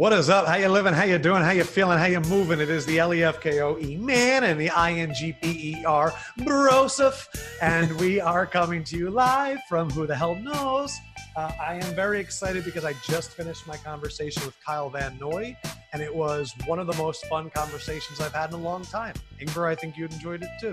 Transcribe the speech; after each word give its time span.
What 0.00 0.14
is 0.14 0.30
up? 0.30 0.46
How 0.46 0.56
you 0.56 0.70
living? 0.70 0.94
How 0.94 1.04
you 1.04 1.18
doing? 1.18 1.42
How 1.42 1.50
you 1.50 1.62
feeling? 1.62 1.98
How 1.98 2.06
you 2.06 2.20
moving? 2.20 2.58
It 2.58 2.70
is 2.70 2.86
the 2.86 2.98
L-E-F-K-O-E 3.00 3.96
man 3.98 4.44
and 4.44 4.58
the 4.58 4.70
I-N-G-B-E-R 4.70 6.14
Broseph. 6.38 7.26
And 7.60 7.92
we 8.00 8.18
are 8.18 8.46
coming 8.46 8.82
to 8.84 8.96
you 8.96 9.10
live 9.10 9.58
from 9.68 9.90
Who 9.90 10.06
the 10.06 10.16
Hell 10.16 10.36
Knows. 10.36 10.96
Uh, 11.36 11.52
I 11.60 11.74
am 11.74 11.94
very 11.94 12.18
excited 12.18 12.64
because 12.64 12.82
I 12.82 12.94
just 13.04 13.32
finished 13.32 13.66
my 13.66 13.76
conversation 13.76 14.42
with 14.46 14.58
Kyle 14.64 14.88
Van 14.88 15.18
Noy, 15.18 15.54
and 15.92 16.00
it 16.00 16.14
was 16.14 16.54
one 16.64 16.78
of 16.78 16.86
the 16.86 16.96
most 16.96 17.26
fun 17.26 17.50
conversations 17.50 18.22
I've 18.22 18.32
had 18.32 18.54
in 18.54 18.54
a 18.54 18.62
long 18.62 18.84
time. 18.84 19.16
Ingber, 19.38 19.68
I 19.68 19.74
think 19.74 19.98
you'd 19.98 20.14
enjoyed 20.14 20.42
it 20.42 20.48
too. 20.62 20.72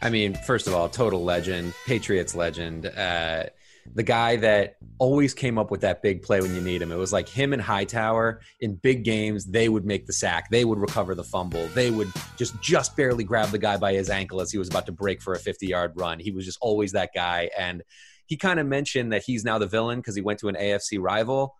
I 0.00 0.08
mean, 0.08 0.32
first 0.32 0.66
of 0.68 0.72
all, 0.72 0.88
total 0.88 1.22
legend, 1.22 1.74
Patriots 1.84 2.34
legend. 2.34 2.86
Uh, 2.86 3.44
the 3.94 4.02
guy 4.02 4.36
that 4.36 4.76
always 4.98 5.34
came 5.34 5.58
up 5.58 5.70
with 5.70 5.82
that 5.82 6.02
big 6.02 6.22
play 6.22 6.40
when 6.40 6.54
you 6.54 6.60
need 6.60 6.80
him. 6.80 6.92
It 6.92 6.96
was 6.96 7.12
like 7.12 7.28
him 7.28 7.52
and 7.52 7.60
Hightower 7.60 8.40
in 8.60 8.76
big 8.76 9.04
games, 9.04 9.44
they 9.44 9.68
would 9.68 9.84
make 9.84 10.06
the 10.06 10.12
sack, 10.12 10.50
they 10.50 10.64
would 10.64 10.78
recover 10.78 11.14
the 11.14 11.24
fumble, 11.24 11.66
they 11.68 11.90
would 11.90 12.10
just 12.36 12.60
just 12.60 12.96
barely 12.96 13.24
grab 13.24 13.50
the 13.50 13.58
guy 13.58 13.76
by 13.76 13.92
his 13.92 14.10
ankle 14.10 14.40
as 14.40 14.50
he 14.50 14.58
was 14.58 14.68
about 14.68 14.86
to 14.86 14.92
break 14.92 15.20
for 15.20 15.34
a 15.34 15.38
50-yard 15.38 15.92
run. 15.96 16.18
He 16.18 16.30
was 16.30 16.44
just 16.44 16.58
always 16.60 16.92
that 16.92 17.10
guy 17.14 17.50
and 17.58 17.82
he 18.26 18.36
kind 18.36 18.58
of 18.58 18.66
mentioned 18.66 19.12
that 19.12 19.22
he's 19.22 19.44
now 19.44 19.58
the 19.58 19.66
villain 19.66 19.98
because 19.98 20.16
he 20.16 20.22
went 20.22 20.38
to 20.40 20.48
an 20.48 20.54
AFC 20.54 20.98
rival. 21.00 21.56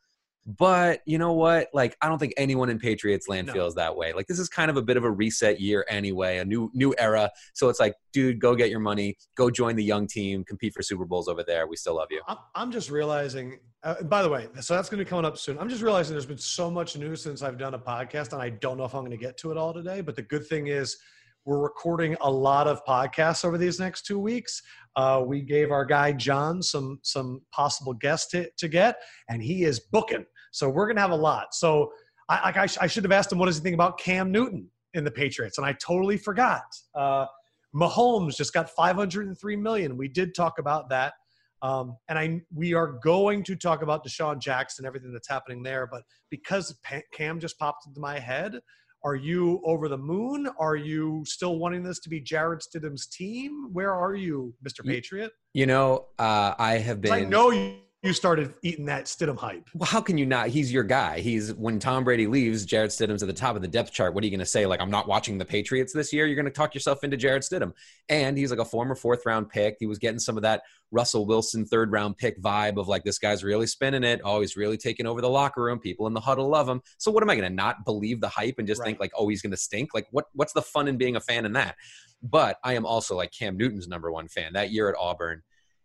But 0.47 1.01
you 1.07 1.17
know 1.17 1.33
what? 1.33 1.69
Like, 1.73 1.97
I 2.03 2.09
don't 2.09 2.19
think 2.19 2.35
anyone 2.37 2.69
in 2.69 2.79
Patriots 2.79 3.29
land 3.29 3.47
no. 3.47 3.55
feels 3.55 3.75
that 3.77 3.97
way. 3.97 4.13
Like, 4.13 4.27
this 4.27 4.39
is 4.39 4.49
kind 4.49 4.71
of 4.71 4.77
a 4.77 4.83
bit 4.83 4.99
of 4.99 5.05
a 5.05 5.11
reset 5.11 5.59
year 5.59 5.87
anyway, 5.89 6.39
a 6.39 6.45
new 6.45 6.71
new 6.75 6.95
era. 6.99 7.31
So 7.55 7.71
it's 7.71 7.81
like, 7.81 7.95
dude, 8.13 8.41
go 8.41 8.55
get 8.55 8.69
your 8.69 8.81
money, 8.81 9.17
go 9.37 9.51
join 9.51 9.75
the 9.75 9.85
young 9.85 10.07
team, 10.07 10.45
compete 10.45 10.75
for 10.75 10.83
Super 10.83 11.07
Bowls 11.07 11.29
over 11.29 11.43
there. 11.43 11.67
We 11.67 11.77
still 11.77 11.97
love 11.97 12.09
you. 12.11 12.21
I'm 12.55 12.71
just 12.71 12.91
realizing. 12.91 13.59
Uh, 13.83 14.03
by 14.05 14.23
the 14.23 14.29
way, 14.29 14.49
so 14.61 14.75
that's 14.75 14.89
going 14.89 14.99
to 14.99 15.05
be 15.05 15.09
coming 15.09 15.27
up 15.27 15.37
soon. 15.37 15.59
I'm 15.59 15.69
just 15.69 15.83
realizing 15.83 16.15
there's 16.15 16.25
been 16.25 16.39
so 16.39 16.71
much 16.71 16.97
news 16.97 17.23
since 17.23 17.43
I've 17.43 17.59
done 17.59 17.75
a 17.75 17.79
podcast, 17.79 18.33
and 18.33 18.41
I 18.41 18.49
don't 18.49 18.79
know 18.79 18.85
if 18.85 18.95
I'm 18.95 19.03
going 19.03 19.11
to 19.11 19.19
get 19.19 19.37
to 19.39 19.51
it 19.51 19.59
all 19.59 19.75
today. 19.75 20.01
But 20.01 20.17
the 20.17 20.23
good 20.23 20.47
thing 20.47 20.69
is, 20.69 20.97
we're 21.45 21.61
recording 21.61 22.17
a 22.23 22.31
lot 22.31 22.67
of 22.67 22.83
podcasts 22.87 23.45
over 23.45 23.59
these 23.59 23.79
next 23.79 24.07
two 24.07 24.19
weeks. 24.19 24.63
Uh, 24.97 25.23
we 25.27 25.43
gave 25.43 25.71
our 25.71 25.85
guy 25.85 26.13
John 26.13 26.63
some 26.63 26.99
some 27.03 27.43
possible 27.51 27.93
guests 27.93 28.31
to, 28.33 28.49
to 28.57 28.69
get, 28.69 28.97
and 29.29 29.43
he 29.43 29.65
is 29.65 29.81
booking. 29.81 30.25
So 30.55 30.69
we're 30.69 30.87
going 30.87 30.95
to 30.95 31.03
have 31.03 31.11
a 31.11 31.17
lot. 31.17 31.53
So 31.53 31.93
I, 32.29 32.53
I, 32.55 32.69
I, 32.83 32.87
should 32.87 33.03
have 33.03 33.11
asked 33.11 33.33
him 33.33 33.39
what 33.39 33.47
does 33.47 33.57
he 33.57 33.63
think 33.63 33.75
about 33.75 33.99
Cam 33.99 34.31
Newton 34.31 34.71
in 34.95 35.03
the 35.03 35.11
Patriots, 35.11 35.59
and 35.59 35.67
I 35.67 35.73
totally 35.73 36.17
forgot. 36.17 36.63
Uh, 36.95 37.27
Mahomes 37.75 38.37
just 38.37 38.53
got 38.53 38.71
503 38.71 39.57
million. 39.57 39.97
We 39.97 40.07
did 40.07 40.33
talk 40.33 40.61
about 40.61 40.89
that. 40.91 41.15
Um, 41.61 41.97
and 42.09 42.17
I 42.19 42.41
we 42.55 42.73
are 42.73 42.99
going 43.03 43.43
to 43.45 43.57
talk 43.57 43.83
about 43.83 44.07
DeSean 44.07 44.39
Jackson, 44.39 44.87
everything 44.87 45.13
that's 45.13 45.29
happening 45.29 45.63
there. 45.63 45.89
But 45.91 46.03
because 46.31 46.73
Cam 47.13 47.41
just 47.41 47.59
popped 47.59 47.87
into 47.89 47.99
my 47.99 48.21
head, 48.21 48.61
are 49.03 49.17
you 49.17 49.61
over 49.65 49.89
the 49.89 49.99
moon? 49.99 50.49
Are 50.59 50.77
you 50.77 51.25
still 51.27 51.59
wanting 51.59 51.83
this 51.83 51.99
to 52.01 52.09
be 52.09 52.21
Jarrett 52.21 52.63
Stidham's 52.63 53.07
team? 53.07 53.71
Where 53.73 53.93
are 53.93 54.15
you, 54.15 54.55
Mr. 54.65 54.87
Patriot? 54.87 55.33
You 55.53 55.67
know, 55.67 56.07
uh, 56.19 56.55
I 56.59 56.79
have 56.79 57.01
been. 57.01 57.13
I 57.13 57.21
know 57.25 57.51
you 57.51 57.79
you 58.05 58.13
started 58.13 58.53
eating 58.63 58.85
that 58.85 59.07
Stidham 59.07 59.39
hype. 59.39 59.69
Well, 59.75 59.89
how 59.89 60.03
can 60.03 60.19
you 60.19 60.27
not? 60.27 60.49
He's 60.49 60.71
your 60.71 60.85
guy. 60.85 61.21
He's 61.21 61.55
when 61.55 61.79
Tom 61.79 62.05
Brady 62.05 62.27
leaves, 62.27 62.67
Jarrett 62.67 62.91
Stidham's 62.91 63.23
at 63.23 63.29
the 63.29 63.33
top 63.33 63.57
of 63.57 63.63
the 63.63 63.69
depth 63.69 63.93
chart. 63.93 64.13
What 64.13 64.23
are 64.23 64.27
you 64.27 64.31
going 64.31 64.41
to 64.41 64.47
say? 64.47 64.67
Like, 64.67 64.81
I'm 64.81 64.91
not 64.91 65.09
watching 65.09 65.39
the 65.39 65.45
Patriots 65.45 65.95
this 65.95 66.13
year. 66.13 66.27
You're 66.27 66.37
going 66.37 66.45
to 66.45 66.51
talk 66.51 66.75
yourself 66.75 67.03
into 67.03 67.17
Jarrett 67.17 67.45
Stidham, 67.45 67.73
and 68.11 68.37
he's 68.37 68.51
like 68.51 68.61
a 68.61 68.65
former 68.65 68.95
fourth 68.95 69.25
round 69.25 69.49
pick. 69.49 69.77
He 69.81 69.87
was 69.87 69.99
getting 69.99 70.19
some 70.19 70.37
of 70.37 70.43
that 70.43 70.63
Russell 70.91 71.25
Wilson 71.25 71.65
third 71.65 71.93
round 71.93 72.19
pick 72.19 72.41
vibe 72.43 72.79
of 72.79 72.89
like 72.89 73.05
this 73.05 73.19
guy's 73.19 73.43
really 73.43 73.67
spinning 73.67 74.05
it. 74.05 74.21
Oh, 74.23 74.43
he's 74.43 74.55
really 74.55 74.77
taking 74.77 75.07
over 75.07 75.23
the 75.23 75.31
locker 75.31 75.63
room. 75.63 75.79
People 75.79 76.07
in 76.07 76.13
the 76.13 76.21
huddle 76.21 76.49
love 76.49 76.69
him. 76.69 76.83
So 76.99 77.11
what 77.11 77.23
am 77.23 77.31
I 77.31 77.37
going 77.37 77.49
to 77.49 77.55
not 77.55 77.87
believe 77.87 78.21
the 78.21 78.29
hype 78.29 78.57
and 78.59 78.69
just 78.69 78.81
right. 78.81 78.89
think 78.89 79.01
like, 79.01 79.13
oh, 79.17 79.29
he's 79.29 79.41
going 79.41 79.51
to 79.53 79.57
stink? 79.57 79.95
Like, 79.95 80.09
what 80.11 80.27
what's 80.35 80.53
the 80.53 80.63
fun 80.63 80.89
in 80.89 80.99
being 80.99 81.17
a 81.17 81.21
fan 81.21 81.47
in 81.47 81.55
that? 81.55 81.77
But 82.23 82.59
I 82.63 82.75
am 82.75 82.85
also 82.85 83.17
like 83.17 83.33
Cam 83.33 83.57
Newton's 83.57 83.89
number 83.89 84.13
one 84.13 84.29
fan. 84.29 84.53
That 84.53 84.73
year 84.73 84.91
at 84.91 84.97
Auburn 84.99 85.43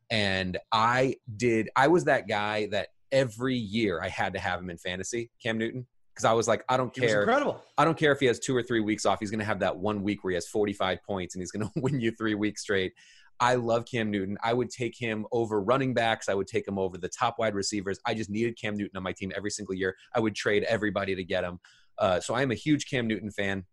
and 0.10 0.58
I 0.72 1.16
did, 1.38 1.70
I 1.76 1.88
was 1.88 2.06
that 2.06 2.28
guy 2.28 2.68
that 2.68 2.90
every 3.12 3.56
year 3.56 4.02
I 4.02 4.10
had 4.10 4.34
to 4.34 4.40
have 4.40 4.60
him 4.60 4.70
in 4.70 4.78
fantasy, 4.78 5.32
Cam 5.42 5.58
Newton. 5.58 5.88
Because 6.14 6.26
I 6.26 6.34
was 6.34 6.50
like, 6.50 6.66
I 6.68 6.76
don't 6.76 6.94
care. 6.94 7.22
incredible. 7.22 7.64
I 7.78 7.86
don't 7.86 7.98
care 7.98 8.12
if 8.12 8.20
he 8.20 8.26
has 8.26 8.40
two 8.40 8.54
or 8.54 8.62
three 8.62 8.82
weeks 8.82 9.06
off. 9.06 9.22
He's 9.22 9.32
going 9.32 9.40
to 9.40 9.46
have 9.46 9.60
that 9.60 9.78
one 9.78 10.04
week 10.04 10.22
where 10.22 10.32
he 10.32 10.36
has 10.36 10.48
45 10.48 11.02
points 11.02 11.34
and 11.34 11.42
he's 11.42 11.52
going 11.52 11.66
to 11.74 11.80
win 11.80 12.02
you 12.02 12.12
three 12.12 12.36
weeks 12.36 12.62
straight. 12.62 12.92
I 13.40 13.56
love 13.56 13.86
Cam 13.86 14.12
Newton. 14.12 14.38
I 14.44 14.54
would 14.54 14.70
take 14.70 14.98
him 14.98 15.26
over 15.32 15.62
running 15.62 15.94
backs. 15.94 16.28
I 16.28 16.34
would 16.34 16.48
take 16.48 16.68
him 16.68 16.78
over 16.78 16.98
the 16.98 17.08
top 17.08 17.40
wide 17.40 17.56
receivers. 17.56 18.00
I 18.06 18.14
just 18.14 18.30
needed 18.30 18.60
Cam 18.60 18.76
Newton 18.76 18.98
on 18.98 19.04
my 19.04 19.14
team 19.14 19.32
every 19.34 19.50
single 19.50 19.74
year. 19.74 19.96
I 20.14 20.20
would 20.20 20.36
trade 20.36 20.64
everybody 20.64 21.16
to 21.16 21.24
get 21.24 21.46
him. 21.46 21.60
Uh, 21.98 22.20
so 22.20 22.34
I 22.34 22.42
am 22.42 22.52
a 22.52 22.56
huge 22.56 22.90
Cam 22.90 23.08
Newton 23.08 23.32
fan. 23.32 23.66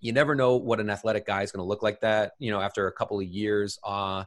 You 0.00 0.12
never 0.12 0.34
know 0.34 0.56
what 0.56 0.80
an 0.80 0.90
athletic 0.90 1.26
guy 1.26 1.42
is 1.42 1.52
going 1.52 1.64
to 1.64 1.68
look 1.68 1.82
like 1.82 2.00
that, 2.00 2.32
you 2.38 2.50
know, 2.50 2.60
after 2.60 2.86
a 2.86 2.92
couple 2.92 3.18
of 3.18 3.26
years. 3.26 3.78
Uh, 3.82 4.24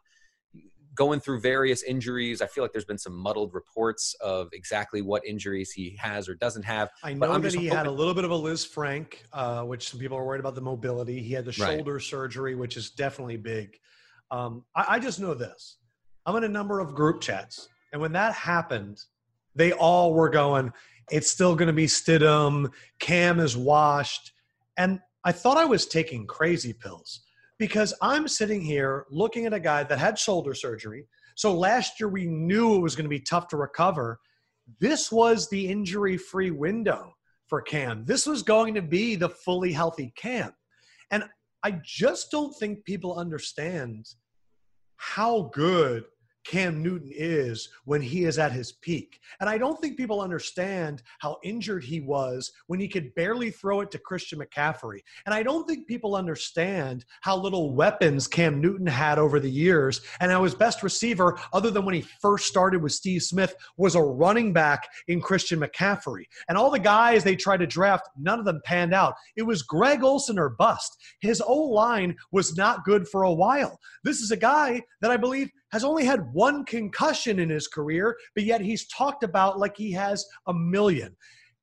going 0.95 1.19
through 1.19 1.39
various 1.39 1.83
injuries. 1.83 2.41
I 2.41 2.47
feel 2.47 2.63
like 2.63 2.71
there's 2.71 2.85
been 2.85 2.97
some 2.97 3.15
muddled 3.15 3.53
reports 3.53 4.13
of 4.21 4.49
exactly 4.53 5.01
what 5.01 5.25
injuries 5.25 5.71
he 5.71 5.95
has 5.99 6.27
or 6.27 6.35
doesn't 6.35 6.63
have. 6.63 6.89
I 7.03 7.13
know 7.13 7.37
that 7.39 7.53
he 7.53 7.67
hoping- 7.67 7.77
had 7.77 7.87
a 7.87 7.91
little 7.91 8.13
bit 8.13 8.25
of 8.25 8.31
a 8.31 8.35
Lisfranc, 8.35 9.13
uh, 9.33 9.63
which 9.63 9.89
some 9.89 9.99
people 9.99 10.17
are 10.17 10.25
worried 10.25 10.39
about 10.39 10.55
the 10.55 10.61
mobility. 10.61 11.21
He 11.21 11.33
had 11.33 11.45
the 11.45 11.51
shoulder 11.51 11.93
right. 11.93 12.01
surgery, 12.01 12.55
which 12.55 12.77
is 12.77 12.91
definitely 12.91 13.37
big. 13.37 13.77
Um, 14.31 14.63
I, 14.75 14.85
I 14.89 14.99
just 14.99 15.19
know 15.19 15.33
this. 15.33 15.77
I'm 16.25 16.35
in 16.35 16.43
a 16.43 16.49
number 16.49 16.79
of 16.79 16.93
group 16.93 17.21
chats, 17.21 17.67
and 17.91 18.01
when 18.01 18.11
that 18.13 18.33
happened, 18.33 19.01
they 19.55 19.71
all 19.71 20.13
were 20.13 20.29
going, 20.29 20.71
"It's 21.09 21.31
still 21.31 21.55
going 21.55 21.67
to 21.67 21.73
be 21.73 21.87
Stidham. 21.87 22.71
Cam 22.99 23.39
is 23.39 23.57
washed," 23.57 24.31
and 24.77 24.99
I 25.23 25.31
thought 25.31 25.57
I 25.57 25.65
was 25.65 25.85
taking 25.87 26.27
crazy 26.27 26.73
pills 26.73 27.21
because 27.61 27.93
I'm 28.01 28.27
sitting 28.27 28.59
here 28.59 29.05
looking 29.11 29.45
at 29.45 29.53
a 29.53 29.59
guy 29.59 29.83
that 29.83 29.99
had 29.99 30.17
shoulder 30.17 30.55
surgery. 30.55 31.05
So 31.35 31.53
last 31.53 31.99
year 31.99 32.09
we 32.09 32.25
knew 32.25 32.73
it 32.73 32.81
was 32.81 32.95
going 32.95 33.05
to 33.05 33.09
be 33.09 33.19
tough 33.19 33.47
to 33.49 33.55
recover. 33.55 34.19
This 34.79 35.11
was 35.11 35.47
the 35.47 35.67
injury 35.67 36.17
free 36.17 36.49
window 36.49 37.13
for 37.45 37.61
Cam. 37.61 38.03
This 38.03 38.25
was 38.25 38.41
going 38.41 38.73
to 38.73 38.81
be 38.81 39.15
the 39.15 39.29
fully 39.29 39.71
healthy 39.71 40.11
Cam. 40.15 40.53
And 41.11 41.23
I 41.61 41.79
just 41.83 42.31
don't 42.31 42.51
think 42.57 42.83
people 42.83 43.19
understand 43.19 44.07
how 44.95 45.51
good 45.53 46.05
Cam 46.43 46.81
Newton 46.81 47.11
is 47.13 47.69
when 47.85 48.01
he 48.01 48.25
is 48.25 48.39
at 48.39 48.51
his 48.51 48.71
peak. 48.71 49.19
And 49.39 49.49
I 49.49 49.57
don't 49.57 49.79
think 49.79 49.97
people 49.97 50.21
understand 50.21 51.03
how 51.19 51.37
injured 51.43 51.83
he 51.83 52.01
was 52.01 52.51
when 52.67 52.79
he 52.79 52.87
could 52.87 53.13
barely 53.15 53.51
throw 53.51 53.81
it 53.81 53.91
to 53.91 53.99
Christian 53.99 54.39
McCaffrey. 54.39 54.99
And 55.25 55.35
I 55.35 55.43
don't 55.43 55.67
think 55.67 55.87
people 55.87 56.15
understand 56.15 57.05
how 57.21 57.37
little 57.37 57.73
weapons 57.73 58.27
Cam 58.27 58.59
Newton 58.59 58.87
had 58.87 59.19
over 59.19 59.39
the 59.39 59.49
years 59.49 60.01
and 60.19 60.31
how 60.31 60.43
his 60.43 60.55
best 60.55 60.83
receiver, 60.83 61.39
other 61.53 61.69
than 61.69 61.85
when 61.85 61.95
he 61.95 62.01
first 62.01 62.47
started 62.47 62.81
with 62.81 62.91
Steve 62.91 63.23
Smith, 63.23 63.55
was 63.77 63.95
a 63.95 64.01
running 64.01 64.53
back 64.53 64.87
in 65.07 65.21
Christian 65.21 65.59
McCaffrey. 65.59 66.25
And 66.49 66.57
all 66.57 66.71
the 66.71 66.79
guys 66.79 67.23
they 67.23 67.35
tried 67.35 67.57
to 67.57 67.67
draft, 67.67 68.09
none 68.17 68.39
of 68.39 68.45
them 68.45 68.61
panned 68.65 68.93
out. 68.93 69.15
It 69.35 69.43
was 69.43 69.61
Greg 69.61 70.03
Olsen 70.03 70.39
or 70.39 70.49
bust. 70.49 70.97
His 71.19 71.41
O 71.45 71.55
line 71.55 72.15
was 72.31 72.57
not 72.57 72.83
good 72.83 73.07
for 73.07 73.23
a 73.23 73.33
while. 73.33 73.79
This 74.03 74.21
is 74.21 74.31
a 74.31 74.37
guy 74.37 74.81
that 75.01 75.11
I 75.11 75.17
believe 75.17 75.49
has 75.71 75.83
only 75.83 76.05
had 76.05 76.33
one 76.33 76.65
concussion 76.65 77.39
in 77.39 77.49
his 77.49 77.67
career, 77.67 78.17
but 78.35 78.43
yet 78.43 78.61
he's 78.61 78.87
talked 78.87 79.23
about 79.23 79.59
like 79.59 79.75
he 79.77 79.91
has 79.91 80.25
a 80.47 80.53
million. 80.53 81.15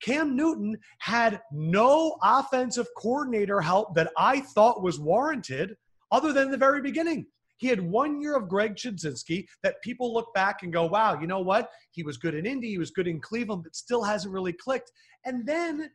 Cam 0.02 0.36
Newton 0.36 0.76
had 1.00 1.40
no 1.52 2.16
offensive 2.22 2.86
coordinator 2.96 3.60
help 3.60 3.94
that 3.96 4.10
I 4.16 4.40
thought 4.40 4.82
was 4.82 5.00
warranted 5.00 5.74
other 6.12 6.32
than 6.32 6.50
the 6.50 6.56
very 6.56 6.80
beginning. 6.80 7.26
He 7.58 7.66
had 7.66 7.80
one 7.80 8.20
year 8.20 8.36
of 8.36 8.48
Greg 8.48 8.76
Chudzinski 8.76 9.44
that 9.64 9.82
people 9.82 10.14
look 10.14 10.32
back 10.32 10.62
and 10.62 10.72
go, 10.72 10.86
wow, 10.86 11.18
you 11.20 11.26
know 11.26 11.40
what? 11.40 11.68
He 11.90 12.04
was 12.04 12.16
good 12.16 12.34
in 12.34 12.46
Indy, 12.46 12.68
he 12.68 12.78
was 12.78 12.92
good 12.92 13.08
in 13.08 13.20
Cleveland, 13.20 13.64
but 13.64 13.74
still 13.74 14.04
hasn't 14.04 14.32
really 14.32 14.52
clicked. 14.52 14.92
And 15.24 15.44
then 15.44 15.90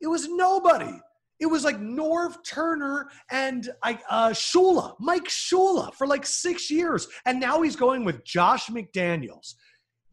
it 0.00 0.08
was 0.08 0.28
nobody. 0.28 1.00
It 1.38 1.46
was 1.46 1.64
like 1.64 1.78
Norv 1.78 2.36
Turner 2.44 3.08
and 3.30 3.68
uh, 3.82 4.30
Shula, 4.30 4.94
Mike 4.98 5.28
Shula 5.28 5.92
for 5.94 6.06
like 6.06 6.24
six 6.24 6.70
years. 6.70 7.08
And 7.26 7.38
now 7.38 7.60
he's 7.62 7.76
going 7.76 8.04
with 8.04 8.24
Josh 8.24 8.68
McDaniels. 8.68 9.54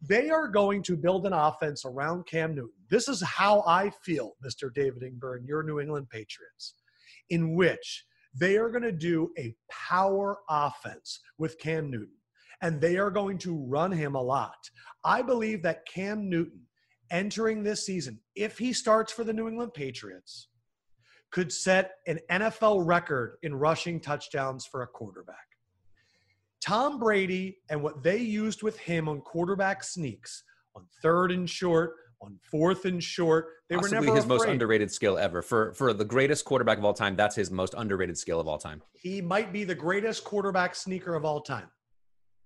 They 0.06 0.28
are 0.28 0.48
going 0.48 0.82
to 0.82 0.96
build 0.96 1.26
an 1.26 1.32
offense 1.32 1.86
around 1.86 2.26
Cam 2.26 2.54
Newton. 2.54 2.74
This 2.90 3.08
is 3.08 3.22
how 3.22 3.62
I 3.66 3.90
feel, 4.02 4.32
Mr. 4.44 4.72
David 4.72 5.02
Ingber 5.02 5.36
and 5.36 5.48
your 5.48 5.62
New 5.62 5.80
England 5.80 6.10
Patriots, 6.10 6.74
in 7.30 7.54
which 7.54 8.04
they 8.38 8.58
are 8.58 8.68
going 8.68 8.82
to 8.82 8.92
do 8.92 9.30
a 9.38 9.54
power 9.70 10.38
offense 10.50 11.20
with 11.38 11.58
Cam 11.58 11.90
Newton. 11.90 12.16
And 12.60 12.80
they 12.80 12.98
are 12.98 13.10
going 13.10 13.38
to 13.38 13.64
run 13.66 13.92
him 13.92 14.14
a 14.14 14.22
lot. 14.22 14.56
I 15.04 15.22
believe 15.22 15.62
that 15.62 15.86
Cam 15.86 16.28
Newton 16.28 16.60
entering 17.10 17.62
this 17.62 17.86
season, 17.86 18.20
if 18.34 18.58
he 18.58 18.72
starts 18.72 19.12
for 19.12 19.24
the 19.24 19.32
New 19.32 19.48
England 19.48 19.72
Patriots, 19.72 20.48
could 21.34 21.52
set 21.52 21.96
an 22.06 22.20
NFL 22.30 22.86
record 22.86 23.38
in 23.42 23.56
rushing 23.56 23.98
touchdowns 23.98 24.64
for 24.64 24.82
a 24.82 24.86
quarterback. 24.86 25.48
Tom 26.64 27.00
Brady 27.00 27.58
and 27.68 27.82
what 27.82 28.04
they 28.04 28.18
used 28.18 28.62
with 28.62 28.78
him 28.78 29.08
on 29.08 29.20
quarterback 29.20 29.82
sneaks, 29.82 30.44
on 30.76 30.84
third 31.02 31.32
and 31.32 31.50
short, 31.50 31.94
on 32.22 32.38
fourth 32.40 32.84
and 32.84 33.02
short. 33.02 33.46
They 33.68 33.74
Possibly 33.74 33.98
were 33.98 34.04
never 34.04 34.14
his 34.14 34.24
afraid. 34.26 34.38
most 34.38 34.48
underrated 34.48 34.92
skill 34.92 35.18
ever. 35.18 35.42
For 35.42 35.74
for 35.74 35.92
the 35.92 36.04
greatest 36.04 36.44
quarterback 36.44 36.78
of 36.78 36.84
all 36.84 36.94
time, 36.94 37.16
that's 37.16 37.34
his 37.34 37.50
most 37.50 37.74
underrated 37.76 38.16
skill 38.16 38.38
of 38.38 38.46
all 38.46 38.58
time. 38.58 38.80
He 38.92 39.20
might 39.20 39.52
be 39.52 39.64
the 39.64 39.74
greatest 39.74 40.22
quarterback 40.22 40.76
sneaker 40.76 41.16
of 41.16 41.24
all 41.24 41.40
time. 41.40 41.66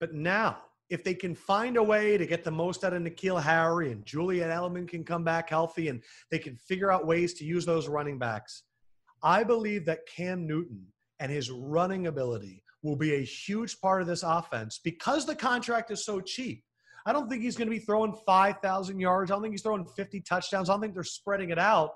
But 0.00 0.14
now, 0.14 0.62
if 0.88 1.04
they 1.04 1.12
can 1.14 1.34
find 1.34 1.76
a 1.76 1.82
way 1.82 2.16
to 2.16 2.24
get 2.24 2.42
the 2.42 2.50
most 2.50 2.84
out 2.84 2.94
of 2.94 3.02
N'Keal 3.02 3.42
Harry 3.42 3.92
and 3.92 4.06
Julian 4.06 4.48
Edelman 4.48 4.88
can 4.88 5.04
come 5.04 5.24
back 5.24 5.50
healthy 5.50 5.88
and 5.88 6.02
they 6.30 6.38
can 6.38 6.56
figure 6.56 6.90
out 6.90 7.06
ways 7.06 7.34
to 7.34 7.44
use 7.44 7.66
those 7.66 7.86
running 7.86 8.18
backs, 8.18 8.62
I 9.22 9.44
believe 9.44 9.84
that 9.86 10.06
Cam 10.06 10.46
Newton 10.46 10.86
and 11.20 11.30
his 11.30 11.50
running 11.50 12.06
ability 12.06 12.62
will 12.82 12.96
be 12.96 13.14
a 13.14 13.24
huge 13.24 13.80
part 13.80 14.00
of 14.00 14.06
this 14.08 14.22
offense 14.22 14.80
because 14.82 15.26
the 15.26 15.34
contract 15.34 15.90
is 15.90 16.04
so 16.04 16.20
cheap. 16.20 16.62
I 17.06 17.12
don't 17.12 17.28
think 17.28 17.42
he's 17.42 17.56
going 17.56 17.68
to 17.68 17.74
be 17.74 17.80
throwing 17.80 18.14
5,000 18.26 19.00
yards. 19.00 19.30
I 19.30 19.34
don't 19.34 19.42
think 19.42 19.54
he's 19.54 19.62
throwing 19.62 19.86
50 19.86 20.20
touchdowns. 20.20 20.68
I 20.68 20.74
don't 20.74 20.80
think 20.80 20.94
they're 20.94 21.04
spreading 21.04 21.50
it 21.50 21.58
out. 21.58 21.90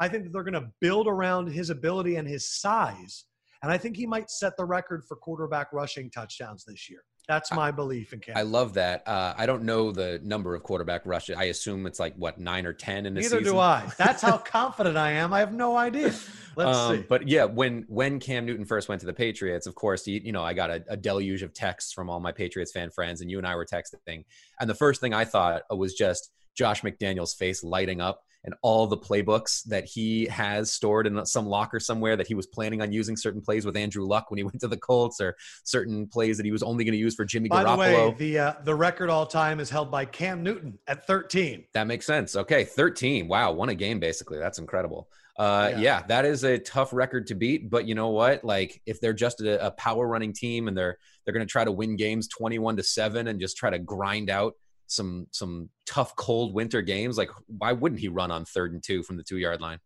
I 0.00 0.08
think 0.08 0.24
that 0.24 0.32
they're 0.32 0.44
going 0.44 0.54
to 0.54 0.70
build 0.80 1.06
around 1.06 1.48
his 1.48 1.70
ability 1.70 2.16
and 2.16 2.26
his 2.26 2.60
size. 2.60 3.24
And 3.62 3.70
I 3.70 3.78
think 3.78 3.96
he 3.96 4.06
might 4.06 4.30
set 4.30 4.56
the 4.56 4.64
record 4.64 5.04
for 5.06 5.16
quarterback 5.16 5.72
rushing 5.72 6.10
touchdowns 6.10 6.64
this 6.64 6.88
year. 6.88 7.02
That's 7.28 7.52
my 7.52 7.70
belief 7.70 8.12
in 8.12 8.18
Cam. 8.20 8.36
I 8.36 8.42
love 8.42 8.74
that. 8.74 9.06
Uh, 9.06 9.32
I 9.36 9.46
don't 9.46 9.62
know 9.62 9.92
the 9.92 10.20
number 10.24 10.54
of 10.54 10.62
quarterback 10.62 11.02
rushes. 11.06 11.36
I 11.36 11.44
assume 11.44 11.86
it's 11.86 12.00
like 12.00 12.14
what 12.16 12.38
nine 12.38 12.66
or 12.66 12.72
ten 12.72 13.06
in 13.06 13.16
a 13.16 13.20
Neither 13.20 13.38
season. 13.38 13.44
do 13.54 13.58
I. 13.58 13.88
That's 13.96 14.20
how 14.22 14.36
confident 14.44 14.96
I 14.96 15.12
am. 15.12 15.32
I 15.32 15.38
have 15.38 15.52
no 15.52 15.76
idea. 15.76 16.12
Let's 16.56 16.76
Um, 16.78 16.96
see. 16.96 17.04
But 17.08 17.28
yeah, 17.28 17.44
when 17.44 17.84
when 17.88 18.18
Cam 18.18 18.44
Newton 18.44 18.64
first 18.64 18.88
went 18.88 19.00
to 19.00 19.06
the 19.06 19.12
Patriots, 19.12 19.66
of 19.66 19.74
course, 19.74 20.06
you, 20.06 20.20
you 20.22 20.32
know, 20.32 20.42
I 20.42 20.52
got 20.52 20.70
a, 20.70 20.84
a 20.88 20.96
deluge 20.96 21.42
of 21.42 21.54
texts 21.54 21.92
from 21.92 22.10
all 22.10 22.18
my 22.20 22.32
Patriots 22.32 22.72
fan 22.72 22.90
friends, 22.90 23.20
and 23.20 23.30
you 23.30 23.38
and 23.38 23.46
I 23.46 23.54
were 23.54 23.64
texting. 23.66 24.24
And 24.60 24.68
the 24.68 24.74
first 24.74 25.00
thing 25.00 25.14
I 25.14 25.24
thought 25.24 25.62
was 25.70 25.94
just 25.94 26.30
Josh 26.56 26.82
McDaniel's 26.82 27.34
face 27.34 27.62
lighting 27.62 28.00
up 28.00 28.24
and 28.44 28.54
all 28.62 28.86
the 28.86 28.96
playbooks 28.96 29.62
that 29.64 29.84
he 29.84 30.26
has 30.26 30.72
stored 30.72 31.06
in 31.06 31.24
some 31.24 31.46
locker 31.46 31.78
somewhere 31.78 32.16
that 32.16 32.26
he 32.26 32.34
was 32.34 32.46
planning 32.46 32.82
on 32.82 32.92
using 32.92 33.16
certain 33.16 33.40
plays 33.40 33.64
with 33.64 33.76
Andrew 33.76 34.04
Luck 34.04 34.30
when 34.30 34.38
he 34.38 34.44
went 34.44 34.60
to 34.60 34.68
the 34.68 34.76
Colts, 34.76 35.20
or 35.20 35.36
certain 35.64 36.06
plays 36.06 36.36
that 36.36 36.46
he 36.46 36.52
was 36.52 36.62
only 36.62 36.84
going 36.84 36.92
to 36.92 36.98
use 36.98 37.14
for 37.14 37.24
Jimmy 37.24 37.48
By 37.48 37.64
the 37.64 37.76
way, 37.76 38.14
the 38.18 38.38
uh, 38.38 38.52
the 38.64 38.74
record 38.74 39.10
all 39.10 39.26
time 39.26 39.60
is 39.60 39.70
held 39.70 39.90
by 39.90 40.04
Cam 40.04 40.42
Newton 40.42 40.78
at 40.86 41.06
13. 41.06 41.64
That 41.74 41.86
makes 41.86 42.06
sense. 42.06 42.36
Okay, 42.36 42.64
13. 42.64 43.28
Wow, 43.28 43.52
won 43.52 43.68
a 43.68 43.74
game 43.74 44.00
basically. 44.00 44.38
That's 44.38 44.58
incredible. 44.58 45.08
Uh, 45.38 45.70
Yeah. 45.72 45.78
yeah. 45.78 46.02
that 46.08 46.24
is 46.24 46.44
a 46.44 46.58
tough 46.58 46.92
record 46.92 47.26
to 47.28 47.34
beat. 47.34 47.70
But 47.70 47.86
you 47.86 47.94
know 47.94 48.10
what? 48.10 48.44
Like, 48.44 48.82
if 48.86 49.00
they're 49.00 49.12
just 49.14 49.40
a, 49.40 49.66
a 49.66 49.70
power 49.72 50.06
running 50.06 50.32
team 50.32 50.68
and 50.68 50.76
they're 50.76 50.98
they're 51.24 51.34
going 51.34 51.46
to 51.46 51.50
try 51.50 51.64
to 51.64 51.72
win 51.72 51.96
games 51.96 52.28
21 52.28 52.76
to 52.76 52.82
seven 52.82 53.28
and 53.28 53.40
just 53.40 53.56
try 53.56 53.70
to 53.70 53.78
grind 53.78 54.28
out 54.28 54.54
some 54.92 55.26
some 55.30 55.70
tough 55.86 56.14
cold 56.16 56.54
winter 56.54 56.82
games, 56.82 57.18
like 57.18 57.30
why 57.46 57.72
wouldn't 57.72 58.00
he 58.00 58.08
run 58.08 58.30
on 58.30 58.44
third 58.44 58.72
and 58.72 58.82
two 58.82 59.02
from 59.02 59.16
the 59.16 59.22
two 59.22 59.38
yard 59.38 59.60
line? 59.60 59.78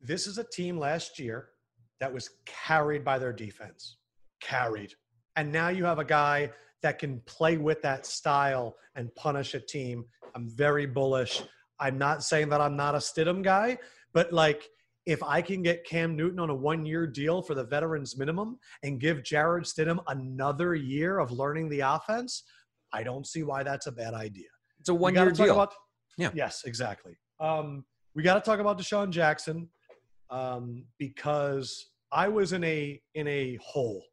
This 0.00 0.26
is 0.26 0.38
a 0.38 0.44
team 0.44 0.78
last 0.78 1.18
year 1.18 1.50
that 2.00 2.12
was 2.12 2.30
carried 2.46 3.04
by 3.04 3.18
their 3.18 3.32
defense. 3.32 3.96
Carried. 4.40 4.92
And 5.36 5.50
now 5.50 5.68
you 5.68 5.84
have 5.84 5.98
a 5.98 6.04
guy 6.04 6.50
that 6.82 6.98
can 6.98 7.20
play 7.26 7.56
with 7.56 7.80
that 7.82 8.04
style 8.06 8.76
and 8.94 9.14
punish 9.14 9.54
a 9.54 9.60
team. 9.60 10.04
I'm 10.34 10.48
very 10.48 10.86
bullish. 10.86 11.42
I'm 11.80 11.98
not 11.98 12.22
saying 12.22 12.50
that 12.50 12.60
I'm 12.60 12.76
not 12.76 12.94
a 12.94 12.98
Stidham 12.98 13.42
guy, 13.42 13.78
but 14.12 14.32
like 14.32 14.68
if 15.06 15.22
I 15.22 15.42
can 15.42 15.62
get 15.62 15.86
Cam 15.86 16.16
Newton 16.16 16.38
on 16.38 16.50
a 16.50 16.54
one 16.54 16.86
year 16.86 17.06
deal 17.06 17.42
for 17.42 17.54
the 17.54 17.64
veterans 17.64 18.16
minimum 18.16 18.58
and 18.82 19.00
give 19.00 19.22
Jarrett 19.22 19.64
Stidham 19.64 20.02
another 20.08 20.74
year 20.74 21.18
of 21.18 21.30
learning 21.30 21.68
the 21.68 21.80
offense, 21.80 22.44
I 22.94 23.02
don't 23.02 23.26
see 23.26 23.42
why 23.42 23.64
that's 23.64 23.86
a 23.86 23.92
bad 23.92 24.14
idea. 24.14 24.48
It's 24.78 24.88
a 24.88 24.94
one 24.94 25.14
year 25.14 25.30
deal. 25.30 25.52
About, 25.52 25.74
Yeah. 26.16 26.30
Yes, 26.34 26.62
exactly. 26.64 27.16
Um, 27.40 27.84
we 28.14 28.22
got 28.22 28.34
to 28.34 28.40
talk 28.40 28.60
about 28.60 28.78
DeSean 28.78 29.10
Jackson 29.10 29.68
um, 30.30 30.84
because 30.98 31.90
I 32.12 32.28
was 32.28 32.52
in 32.52 32.62
a 32.62 33.00
in 33.14 33.26
a 33.26 33.58
hole 33.62 34.04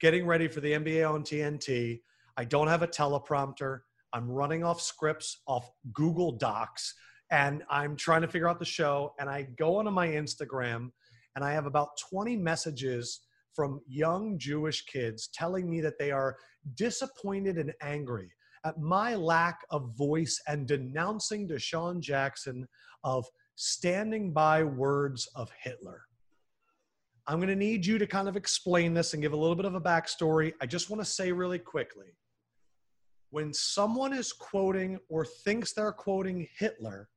getting 0.00 0.26
ready 0.26 0.46
for 0.48 0.60
the 0.60 0.72
NBA 0.72 1.10
on 1.10 1.22
TNT. 1.22 2.00
I 2.36 2.44
don't 2.44 2.68
have 2.68 2.82
a 2.82 2.86
teleprompter. 2.86 3.80
I'm 4.12 4.30
running 4.30 4.62
off 4.62 4.80
scripts 4.80 5.40
off 5.46 5.70
Google 5.94 6.32
Docs, 6.32 6.94
and 7.30 7.62
I'm 7.70 7.96
trying 7.96 8.22
to 8.22 8.28
figure 8.28 8.48
out 8.48 8.58
the 8.58 8.66
show. 8.66 9.14
And 9.18 9.30
I 9.30 9.48
go 9.58 9.76
onto 9.76 9.90
my 9.90 10.08
Instagram, 10.08 10.90
and 11.34 11.44
I 11.44 11.52
have 11.52 11.64
about 11.64 11.90
20 12.10 12.36
messages 12.36 13.20
from 13.56 13.80
young 13.88 14.38
Jewish 14.38 14.84
kids 14.84 15.28
telling 15.32 15.68
me 15.68 15.80
that 15.80 15.98
they 15.98 16.10
are 16.12 16.36
disappointed 16.74 17.56
and 17.56 17.72
angry 17.80 18.30
at 18.64 18.78
my 18.78 19.14
lack 19.14 19.60
of 19.70 19.96
voice 19.96 20.40
and 20.46 20.68
denouncing 20.68 21.48
DeSean 21.48 22.00
Jackson 22.00 22.68
of 23.02 23.24
standing 23.54 24.32
by 24.32 24.62
words 24.62 25.28
of 25.34 25.50
Hitler. 25.62 26.02
I'm 27.26 27.38
going 27.38 27.48
to 27.48 27.56
need 27.56 27.84
you 27.86 27.98
to 27.98 28.06
kind 28.06 28.28
of 28.28 28.36
explain 28.36 28.94
this 28.94 29.14
and 29.14 29.22
give 29.22 29.32
a 29.32 29.36
little 29.36 29.56
bit 29.56 29.64
of 29.64 29.74
a 29.74 29.80
backstory. 29.80 30.52
I 30.60 30.66
just 30.66 30.90
want 30.90 31.00
to 31.00 31.10
say 31.10 31.32
really 31.32 31.58
quickly 31.58 32.16
when 33.30 33.52
someone 33.52 34.12
is 34.12 34.32
quoting 34.32 34.98
or 35.08 35.24
thinks 35.24 35.72
they're 35.72 35.92
quoting 35.92 36.46
Hitler, 36.58 37.08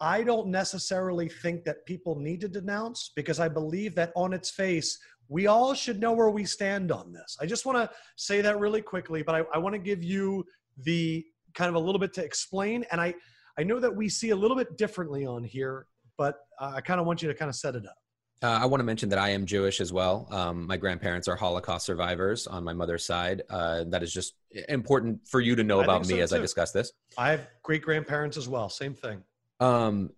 I 0.00 0.22
don't 0.22 0.48
necessarily 0.48 1.28
think 1.28 1.64
that 1.64 1.84
people 1.86 2.18
need 2.18 2.40
to 2.40 2.48
denounce 2.48 3.12
because 3.14 3.38
I 3.38 3.48
believe 3.48 3.94
that 3.94 4.12
on 4.16 4.32
its 4.32 4.50
face, 4.50 4.98
we 5.28 5.46
all 5.46 5.74
should 5.74 6.00
know 6.00 6.12
where 6.12 6.30
we 6.30 6.44
stand 6.44 6.90
on 6.90 7.12
this. 7.12 7.36
I 7.40 7.46
just 7.46 7.64
want 7.64 7.78
to 7.78 7.90
say 8.16 8.40
that 8.40 8.58
really 8.58 8.82
quickly, 8.82 9.22
but 9.22 9.34
I, 9.34 9.44
I 9.54 9.58
want 9.58 9.74
to 9.74 9.78
give 9.78 10.02
you 10.02 10.44
the 10.78 11.24
kind 11.54 11.68
of 11.68 11.74
a 11.74 11.78
little 11.78 11.98
bit 11.98 12.12
to 12.14 12.24
explain. 12.24 12.84
And 12.90 13.00
I, 13.00 13.14
I 13.58 13.62
know 13.62 13.78
that 13.80 13.94
we 13.94 14.08
see 14.08 14.30
a 14.30 14.36
little 14.36 14.56
bit 14.56 14.76
differently 14.76 15.24
on 15.24 15.44
here, 15.44 15.86
but 16.18 16.36
uh, 16.60 16.72
I 16.76 16.80
kind 16.80 17.00
of 17.00 17.06
want 17.06 17.22
you 17.22 17.28
to 17.28 17.34
kind 17.34 17.48
of 17.48 17.54
set 17.54 17.74
it 17.76 17.86
up. 17.86 17.96
Uh, 18.42 18.58
I 18.60 18.66
want 18.66 18.80
to 18.80 18.84
mention 18.84 19.08
that 19.10 19.20
I 19.20 19.28
am 19.28 19.46
Jewish 19.46 19.80
as 19.80 19.92
well. 19.92 20.26
Um, 20.32 20.66
my 20.66 20.76
grandparents 20.76 21.28
are 21.28 21.36
Holocaust 21.36 21.86
survivors 21.86 22.48
on 22.48 22.64
my 22.64 22.72
mother's 22.72 23.06
side. 23.06 23.42
Uh, 23.48 23.84
that 23.88 24.02
is 24.02 24.12
just 24.12 24.34
important 24.68 25.20
for 25.28 25.40
you 25.40 25.54
to 25.54 25.62
know 25.62 25.80
about 25.80 26.02
me 26.08 26.16
so 26.16 26.22
as 26.22 26.32
I 26.32 26.38
discuss 26.40 26.72
this. 26.72 26.92
I 27.16 27.30
have 27.30 27.46
great 27.62 27.82
grandparents 27.82 28.36
as 28.36 28.48
well. 28.48 28.68
Same 28.68 28.94
thing. 28.94 29.22
Um, 29.62 30.10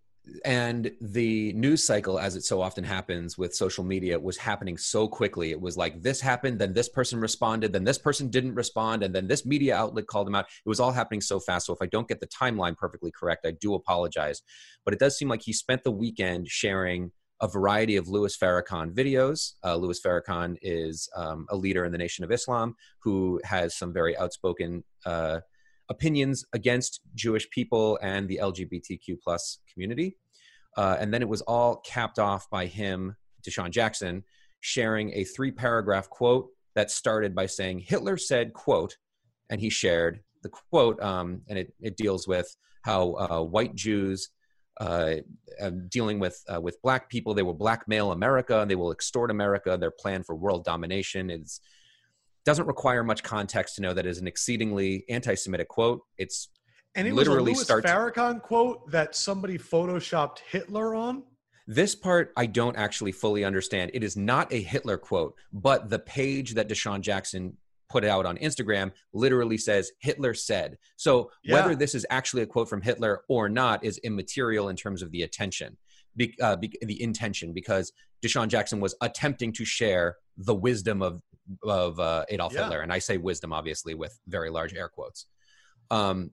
and 0.47 0.91
the 1.03 1.53
news 1.53 1.85
cycle, 1.85 2.19
as 2.19 2.35
it 2.35 2.45
so 2.45 2.63
often 2.63 2.83
happens 2.83 3.37
with 3.37 3.55
social 3.55 3.85
media, 3.85 4.19
was 4.19 4.39
happening 4.39 4.79
so 4.79 5.07
quickly. 5.07 5.51
It 5.51 5.61
was 5.61 5.77
like 5.77 6.01
this 6.01 6.19
happened, 6.19 6.59
then 6.59 6.73
this 6.73 6.89
person 6.89 7.21
responded, 7.21 7.75
then 7.75 7.85
this 7.85 7.99
person 7.99 8.31
didn't 8.31 8.55
respond, 8.55 9.03
and 9.03 9.15
then 9.15 9.29
this 9.29 9.45
media 9.45 9.77
outlet 9.77 10.07
called 10.07 10.27
them 10.27 10.35
out. 10.35 10.47
It 10.47 10.69
was 10.69 10.81
all 10.81 10.93
happening 10.93 11.21
so 11.21 11.41
fast. 11.41 11.67
So 11.67 11.75
if 11.75 11.83
I 11.83 11.87
don't 11.87 12.09
get 12.09 12.21
the 12.21 12.27
timeline 12.29 12.75
perfectly 12.75 13.13
correct, 13.13 13.45
I 13.47 13.51
do 13.51 13.75
apologize. 13.75 14.41
But 14.83 14.95
it 14.95 15.01
does 15.01 15.19
seem 15.19 15.29
like 15.29 15.43
he 15.43 15.53
spent 15.53 15.85
the 15.85 15.91
weekend 15.91 16.49
sharing 16.49 17.13
a 17.43 17.49
variety 17.49 17.97
of 17.97 18.09
Louis 18.09 18.35
Farrakhan 18.35 18.95
videos. 18.95 19.55
Uh, 19.63 19.77
Louis 19.77 20.01
Farrakhan 20.01 20.57
is 20.63 21.07
um, 21.15 21.45
a 21.51 21.57
leader 21.57 21.85
in 21.85 21.93
the 21.93 21.99
Nation 21.99 22.25
of 22.25 22.33
Islam 22.33 22.77
who 23.03 23.41
has 23.45 23.77
some 23.77 23.93
very 23.93 24.17
outspoken 24.17 24.85
uh, 25.05 25.41
opinions 25.89 26.45
against 26.53 27.01
Jewish 27.15 27.49
people 27.51 27.99
and 28.03 28.29
the 28.29 28.39
LGBTQ 28.43 29.19
plus 29.23 29.59
community. 29.73 30.17
Uh, 30.77 30.97
and 30.99 31.13
then 31.13 31.23
it 31.23 31.29
was 31.29 31.43
all 31.43 31.77
capped 31.77 32.19
off 32.19 32.49
by 32.51 32.67
him, 32.67 33.17
DeSean 33.47 33.71
Jackson, 33.71 34.25
sharing 34.61 35.13
a 35.13 35.25
three 35.25 35.53
paragraph 35.53 36.09
quote 36.09 36.49
that 36.75 36.91
started 36.91 37.35
by 37.35 37.47
saying, 37.47 37.79
Hitler 37.79 38.17
said, 38.17 38.53
quote, 38.53 38.97
and 39.51 39.61
he 39.61 39.71
shared 39.71 40.21
the 40.43 40.49
quote, 40.49 41.01
um, 41.03 41.43
and 41.49 41.59
it, 41.59 41.73
it 41.81 41.97
deals 41.97 42.27
with 42.27 42.55
how 42.83 43.15
uh, 43.15 43.43
white 43.43 43.75
Jews 43.75 44.31
uh, 44.81 45.17
uh, 45.61 45.71
dealing 45.89 46.19
with 46.19 46.43
uh, 46.53 46.61
with 46.61 46.81
black 46.83 47.09
people. 47.09 47.33
They 47.33 47.43
will 47.43 47.55
blackmail 47.55 48.13
America. 48.13 48.65
They 48.69 48.75
will 48.75 48.91
extort 48.91 49.31
America. 49.31 49.77
Their 49.77 49.93
plan 49.93 50.23
for 50.25 50.35
world 50.35 50.65
domination 50.65 51.31
is 51.31 51.61
doesn't 52.45 52.67
require 52.67 53.03
much 53.03 53.23
context 53.23 53.77
to 53.77 53.83
know 53.83 53.95
that 53.95 54.07
is 54.07 54.19
an 54.19 54.27
exceedingly 54.27 55.05
anti-Semitic 55.09 55.69
quote. 55.69 56.03
It's 56.19 56.49
And 56.95 57.09
it 57.09 57.15
Literally 57.15 57.39
was 57.41 57.49
a 57.49 57.55
Louis 57.57 57.65
starts- 57.65 57.91
Farrakhan 57.91 58.43
quote 58.43 58.91
that 58.91 59.15
somebody 59.17 59.59
photoshopped 59.59 60.39
Hitler 60.51 60.95
on. 60.95 61.25
this 61.67 61.95
part 61.95 62.31
I 62.37 62.45
don't 62.45 62.77
actually 62.77 63.13
fully 63.13 63.43
understand. 63.43 63.91
It 63.95 64.05
is 64.05 64.17
not 64.19 64.53
a 64.53 64.61
Hitler 64.61 64.99
quote, 64.99 65.35
but 65.53 65.89
the 65.89 65.99
page 65.99 66.53
that 66.55 66.69
DeSean 66.69 67.01
Jackson 67.01 67.57
put 67.89 68.05
out 68.05 68.27
on 68.27 68.37
Instagram 68.39 68.93
literally 69.15 69.57
says 69.57 69.91
Hitler 70.01 70.35
said. 70.35 70.77
So 70.97 71.31
Yeah. 71.43 71.55
whether 71.55 71.75
this 71.75 71.95
is 71.95 72.05
actually 72.11 72.43
a 72.43 72.47
quote 72.47 72.69
from 72.69 72.83
Hitler 72.83 73.23
or 73.29 73.49
not 73.49 73.83
is 73.83 73.97
immaterial 73.99 74.69
in 74.69 74.77
terms 74.77 75.01
of 75.01 75.11
the 75.11 75.23
attention, 75.23 75.79
be, 76.17 76.35
uh, 76.43 76.57
be, 76.57 76.71
the 76.83 77.01
intention, 77.03 77.55
because 77.55 77.93
DeSean 78.23 78.49
Jackson 78.49 78.79
was 78.81 78.95
attempting 79.01 79.53
to 79.55 79.65
share 79.65 80.17
the 80.37 80.55
wisdom 80.55 81.01
of 81.03 81.23
of 81.63 82.01
uh, 82.01 82.25
Adolf 82.29 82.53
Yeah. 82.53 82.63
Hitler, 82.63 82.81
and 82.81 82.93
I 82.93 82.99
say 82.99 83.17
wisdom 83.19 83.53
obviously 83.53 83.95
with 83.95 84.19
very 84.27 84.51
large 84.51 84.75
air 84.75 84.89
quotes. 84.89 85.27
Um, 85.91 86.31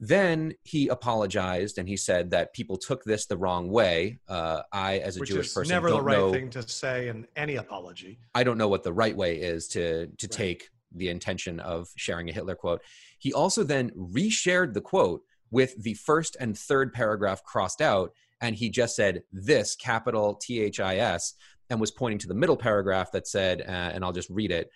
then 0.00 0.54
he 0.62 0.88
apologized 0.88 1.76
and 1.76 1.88
he 1.88 1.96
said 1.96 2.30
that 2.30 2.52
people 2.54 2.76
took 2.76 3.02
this 3.04 3.26
the 3.26 3.36
wrong 3.36 3.68
way. 3.68 4.18
Uh, 4.28 4.62
I, 4.72 4.98
as 4.98 5.16
a 5.16 5.20
which 5.20 5.30
Jewish 5.30 5.48
is 5.48 5.52
person, 5.54 5.74
never 5.74 5.90
the 5.90 6.00
right 6.00 6.16
know. 6.18 6.32
thing 6.32 6.50
to 6.50 6.62
say 6.68 7.08
in 7.08 7.26
any 7.34 7.56
apology. 7.56 8.20
I 8.34 8.44
don't 8.44 8.58
know 8.58 8.68
what 8.68 8.84
the 8.84 8.92
right 8.92 9.16
way 9.16 9.36
is 9.40 9.66
to 9.68 10.06
to 10.06 10.26
Right. 10.26 10.30
take 10.30 10.70
the 10.94 11.08
intention 11.08 11.58
of 11.60 11.88
sharing 11.96 12.28
a 12.30 12.32
Hitler 12.32 12.54
quote. 12.54 12.80
He 13.18 13.32
also 13.32 13.64
then 13.64 13.90
reshared 13.90 14.72
the 14.72 14.80
quote 14.80 15.22
with 15.50 15.82
the 15.82 15.94
first 15.94 16.36
and 16.38 16.56
third 16.56 16.92
paragraph 16.92 17.42
crossed 17.42 17.80
out, 17.82 18.12
and 18.40 18.54
he 18.54 18.70
just 18.70 18.94
said 18.94 19.24
this 19.32 19.74
capital 19.74 20.34
T 20.36 20.60
H 20.62 20.78
I 20.78 20.98
S 20.98 21.34
and 21.70 21.80
was 21.80 21.90
pointing 21.90 22.18
to 22.18 22.28
the 22.28 22.34
middle 22.34 22.56
paragraph 22.56 23.12
that 23.12 23.26
said, 23.26 23.62
uh, 23.62 23.64
and 23.94 24.04
I'll 24.04 24.12
just 24.12 24.30
read 24.30 24.50
it 24.50 24.70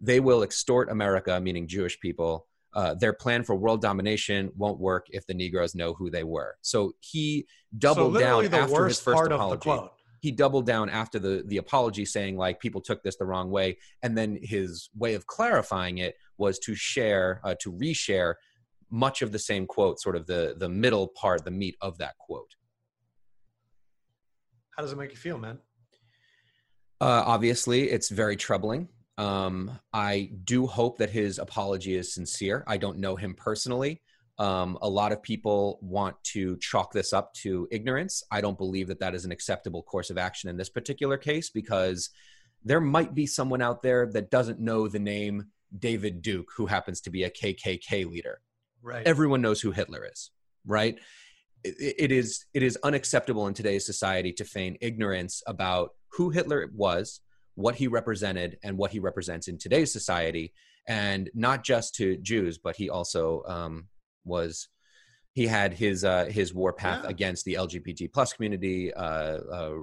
they 0.00 0.20
will 0.20 0.42
extort 0.42 0.90
America, 0.90 1.38
meaning 1.40 1.66
Jewish 1.66 1.98
people. 2.00 2.46
Uh, 2.72 2.94
their 2.94 3.12
plan 3.12 3.42
for 3.42 3.56
world 3.56 3.82
domination 3.82 4.50
won't 4.56 4.78
work 4.78 5.06
if 5.10 5.26
the 5.26 5.34
Negroes 5.34 5.74
know 5.74 5.92
who 5.92 6.08
they 6.08 6.24
were. 6.24 6.56
So 6.62 6.92
he 7.00 7.46
doubled 7.76 8.14
so 8.14 8.20
down 8.20 8.54
after 8.54 8.86
his 8.86 9.00
first 9.00 9.30
apology. 9.30 9.90
He 10.20 10.30
doubled 10.30 10.66
down 10.66 10.88
after 10.90 11.18
the 11.18 11.42
the 11.46 11.56
apology, 11.56 12.04
saying 12.04 12.36
like 12.36 12.60
people 12.60 12.80
took 12.80 13.02
this 13.02 13.16
the 13.16 13.24
wrong 13.24 13.50
way, 13.50 13.78
and 14.02 14.16
then 14.16 14.38
his 14.40 14.90
way 14.96 15.14
of 15.14 15.26
clarifying 15.26 15.98
it 15.98 16.14
was 16.36 16.58
to 16.60 16.74
share, 16.74 17.40
uh, 17.42 17.54
to 17.60 17.72
reshare 17.72 18.34
much 18.90 19.22
of 19.22 19.32
the 19.32 19.38
same 19.38 19.66
quote, 19.66 19.98
sort 19.98 20.16
of 20.16 20.26
the 20.26 20.54
the 20.58 20.68
middle 20.68 21.08
part, 21.08 21.44
the 21.44 21.50
meat 21.50 21.74
of 21.80 21.98
that 21.98 22.18
quote. 22.18 22.54
How 24.76 24.82
does 24.82 24.92
it 24.92 24.98
make 24.98 25.10
you 25.10 25.16
feel, 25.16 25.38
man? 25.38 25.58
Uh, 27.00 27.22
obviously, 27.26 27.90
it's 27.90 28.08
very 28.08 28.36
troubling. 28.36 28.88
Um, 29.16 29.78
I 29.92 30.30
do 30.44 30.66
hope 30.66 30.98
that 30.98 31.10
his 31.10 31.38
apology 31.38 31.94
is 31.94 32.14
sincere. 32.14 32.64
I 32.66 32.76
don't 32.76 32.98
know 32.98 33.16
him 33.16 33.34
personally. 33.34 34.02
Um, 34.38 34.78
a 34.80 34.88
lot 34.88 35.12
of 35.12 35.22
people 35.22 35.78
want 35.82 36.16
to 36.32 36.56
chalk 36.58 36.92
this 36.92 37.12
up 37.12 37.34
to 37.34 37.68
ignorance. 37.70 38.22
I 38.30 38.40
don't 38.40 38.56
believe 38.56 38.88
that 38.88 39.00
that 39.00 39.14
is 39.14 39.26
an 39.26 39.32
acceptable 39.32 39.82
course 39.82 40.08
of 40.08 40.16
action 40.16 40.48
in 40.48 40.56
this 40.56 40.70
particular 40.70 41.18
case 41.18 41.50
because 41.50 42.08
there 42.64 42.80
might 42.80 43.14
be 43.14 43.26
someone 43.26 43.60
out 43.60 43.82
there 43.82 44.06
that 44.06 44.30
doesn't 44.30 44.58
know 44.58 44.88
the 44.88 44.98
name 44.98 45.44
David 45.78 46.22
Duke, 46.22 46.48
who 46.56 46.66
happens 46.66 47.02
to 47.02 47.10
be 47.10 47.24
a 47.24 47.30
KKK 47.30 48.10
leader. 48.10 48.40
Right. 48.82 49.06
Everyone 49.06 49.42
knows 49.42 49.60
who 49.60 49.72
Hitler 49.72 50.08
is, 50.10 50.30
right? 50.66 50.98
It, 51.62 51.94
it 51.98 52.12
is 52.12 52.46
it 52.54 52.62
is 52.62 52.78
unacceptable 52.82 53.46
in 53.46 53.54
today's 53.54 53.84
society 53.84 54.32
to 54.34 54.44
feign 54.44 54.78
ignorance 54.80 55.42
about 55.46 55.90
who 56.12 56.30
Hitler 56.30 56.68
was, 56.74 57.20
what 57.54 57.74
he 57.74 57.88
represented 57.88 58.58
and 58.62 58.76
what 58.76 58.90
he 58.90 58.98
represents 58.98 59.48
in 59.48 59.58
today's 59.58 59.92
society, 59.92 60.52
and 60.88 61.30
not 61.34 61.64
just 61.64 61.94
to 61.96 62.16
Jews, 62.16 62.58
but 62.58 62.76
he 62.76 62.90
also 62.90 63.42
um, 63.46 63.88
was 64.24 64.68
he 65.34 65.46
had 65.46 65.72
his 65.74 66.04
uh, 66.04 66.26
his 66.26 66.52
war 66.54 66.72
path 66.72 67.02
yeah. 67.04 67.10
against 67.10 67.44
the 67.44 67.54
LGBT 67.54 68.12
plus 68.12 68.32
community, 68.32 68.92
uh, 68.94 69.38
uh, 69.52 69.76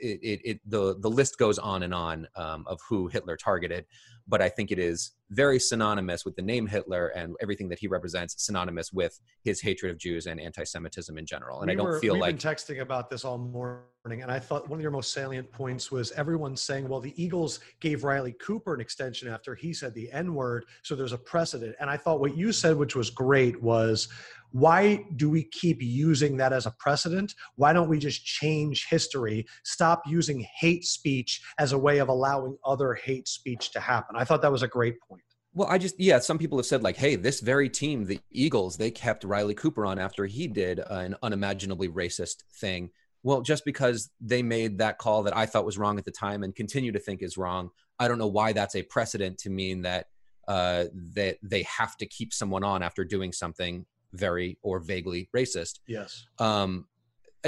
it, 0.00 0.20
it, 0.22 0.40
it, 0.44 0.60
the 0.66 0.96
the 0.98 1.10
list 1.10 1.38
goes 1.38 1.58
on 1.58 1.82
and 1.82 1.94
on 1.94 2.26
um, 2.36 2.64
of 2.66 2.80
who 2.88 3.08
Hitler 3.08 3.36
targeted, 3.36 3.86
but 4.26 4.40
I 4.40 4.48
think 4.48 4.70
it 4.70 4.78
is 4.78 5.12
very 5.30 5.60
synonymous 5.60 6.24
with 6.24 6.34
the 6.34 6.42
name 6.42 6.66
Hitler 6.66 7.08
and 7.08 7.36
everything 7.40 7.68
that 7.68 7.78
he 7.78 7.86
represents, 7.86 8.34
synonymous 8.44 8.92
with 8.92 9.20
his 9.44 9.60
hatred 9.60 9.92
of 9.92 9.98
Jews 9.98 10.26
and 10.26 10.40
anti-Semitism 10.40 11.16
in 11.16 11.24
general. 11.24 11.60
And 11.60 11.68
we 11.68 11.74
I 11.74 11.76
don't 11.76 11.86
were, 11.86 12.00
feel 12.00 12.14
we've 12.14 12.22
like 12.22 12.40
been 12.40 12.52
texting 12.52 12.80
about 12.80 13.08
this 13.10 13.24
all 13.24 13.38
morning, 13.38 14.22
and 14.22 14.30
I 14.30 14.38
thought 14.38 14.68
one 14.68 14.78
of 14.78 14.82
your 14.82 14.90
most 14.90 15.12
salient 15.12 15.50
points 15.52 15.92
was 15.92 16.10
everyone 16.12 16.56
saying, 16.56 16.88
"Well, 16.88 17.00
the 17.00 17.14
Eagles 17.22 17.60
gave 17.80 18.02
Riley 18.02 18.32
Cooper 18.32 18.74
an 18.74 18.80
extension 18.80 19.28
after 19.28 19.54
he 19.54 19.72
said 19.72 19.94
the 19.94 20.10
N 20.10 20.34
word, 20.34 20.64
so 20.82 20.94
there's 20.94 21.12
a 21.12 21.18
precedent." 21.18 21.76
And 21.80 21.88
I 21.88 21.96
thought 21.96 22.20
what 22.20 22.36
you 22.36 22.52
said, 22.52 22.76
which 22.76 22.96
was 22.96 23.10
great, 23.10 23.60
was 23.62 24.08
why 24.52 25.04
do 25.16 25.30
we 25.30 25.44
keep 25.44 25.80
using 25.80 26.36
that 26.38 26.52
as 26.52 26.66
a 26.66 26.72
precedent? 26.72 27.34
Why 27.56 27.72
don't 27.72 27.88
we 27.88 27.98
just 27.98 28.24
change 28.24 28.86
history? 28.88 29.46
Stop 29.64 30.02
using 30.06 30.46
hate 30.58 30.84
speech 30.84 31.42
as 31.58 31.72
a 31.72 31.78
way 31.78 31.98
of 31.98 32.08
allowing 32.08 32.56
other 32.64 32.94
hate 32.94 33.28
speech 33.28 33.70
to 33.72 33.80
happen. 33.80 34.16
I 34.16 34.24
thought 34.24 34.42
that 34.42 34.52
was 34.52 34.62
a 34.62 34.68
great 34.68 34.96
point. 35.08 35.22
Well, 35.52 35.68
I 35.68 35.78
just, 35.78 35.98
yeah, 35.98 36.20
some 36.20 36.38
people 36.38 36.58
have 36.58 36.66
said, 36.66 36.84
like, 36.84 36.96
hey, 36.96 37.16
this 37.16 37.40
very 37.40 37.68
team, 37.68 38.04
the 38.04 38.20
Eagles, 38.30 38.76
they 38.76 38.90
kept 38.90 39.24
Riley 39.24 39.54
Cooper 39.54 39.84
on 39.84 39.98
after 39.98 40.26
he 40.26 40.46
did 40.46 40.78
an 40.78 41.16
unimaginably 41.22 41.88
racist 41.88 42.44
thing. 42.60 42.90
Well, 43.22 43.42
just 43.42 43.64
because 43.64 44.10
they 44.20 44.42
made 44.42 44.78
that 44.78 44.98
call 44.98 45.24
that 45.24 45.36
I 45.36 45.46
thought 45.46 45.66
was 45.66 45.76
wrong 45.76 45.98
at 45.98 46.04
the 46.04 46.12
time 46.12 46.42
and 46.42 46.54
continue 46.54 46.92
to 46.92 47.00
think 47.00 47.22
is 47.22 47.36
wrong, 47.36 47.70
I 47.98 48.08
don't 48.08 48.18
know 48.18 48.28
why 48.28 48.52
that's 48.52 48.76
a 48.76 48.82
precedent 48.82 49.38
to 49.38 49.50
mean 49.50 49.82
that 49.82 50.06
uh, 50.48 50.86
that 51.14 51.36
they 51.42 51.62
have 51.64 51.96
to 51.98 52.06
keep 52.06 52.32
someone 52.32 52.64
on 52.64 52.82
after 52.82 53.04
doing 53.04 53.32
something 53.32 53.84
very 54.12 54.58
or 54.62 54.80
vaguely 54.80 55.28
racist. 55.34 55.80
Yes. 55.86 56.26
Um, 56.38 56.86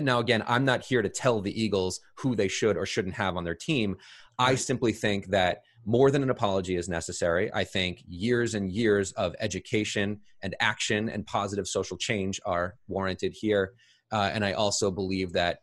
now, 0.01 0.21
again, 0.21 0.43
I'm 0.47 0.65
not 0.65 0.85
here 0.85 1.03
to 1.03 1.09
tell 1.09 1.41
the 1.41 1.63
Eagles 1.63 2.01
who 2.17 2.35
they 2.35 2.49
should 2.49 2.77
or 2.77 2.87
shouldn't 2.87 3.15
have 3.15 3.37
on 3.37 3.45
their 3.45 3.55
team. 3.55 3.97
I 4.39 4.55
simply 4.55 4.93
think 4.93 5.27
that 5.29 5.59
more 5.85 6.11
than 6.11 6.23
an 6.23 6.31
apology 6.31 6.77
is 6.77 6.89
necessary. 6.89 7.53
I 7.53 7.65
think 7.65 8.03
years 8.07 8.55
and 8.55 8.71
years 8.71 9.13
of 9.13 9.35
education 9.41 10.21
and 10.43 10.55
action 10.61 11.09
and 11.09 11.27
positive 11.27 11.67
social 11.67 11.97
change 11.97 12.41
are 12.47 12.75
warranted 12.89 13.35
here. 13.39 13.75
Uh, 14.11 14.31
and 14.33 14.45
I 14.45 14.53
also 14.53 14.91
believe 14.91 15.33
that 15.33 15.59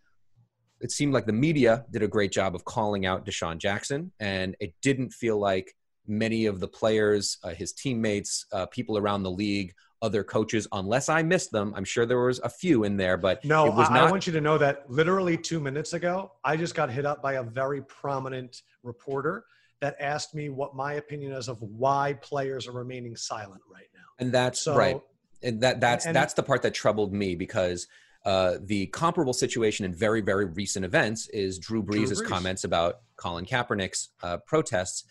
it 0.82 0.92
seemed 0.92 1.14
like 1.14 1.26
the 1.26 1.34
media 1.34 1.86
did 1.92 2.04
a 2.04 2.08
great 2.08 2.32
job 2.32 2.56
of 2.56 2.66
calling 2.66 3.06
out 3.06 3.26
DeSean 3.26 3.58
Jackson, 3.58 4.12
and 4.20 4.56
it 4.60 4.74
didn't 4.82 5.12
feel 5.12 5.38
like 5.38 5.76
many 6.08 6.46
of 6.46 6.60
the 6.60 6.68
players, 6.68 7.38
uh, 7.44 7.50
his 7.50 7.74
teammates, 7.74 8.46
uh, 8.52 8.66
people 8.68 8.98
around 8.98 9.24
the 9.24 9.32
league 9.32 9.74
other 10.02 10.24
coaches, 10.24 10.68
unless 10.72 11.10
I 11.10 11.22
missed 11.24 11.52
them. 11.52 11.74
I'm 11.76 11.84
sure 11.84 12.06
there 12.06 12.20
was 12.20 12.40
a 12.40 12.50
few 12.50 12.84
in 12.84 12.98
there, 12.98 13.18
but 13.18 13.44
no, 13.44 13.68
it 13.68 13.74
was 13.74 13.90
I, 13.90 13.96
not. 13.96 14.08
I 14.08 14.12
want 14.12 14.28
you 14.28 14.34
to 14.34 14.42
know 14.42 14.58
that 14.58 14.90
literally 14.90 15.38
two 15.38 15.60
minutes 15.60 15.94
ago, 15.94 16.32
I 16.44 16.56
just 16.56 16.76
got 16.76 16.90
hit 16.90 17.06
up 17.06 17.22
by 17.22 17.34
a 17.34 17.44
very 17.44 17.82
prominent 17.82 18.62
reporter 18.84 19.46
that 19.82 19.96
asked 20.00 20.36
me 20.36 20.50
what 20.50 20.76
my 20.76 20.94
opinion 20.94 21.32
is 21.34 21.48
of 21.48 21.62
why 21.62 22.14
players 22.22 22.68
are 22.68 22.74
remaining 22.74 23.16
silent 23.16 23.62
right 23.72 23.88
now. 23.94 24.02
And 24.20 24.32
that's 24.32 24.62
so, 24.62 24.76
right. 24.76 25.00
And 25.42 25.62
that 25.62 25.80
that's 25.80 26.06
and, 26.06 26.16
that's 26.16 26.34
the 26.34 26.44
part 26.44 26.62
that 26.64 26.74
troubled 26.74 27.14
me 27.14 27.36
because 27.36 27.88
uh, 28.26 28.56
the 28.62 28.88
comparable 28.88 29.34
situation 29.34 29.86
in 29.86 29.94
very 29.94 30.22
very 30.22 30.46
recent 30.46 30.84
events 30.84 31.28
is 31.30 31.58
Drew 31.58 31.82
Brees' 31.82 32.08
Drew 32.08 32.26
Brees. 32.26 32.28
comments 32.28 32.64
about 32.66 33.00
Colin 33.16 33.46
Kaepernick's 33.46 34.10
uh, 34.22 34.38
protests 34.38 35.06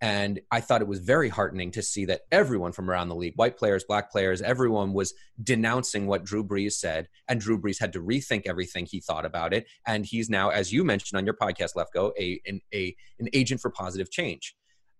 and 0.00 0.40
I 0.50 0.60
thought 0.60 0.82
it 0.82 0.88
was 0.88 0.98
very 0.98 1.28
heartening 1.28 1.70
to 1.72 1.82
see 1.82 2.04
that 2.06 2.22
everyone 2.30 2.72
from 2.72 2.90
around 2.90 3.08
the 3.08 3.14
league, 3.14 3.34
white 3.36 3.56
players, 3.56 3.84
black 3.84 4.10
players, 4.10 4.42
everyone 4.42 4.92
was 4.92 5.14
denouncing 5.42 6.06
what 6.06 6.24
Drew 6.24 6.44
Brees 6.44 6.72
said. 6.72 7.08
And 7.28 7.40
Drew 7.40 7.58
Brees 7.60 7.80
had 7.80 7.92
to 7.94 8.00
rethink 8.00 8.42
everything 8.46 8.86
he 8.86 9.00
thought 9.00 9.24
about 9.24 9.54
it. 9.54 9.66
And 9.86 10.04
he's 10.04 10.28
now, 10.28 10.50
as 10.50 10.72
you 10.72 10.84
mentioned 10.84 11.16
on 11.16 11.24
your 11.24 11.34
podcast, 11.34 11.74
Lefkoe, 11.74 12.12
a, 12.18 12.40
an, 12.46 12.60
a, 12.74 12.94
an 13.18 13.28
agent 13.32 13.60
for 13.60 13.70
positive 13.70 14.10
change. 14.10 14.54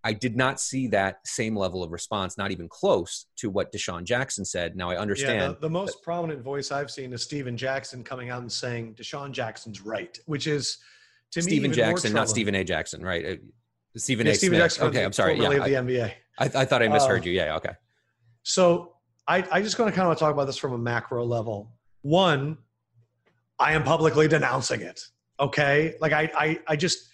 I 0.07 0.13
did 0.13 0.37
not 0.37 0.61
see 0.61 0.87
that 0.89 1.27
same 1.27 1.57
level 1.57 1.83
of 1.83 1.91
response, 1.91 2.37
not 2.37 2.51
even 2.51 2.69
close 2.69 3.27
to 3.37 3.49
what 3.49 3.73
DeSean 3.73 4.05
Jackson 4.05 4.45
said. 4.45 4.77
Now 4.77 4.91
I 4.91 4.97
understand. 4.97 5.41
Yeah, 5.41 5.49
the, 5.49 5.61
the 5.61 5.71
most 5.71 5.95
that, 5.95 6.03
prominent 6.03 6.43
voice 6.43 6.71
I've 6.71 6.91
seen 6.91 7.13
is 7.15 7.23
Steven 7.23 7.57
Jackson 7.57 8.05
coming 8.05 8.29
out 8.29 8.43
and 8.43 8.53
saying 8.53 8.95
DeSean 8.95 9.33
Jackson's 9.33 9.81
right, 9.81 10.19
which 10.27 10.47
is 10.47 10.79
to 11.33 11.43
Steven 11.43 11.71
me 11.71 11.75
Steven 11.75 11.91
Jackson, 11.91 12.13
not 12.13 12.29
Stephen 12.29 12.55
A. 12.55 12.65
Jackson, 12.65 13.03
right? 13.03 13.41
Stephen 13.97 14.27
yeah, 14.27 14.33
A. 14.33 14.35
Stephen 14.37 14.71
Smith. 14.71 14.89
Okay, 14.89 15.05
I'm 15.05 15.13
sorry. 15.13 15.39
Yeah, 15.41 15.49
I, 15.49 15.69
the 15.69 15.75
NBA. 15.75 16.13
I, 16.39 16.45
I, 16.45 16.65
thought 16.65 16.83
I 16.83 16.89
misheard 16.89 17.23
uh, 17.23 17.27
you. 17.27 17.33
Yeah. 17.33 17.57
Okay. 17.57 17.73
So 18.43 18.95
I, 19.29 19.45
I 19.51 19.63
just 19.63 19.79
want 19.79 19.93
to 19.93 19.97
kind 19.99 20.11
of 20.11 20.19
talk 20.19 20.33
about 20.33 20.47
this 20.47 20.57
from 20.57 20.73
a 20.73 20.79
macro 20.79 21.25
level. 21.25 21.71
One, 22.03 22.59
I 23.59 23.73
am 23.73 23.85
publicly 23.85 24.29
denouncing 24.29 24.81
it. 24.81 25.01
Okay, 25.41 25.95
like 26.01 26.13
I, 26.13 26.31
I, 26.37 26.61
I 26.69 26.77
just 26.77 27.09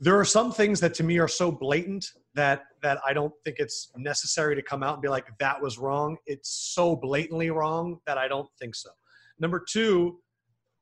there 0.00 0.18
are 0.18 0.24
some 0.24 0.50
things 0.50 0.80
that 0.80 0.94
to 0.94 1.04
me 1.04 1.18
are 1.18 1.28
so 1.28 1.52
blatant 1.52 2.06
that 2.34 2.64
that 2.82 2.98
I 3.06 3.12
don't 3.12 3.32
think 3.44 3.56
it's 3.58 3.92
necessary 3.96 4.54
to 4.54 4.62
come 4.62 4.82
out 4.82 4.94
and 4.94 5.02
be 5.02 5.08
like 5.08 5.26
that 5.38 5.60
was 5.60 5.78
wrong. 5.78 6.16
It's 6.26 6.48
so 6.74 6.96
blatantly 6.96 7.50
wrong 7.50 7.98
that 8.06 8.18
I 8.18 8.28
don't 8.28 8.48
think 8.58 8.74
so. 8.74 8.90
Number 9.38 9.62
two, 9.68 10.20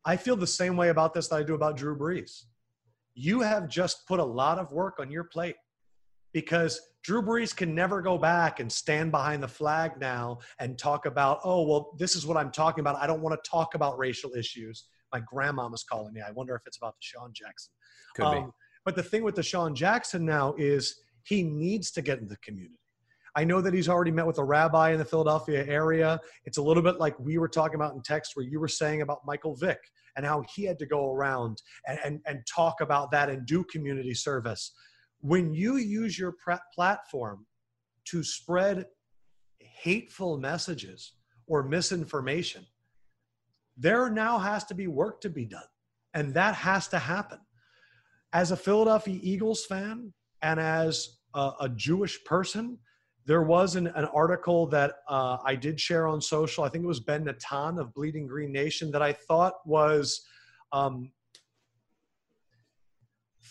I 0.05 0.17
feel 0.17 0.37
the 0.37 0.47
same 0.47 0.77
way 0.77 0.91
about 0.91 1.15
this 1.15 1.29
that 1.29 1.37
I 1.37 1.43
do 1.43 1.55
about 1.55 1.77
Drew 1.77 1.99
Brees 1.99 2.45
you 3.19 3.41
have 3.41 3.69
just 3.69 4.07
put 4.07 4.21
a 4.21 4.25
lot 4.25 4.59
of 4.59 4.71
work 4.71 4.99
on 5.01 5.11
your 5.11 5.25
plate 5.25 5.57
because 6.33 6.81
Drew 7.03 7.21
Brees 7.21 7.55
can 7.55 7.75
never 7.75 8.01
go 8.01 8.17
back 8.17 8.61
and 8.61 8.71
stand 8.71 9.11
behind 9.11 9.43
the 9.43 9.49
flag 9.49 9.93
now 9.99 10.39
and 10.61 10.79
talk 10.79 11.05
about, 11.05 11.41
oh, 11.43 11.67
well, 11.67 11.97
this 11.99 12.15
is 12.15 12.25
what 12.25 12.37
I'm 12.37 12.53
talking 12.53 12.81
about. 12.81 12.95
I 12.95 13.09
don't 13.09 13.21
want 13.21 13.37
to 13.43 13.51
talk 13.51 13.75
about 13.75 13.99
racial 13.99 14.35
issues. 14.35 14.87
My 15.13 15.21
grandmama's 15.21 15.83
calling 15.83 16.15
me. 16.15 16.21
I 16.21 16.31
wonder 16.31 16.55
if 16.55 16.63
it's 16.65 16.77
about 16.77 16.95
DeSean 17.03 17.33
Jackson. 17.33 17.73
Could 18.15 18.25
um, 18.25 18.35
be. 18.35 18.51
But 18.85 18.95
the 18.95 19.03
thing 19.03 19.25
with 19.25 19.35
DeSean 19.35 19.75
Jackson 19.75 20.25
now 20.25 20.55
is 20.57 21.01
he 21.25 21.43
needs 21.43 21.91
to 21.93 22.03
get 22.03 22.21
in 22.21 22.29
the 22.29 22.37
community. 22.37 22.79
I 23.35 23.43
know 23.43 23.61
that 23.61 23.75
he's 23.75 23.89
already 23.89 24.13
met 24.13 24.27
with 24.27 24.39
a 24.39 24.45
rabbi 24.45 24.93
in 24.93 24.99
the 24.99 25.05
Philadelphia 25.05 25.67
area. 25.67 26.21
It's 26.45 26.59
a 26.59 26.63
little 26.63 26.83
bit 26.85 26.99
like 27.01 27.19
we 27.19 27.39
were 27.39 27.49
talking 27.49 27.75
about 27.75 27.95
in 27.95 28.03
text 28.03 28.33
where 28.35 28.47
you 28.47 28.61
were 28.61 28.69
saying 28.69 29.03
about 29.03 29.21
Michael 29.27 29.57
Vick 29.57 29.79
and 30.19 30.27
how 30.27 30.43
he 30.53 30.65
had 30.65 30.81
to 30.81 30.85
go 30.85 31.13
around 31.13 31.63
and, 31.87 31.99
and, 32.05 32.21
and 32.27 32.41
talk 32.53 32.81
about 32.81 33.13
that 33.13 33.31
and 33.31 33.47
do 33.47 33.63
community 33.71 34.13
service. 34.13 34.73
When 35.21 35.55
you 35.55 35.77
use 35.77 36.19
your 36.19 36.35
platform 36.75 37.47
to 38.07 38.25
spread 38.25 38.87
hateful 39.61 40.37
messages 40.37 41.13
or 41.47 41.63
misinformation, 41.63 42.67
there 43.77 44.11
now 44.11 44.39
has 44.39 44.65
to 44.65 44.75
be 44.75 44.89
work 44.89 45.21
to 45.21 45.31
be 45.31 45.45
done. 45.45 45.63
And 46.15 46.35
that 46.35 46.57
has 46.57 46.89
to 46.89 46.99
happen. 46.99 47.39
As 48.33 48.51
a 48.51 48.57
Philadelphia 48.57 49.21
Eagles 49.23 49.67
fan 49.67 50.13
and 50.43 50.59
as 50.59 51.19
a, 51.33 51.53
a 51.61 51.69
Jewish 51.69 52.25
person, 52.25 52.77
there 53.29 53.43
was 53.43 53.77
an, 53.77 53.89
an 53.89 54.07
article 54.07 54.67
that 54.69 54.95
uh, 55.07 55.37
I 55.45 55.55
did 55.55 55.79
share 55.79 56.09
on 56.09 56.19
social. 56.19 56.65
I 56.65 56.71
think 56.71 56.83
it 56.83 56.89
was 56.89 56.99
Ben 56.99 57.25
Natan 57.25 57.79
of 57.79 57.93
Bleeding 57.93 58.27
Green 58.27 58.51
Nation 58.51 58.91
that 58.93 59.03
I 59.03 59.13
thought 59.13 59.53
was 59.67 60.27
um, 60.73 61.13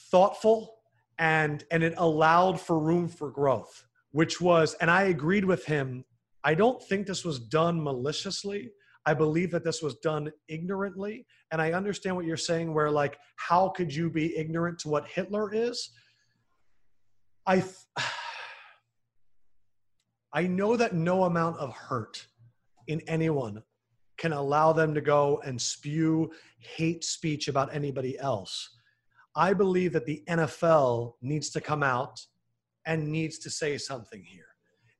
thoughtful 0.09 0.73
and 1.19 1.63
and 1.69 1.83
it 1.83 1.93
allowed 1.97 2.59
for 2.59 2.79
room 2.79 3.07
for 3.07 3.29
growth, 3.29 3.85
which 4.11 4.41
was 4.41 4.73
and 4.81 4.89
I 4.89 5.03
agreed 5.03 5.45
with 5.45 5.63
him. 5.65 6.03
I 6.43 6.55
don't 6.55 6.81
think 6.81 7.05
this 7.05 7.23
was 7.23 7.39
done 7.39 7.81
maliciously. 7.81 8.71
I 9.05 9.13
believe 9.13 9.51
that 9.51 9.63
this 9.63 9.83
was 9.83 9.95
done 9.97 10.31
ignorantly. 10.47 11.27
And 11.51 11.61
I 11.61 11.73
understand 11.73 12.15
what 12.15 12.25
you're 12.25 12.35
saying, 12.35 12.73
where 12.73 12.89
like, 12.89 13.17
how 13.35 13.69
could 13.69 13.93
you 13.93 14.09
be 14.09 14.35
ignorant 14.37 14.79
to 14.79 14.89
what 14.89 15.07
Hitler 15.07 15.53
is? 15.53 15.91
I. 17.45 17.59
Th- 17.59 18.07
I 20.37 20.45
know 20.45 20.77
that 20.77 20.93
no 20.93 21.23
amount 21.23 21.57
of 21.57 21.73
hurt 21.73 22.27
in 22.85 23.01
anyone 23.07 23.63
can 24.19 24.33
allow 24.33 24.71
them 24.71 24.93
to 24.93 25.01
go 25.01 25.41
and 25.43 25.59
spew 25.59 26.31
hate 26.59 27.03
speech 27.03 27.47
about 27.47 27.73
anybody 27.73 28.19
else. 28.19 28.69
I 29.35 29.53
believe 29.53 29.93
that 29.93 30.05
the 30.05 30.21
NFL 30.29 31.13
needs 31.23 31.49
to 31.49 31.59
come 31.59 31.81
out 31.81 32.23
and 32.85 33.11
needs 33.11 33.39
to 33.39 33.49
say 33.49 33.79
something 33.79 34.23
here. 34.23 34.45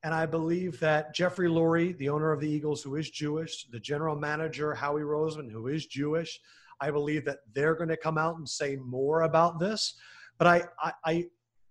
And 0.04 0.12
I 0.12 0.26
believe 0.26 0.80
that 0.80 1.14
Jeffrey 1.14 1.50
Lurie, 1.50 1.96
the 2.00 2.10
owner 2.10 2.32
of 2.32 2.40
the 2.40 2.50
Eagles, 2.50 2.82
who 2.82 2.96
is 2.96 3.12
Jewish, 3.12 3.68
the 3.70 3.80
general 3.80 4.16
manager, 4.16 4.74
Howie 4.74 5.04
Roseman, 5.04 5.52
who 5.52 5.68
is 5.68 5.86
Jewish, 5.86 6.40
I 6.82 6.90
believe 6.90 7.26
that 7.26 7.42
they're 7.54 7.76
going 7.76 7.90
to 7.90 7.98
come 7.98 8.18
out 8.18 8.38
and 8.38 8.50
say 8.50 8.76
more 8.78 9.22
about 9.22 9.60
this. 9.60 10.00
But 10.40 10.48
I, 10.48 10.64
I, 10.82 10.94
I 11.06 11.26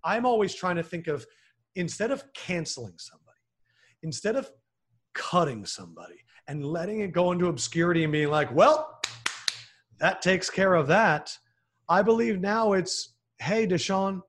I'm 0.05 0.25
always 0.25 0.55
trying 0.55 0.77
to 0.77 0.85
think 0.85 1.09
of 1.09 1.27
instead 1.75 2.13
of 2.13 2.33
canceling 2.33 2.95
somebody, 2.97 3.26
instead 4.07 4.37
of 4.37 4.51
cutting 5.15 5.67
somebody 5.67 6.15
and 6.47 6.65
letting 6.65 7.01
it 7.01 7.13
go 7.13 7.33
into 7.33 7.49
obscurity 7.49 8.05
and 8.05 8.13
being 8.13 8.31
like, 8.31 8.55
well, 8.55 9.01
that 9.99 10.23
takes 10.23 10.49
care 10.49 10.75
of 10.75 10.87
that. 10.87 11.37
I 11.89 12.03
believe 12.03 12.41
now 12.41 12.73
it's, 12.73 13.15
hey, 13.39 13.67
DeSean, 13.67 14.21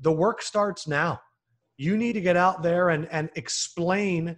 the 0.00 0.12
work 0.12 0.40
starts 0.40 0.86
now. 0.86 1.20
You 1.76 1.96
need 1.96 2.12
to 2.12 2.20
get 2.20 2.36
out 2.36 2.62
there 2.62 2.90
and, 2.90 3.08
and 3.10 3.30
explain 3.34 4.36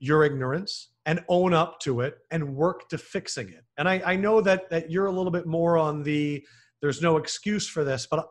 your 0.00 0.24
ignorance 0.24 0.90
and 1.06 1.24
own 1.28 1.54
up 1.54 1.78
to 1.80 2.00
it 2.00 2.18
and 2.30 2.56
work 2.56 2.88
to 2.88 2.98
fixing 2.98 3.48
it. 3.50 3.64
And 3.78 3.88
I, 3.88 4.02
I 4.04 4.16
know 4.16 4.40
that 4.40 4.68
that 4.70 4.90
you're 4.90 5.06
a 5.06 5.12
little 5.12 5.30
bit 5.30 5.46
more 5.46 5.78
on 5.78 6.02
the 6.02 6.44
there's 6.82 7.00
no 7.00 7.16
excuse 7.16 7.68
for 7.68 7.84
this, 7.84 8.06
but 8.10 8.26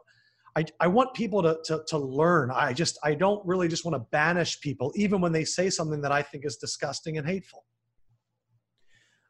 I, 0.57 0.65
I 0.79 0.87
want 0.87 1.13
people 1.13 1.43
to, 1.43 1.59
to, 1.65 1.83
to 1.87 1.97
learn. 1.97 2.49
I 2.51 2.71
just, 2.71 2.97
I 3.03 3.13
don't 3.13 3.45
really 3.45 3.67
just 3.67 3.83
want 3.83 3.95
to 3.95 4.07
banish 4.11 4.61
people, 4.61 4.93
even 4.95 5.19
when 5.19 5.31
they 5.31 5.43
say 5.43 5.69
something 5.69 6.01
that 6.01 6.11
I 6.11 6.21
think 6.21 6.45
is 6.45 6.55
disgusting 6.55 7.17
and 7.17 7.27
hateful. 7.27 7.65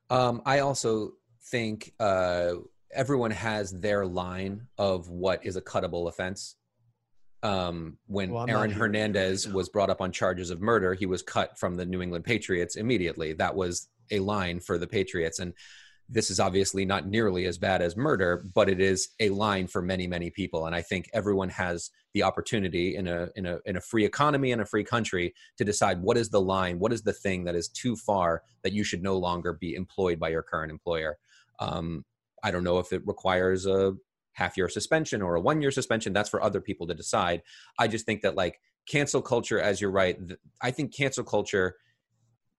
Um, 0.09 0.43
I 0.45 0.59
also 0.59 1.13
think 1.49 1.93
uh, 1.99 2.53
everyone 2.93 3.31
has 3.31 3.71
their 3.71 4.05
line 4.05 4.67
of 4.77 5.09
what 5.09 5.43
is 5.45 5.55
a 5.55 5.61
cuttable 5.61 6.07
offense. 6.09 6.57
Um, 7.41 7.97
when 8.07 8.31
well, 8.31 8.45
Aaron 8.49 8.71
Hernandez 8.71 9.47
was 9.47 9.69
brought 9.69 9.89
up 9.89 10.01
on 10.01 10.11
charges 10.11 10.49
of 10.49 10.61
murder, 10.61 10.93
he 10.93 11.05
was 11.05 11.21
cut 11.21 11.57
from 11.57 11.75
the 11.75 11.85
New 11.85 12.01
England 12.01 12.25
Patriots 12.25 12.75
immediately. 12.75 13.33
That 13.33 13.55
was 13.55 13.89
a 14.11 14.19
line 14.19 14.59
for 14.59 14.77
the 14.77 14.87
Patriots. 14.87 15.39
And 15.39 15.53
this 16.07 16.29
is 16.29 16.39
obviously 16.39 16.85
not 16.85 17.07
nearly 17.07 17.45
as 17.45 17.57
bad 17.57 17.81
as 17.81 17.97
murder, 17.97 18.45
but 18.53 18.69
it 18.69 18.79
is 18.79 19.09
a 19.19 19.29
line 19.29 19.67
for 19.67 19.81
many, 19.81 20.05
many 20.05 20.29
people. 20.29 20.67
And 20.67 20.75
I 20.75 20.81
think 20.81 21.09
everyone 21.13 21.49
has 21.49 21.89
the 22.13 22.23
opportunity 22.23 22.95
in 22.95 23.07
a 23.07 23.29
in 23.35 23.45
a 23.45 23.59
in 23.65 23.75
a 23.75 23.81
free 23.81 24.05
economy 24.05 24.51
and 24.51 24.61
a 24.61 24.65
free 24.65 24.83
country 24.83 25.33
to 25.57 25.65
decide 25.65 26.01
what 26.01 26.17
is 26.17 26.29
the 26.29 26.41
line, 26.41 26.79
what 26.79 26.93
is 26.93 27.01
the 27.01 27.13
thing 27.13 27.43
that 27.45 27.55
is 27.55 27.67
too 27.69 27.95
far 27.95 28.43
that 28.63 28.73
you 28.73 28.83
should 28.83 29.01
no 29.01 29.17
longer 29.17 29.53
be 29.53 29.73
employed 29.73 30.19
by 30.19 30.29
your 30.29 30.43
current 30.43 30.71
employer. 30.71 31.17
Um, 31.59 32.05
I 32.43 32.51
don't 32.51 32.63
know 32.63 32.77
if 32.77 32.93
it 32.93 33.01
requires 33.07 33.65
a 33.65 33.95
half 34.33 34.57
year 34.57 34.69
suspension 34.69 35.21
or 35.21 35.35
a 35.35 35.41
one 35.41 35.61
year 35.61 35.71
suspension. 35.71 36.13
That's 36.13 36.29
for 36.29 36.43
other 36.43 36.61
people 36.61 36.85
to 36.87 36.93
decide. 36.93 37.41
I 37.79 37.87
just 37.87 38.05
think 38.05 38.21
that 38.21 38.35
like 38.35 38.59
cancel 38.87 39.21
culture, 39.21 39.59
as 39.59 39.81
you're 39.81 39.91
right, 39.91 40.19
I 40.61 40.71
think 40.71 40.95
cancel 40.95 41.23
culture 41.23 41.77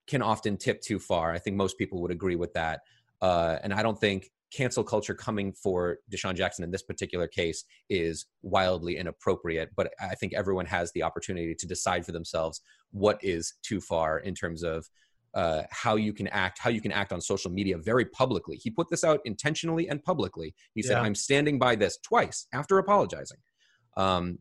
can 0.07 0.23
often 0.23 0.57
tip 0.57 0.81
too 0.81 0.99
far. 0.99 1.33
I 1.33 1.39
think 1.39 1.57
most 1.57 1.79
people 1.79 2.01
would 2.03 2.11
agree 2.11 2.37
with 2.37 2.55
that. 2.55 2.81
Uh, 3.23 3.57
and 3.63 3.73
I 3.73 3.83
don't 3.83 3.99
think 3.99 4.31
cancel 4.53 4.85
culture 4.85 5.15
coming 5.15 5.53
for 5.53 5.99
DeSean 6.11 6.35
Jackson 6.35 6.65
in 6.65 6.71
this 6.71 6.83
particular 6.83 7.27
case 7.27 7.65
is 7.91 8.27
wildly 8.43 8.97
inappropriate. 8.97 9.71
But 9.77 9.93
I 10.01 10.15
think 10.15 10.35
everyone 10.35 10.67
has 10.67 10.93
the 10.93 11.03
opportunity 11.03 11.55
to 11.55 11.67
decide 11.67 12.07
for 12.07 12.13
themselves 12.13 12.61
what 12.93 13.19
is 13.23 13.55
too 13.63 13.81
far 13.81 14.21
in 14.21 14.35
terms 14.35 14.63
of 14.63 14.89
uh, 15.35 15.65
how 15.71 15.97
you 15.97 16.15
can 16.15 16.29
act, 16.29 16.59
how 16.59 16.71
you 16.71 16.81
can 16.81 16.93
act 16.93 17.13
on 17.13 17.21
social 17.21 17.51
media 17.51 17.77
very 17.77 18.07
publicly. 18.07 18.57
He 18.57 18.71
put 18.71 18.89
this 18.89 19.05
out 19.05 19.21
intentionally 19.27 19.89
and 19.89 20.03
publicly. 20.03 20.55
He 20.75 20.83
said, 20.83 20.95
yeah. 20.95 21.03
"I'm 21.03 21.15
standing 21.15 21.59
by 21.59 21.77
this" 21.77 21.99
twice 21.99 22.47
after 22.55 22.79
apologizing. 22.79 23.39
Um, 23.99 24.39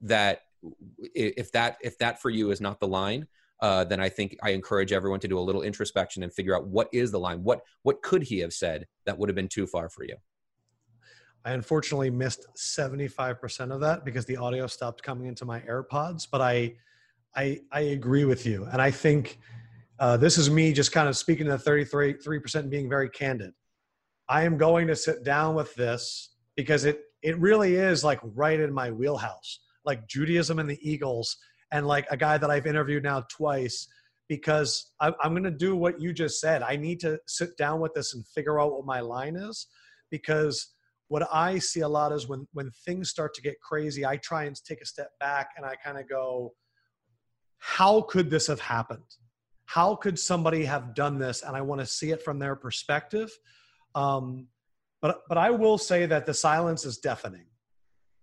that 0.00 0.40
if 1.14 1.52
that 1.52 1.76
if 1.82 1.98
that 1.98 2.20
for 2.20 2.30
you 2.30 2.50
is 2.50 2.60
not 2.60 2.80
the 2.80 2.88
line, 2.88 3.28
uh, 3.64 3.82
then 3.82 3.98
I 3.98 4.10
think 4.10 4.36
I 4.42 4.50
encourage 4.50 4.92
everyone 4.92 5.20
to 5.20 5.28
do 5.28 5.38
a 5.38 5.40
little 5.40 5.62
introspection 5.62 6.22
and 6.22 6.30
figure 6.30 6.54
out 6.54 6.66
what 6.66 6.86
is 6.92 7.10
the 7.10 7.18
line. 7.18 7.42
What 7.42 7.62
what 7.82 8.02
could 8.02 8.22
he 8.22 8.40
have 8.40 8.52
said 8.52 8.86
that 9.06 9.16
would 9.16 9.30
have 9.30 9.34
been 9.34 9.48
too 9.48 9.66
far 9.66 9.88
for 9.88 10.04
you? 10.04 10.16
I 11.46 11.52
unfortunately 11.52 12.10
missed 12.10 12.46
75% 12.58 13.72
of 13.72 13.80
that 13.80 14.04
because 14.04 14.26
the 14.26 14.36
audio 14.36 14.66
stopped 14.66 15.02
coming 15.02 15.28
into 15.28 15.46
my 15.46 15.60
AirPods. 15.60 16.28
But 16.30 16.42
I 16.42 16.74
I 17.34 17.62
I 17.72 17.80
agree 17.80 18.26
with 18.26 18.44
you, 18.44 18.68
and 18.70 18.82
I 18.82 18.90
think 18.90 19.38
uh, 19.98 20.18
this 20.18 20.36
is 20.36 20.50
me 20.50 20.74
just 20.74 20.92
kind 20.92 21.08
of 21.08 21.16
speaking 21.16 21.46
to 21.46 21.52
the 21.52 21.58
33 21.58 22.40
percent, 22.40 22.68
being 22.68 22.90
very 22.90 23.08
candid. 23.08 23.52
I 24.28 24.42
am 24.42 24.58
going 24.58 24.86
to 24.88 24.96
sit 24.96 25.24
down 25.24 25.54
with 25.54 25.74
this 25.74 26.34
because 26.54 26.84
it 26.84 27.00
it 27.22 27.38
really 27.38 27.76
is 27.76 28.04
like 28.04 28.20
right 28.22 28.60
in 28.60 28.74
my 28.74 28.90
wheelhouse, 28.90 29.60
like 29.86 30.06
Judaism 30.06 30.58
and 30.58 30.68
the 30.68 30.78
Eagles 30.82 31.38
and 31.72 31.86
like 31.86 32.06
a 32.10 32.16
guy 32.16 32.38
that 32.38 32.50
I've 32.50 32.66
interviewed 32.66 33.02
now 33.02 33.24
twice 33.30 33.88
because 34.28 34.92
I, 35.00 35.08
am 35.22 35.32
going 35.32 35.44
to 35.44 35.50
do 35.50 35.76
what 35.76 36.00
you 36.00 36.12
just 36.12 36.40
said. 36.40 36.62
I 36.62 36.76
need 36.76 37.00
to 37.00 37.18
sit 37.26 37.56
down 37.56 37.80
with 37.80 37.94
this 37.94 38.14
and 38.14 38.26
figure 38.28 38.60
out 38.60 38.72
what 38.72 38.86
my 38.86 39.00
line 39.00 39.36
is 39.36 39.66
because 40.10 40.74
what 41.08 41.28
I 41.32 41.58
see 41.58 41.80
a 41.80 41.88
lot 41.88 42.12
is 42.12 42.28
when 42.28 42.46
when 42.52 42.70
things 42.84 43.10
start 43.10 43.34
to 43.34 43.42
get 43.42 43.60
crazy, 43.60 44.06
I 44.06 44.16
try 44.16 44.44
and 44.44 44.56
take 44.64 44.80
a 44.80 44.86
step 44.86 45.10
back 45.20 45.50
and 45.56 45.66
I 45.66 45.74
kind 45.76 45.98
of 45.98 46.08
go, 46.08 46.54
how 47.58 48.02
could 48.02 48.30
this 48.30 48.46
have 48.46 48.60
happened? 48.60 49.02
How 49.66 49.94
could 49.94 50.18
somebody 50.18 50.64
have 50.64 50.94
done 50.94 51.18
this? 51.18 51.42
And 51.42 51.56
I 51.56 51.60
want 51.60 51.80
to 51.80 51.86
see 51.86 52.10
it 52.10 52.22
from 52.22 52.38
their 52.38 52.56
perspective. 52.56 53.30
Um, 53.94 54.48
but 55.02 55.20
but 55.28 55.38
I 55.38 55.50
will 55.50 55.78
say 55.78 56.06
that 56.06 56.26
the 56.26 56.34
silence 56.34 56.84
is 56.84 56.98
deafening, 56.98 57.46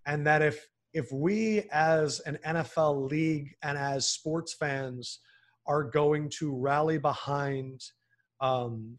and 0.05 0.25
that 0.25 0.41
if 0.41 0.67
if 0.93 1.11
we 1.11 1.63
as 1.71 2.19
an 2.21 2.37
NFL 2.45 3.09
league 3.09 3.55
and 3.63 3.77
as 3.77 4.07
sports 4.07 4.53
fans 4.53 5.19
are 5.67 5.83
going 5.83 6.29
to 6.39 6.53
rally 6.55 6.97
behind 6.97 7.81
um, 8.41 8.97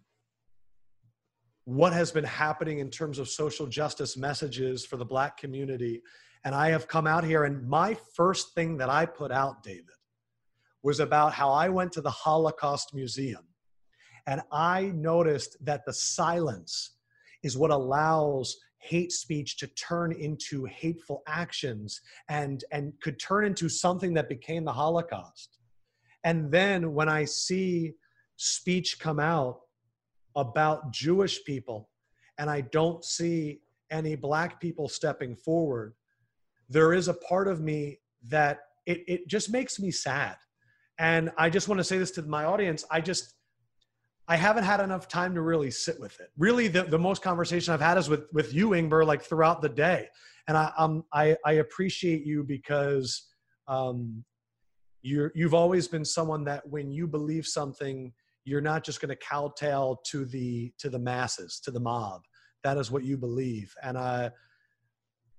what 1.65 1.93
has 1.93 2.11
been 2.11 2.25
happening 2.25 2.79
in 2.79 2.91
terms 2.91 3.19
of 3.19 3.29
social 3.29 3.67
justice 3.67 4.17
messages 4.17 4.87
for 4.87 4.97
the 4.97 5.05
black 5.05 5.37
community. 5.37 6.03
And 6.45 6.55
I 6.55 6.71
have 6.71 6.89
come 6.89 7.07
out 7.07 7.25
here, 7.25 7.45
and 7.45 7.69
my 7.69 7.97
first 8.15 8.55
thing 8.55 8.77
that 8.79 8.89
I 8.89 9.07
put 9.07 9.31
out, 9.31 9.63
David, 9.63 9.85
was 10.83 10.99
about 10.99 11.33
how 11.33 11.51
I 11.51 11.69
went 11.69 11.93
to 11.93 12.01
the 12.01 12.11
Holocaust 12.11 12.95
Museum 12.95 13.47
and 14.27 14.41
I 14.53 14.93
noticed 14.95 15.57
that 15.65 15.85
the 15.85 15.93
silence 15.93 16.97
is 17.43 17.57
what 17.57 17.71
allows 17.71 18.57
hate 18.83 19.13
speech 19.13 19.59
to 19.59 19.69
turn 19.69 20.13
into 20.13 20.65
hateful 20.65 21.23
actions 21.29 22.01
and 22.29 22.65
and 22.73 22.93
could 23.01 23.19
turn 23.19 23.47
into 23.47 23.69
something 23.69 24.13
that 24.13 24.29
became 24.29 24.65
the 24.65 24.73
holocaust. 24.73 25.59
And 26.25 26.51
then 26.51 26.93
when 26.93 27.09
i 27.09 27.25
see 27.25 27.93
speech 28.37 28.99
come 28.99 29.21
out 29.21 29.61
about 30.35 30.91
jewish 30.91 31.45
people 31.45 31.91
and 32.39 32.51
i 32.51 32.61
don't 32.61 33.05
see 33.05 33.61
any 33.91 34.17
black 34.17 34.61
people 34.61 34.89
stepping 34.89 35.37
forward 35.37 35.95
there 36.69 36.93
is 36.93 37.07
a 37.07 37.15
part 37.15 37.47
of 37.47 37.61
me 37.61 37.99
that 38.29 38.61
it, 38.87 39.05
it 39.07 39.29
just 39.29 39.51
makes 39.51 39.79
me 39.79 39.91
sad. 39.91 40.37
And 40.99 41.31
i 41.39 41.49
just 41.49 41.69
want 41.69 41.79
to 41.79 41.85
say 41.85 41.99
this 41.99 42.11
to 42.13 42.23
my 42.23 42.45
audience 42.45 42.85
i 42.91 43.01
just 43.01 43.35
I 44.33 44.37
haven't 44.37 44.65
had 44.65 44.81
enough 44.81 45.09
time 45.09 45.35
to 45.35 45.43
really 45.43 45.71
sit 45.71 46.01
with 46.01 46.19
it. 46.19 46.31
Really, 46.39 46.67
the, 46.67 46.85
the 46.85 46.99
most 46.99 47.21
conversation 47.21 47.75
I've 47.75 47.83
had 47.83 47.99
is 47.99 48.09
with 48.09 48.29
with 48.33 48.55
you, 48.55 48.71
Ingber, 48.71 49.07
like 49.07 49.21
throughout 49.21 49.61
the 49.61 49.69
day. 49.69 50.09
And 50.49 50.57
I 50.57 50.73
um 50.79 51.05
I, 51.13 51.37
I 51.45 51.53
appreciate 51.65 52.25
you 52.25 52.43
because 52.43 53.29
um 53.69 54.25
you're 55.03 55.33
you've 55.35 55.53
always 55.53 55.87
been 55.87 56.07
someone 56.07 56.45
that 56.45 56.67
when 56.67 56.91
you 56.91 57.07
believe 57.07 57.47
something, 57.47 58.11
you're 58.47 58.63
not 58.63 58.85
just 58.85 59.03
going 59.03 59.11
to 59.11 59.17
kowtow 59.17 59.99
to 60.07 60.25
the 60.25 60.73
to 60.79 60.89
the 60.89 60.99
masses, 60.99 61.61
to 61.65 61.71
the 61.71 61.81
mob. 61.81 62.23
That 62.65 62.79
is 62.79 62.91
what 62.91 63.05
you 63.05 63.19
believe, 63.19 63.75
and 63.83 63.99
I. 63.99 64.31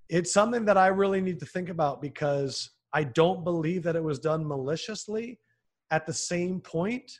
It's 0.08 0.32
something 0.32 0.66
that 0.66 0.78
I 0.78 0.88
really 0.88 1.22
need 1.22 1.40
to 1.40 1.48
think 1.48 1.70
about 1.70 2.00
because 2.00 2.70
I 2.94 3.06
don't 3.06 3.44
believe 3.44 3.82
that 3.84 3.96
it 3.96 4.04
was 4.04 4.20
done 4.20 4.48
maliciously. 4.48 5.40
At 5.90 6.06
the 6.06 6.14
same 6.14 6.60
point, 6.60 7.12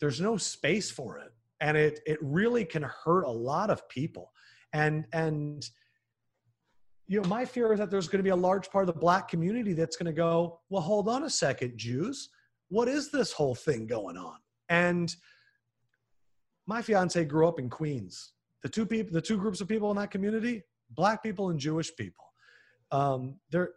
there's 0.00 0.20
no 0.20 0.36
space 0.36 0.90
for 0.90 1.18
it. 1.18 1.32
And 1.60 1.76
it 1.76 2.00
it 2.06 2.18
really 2.22 2.64
can 2.64 2.82
hurt 2.82 3.24
a 3.24 3.30
lot 3.30 3.70
of 3.70 3.88
people. 3.88 4.32
And 4.72 5.04
and 5.12 5.68
you 7.06 7.20
know, 7.20 7.28
my 7.28 7.44
fear 7.44 7.72
is 7.72 7.80
that 7.80 7.90
there's 7.90 8.06
going 8.06 8.20
to 8.20 8.24
be 8.24 8.30
a 8.30 8.36
large 8.36 8.70
part 8.70 8.88
of 8.88 8.94
the 8.94 9.00
black 9.00 9.26
community 9.26 9.72
that's 9.72 9.96
going 9.96 10.06
to 10.06 10.12
go, 10.12 10.60
well, 10.68 10.80
hold 10.80 11.08
on 11.08 11.24
a 11.24 11.30
second, 11.30 11.76
Jews. 11.76 12.28
What 12.68 12.86
is 12.86 13.10
this 13.10 13.32
whole 13.32 13.56
thing 13.56 13.88
going 13.88 14.16
on? 14.16 14.36
And 14.68 15.14
my 16.68 16.80
fiance 16.80 17.24
grew 17.24 17.48
up 17.48 17.58
in 17.58 17.68
Queens. 17.68 18.32
The 18.62 18.68
two 18.68 18.86
people, 18.86 19.12
the 19.12 19.20
two 19.20 19.38
groups 19.38 19.60
of 19.60 19.66
people 19.66 19.90
in 19.90 19.96
that 19.96 20.12
community, 20.12 20.62
black 20.90 21.20
people 21.20 21.50
and 21.50 21.58
Jewish 21.58 21.90
people. 21.96 22.24
Um, 22.92 23.40
there, 23.50 23.70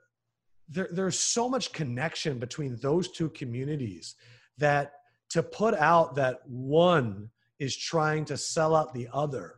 there, 0.69 0.89
there's 0.91 1.19
so 1.19 1.49
much 1.49 1.73
connection 1.73 2.37
between 2.37 2.77
those 2.83 3.09
two 3.09 3.29
communities 3.29 4.13
that 4.59 4.93
to 5.33 5.43
put 5.43 5.75
out 5.75 6.15
that 6.15 6.39
one 6.47 7.29
is 7.59 7.75
trying 7.75 8.25
to 8.25 8.37
sell 8.37 8.75
out 8.75 8.93
the 8.93 9.07
other 9.13 9.55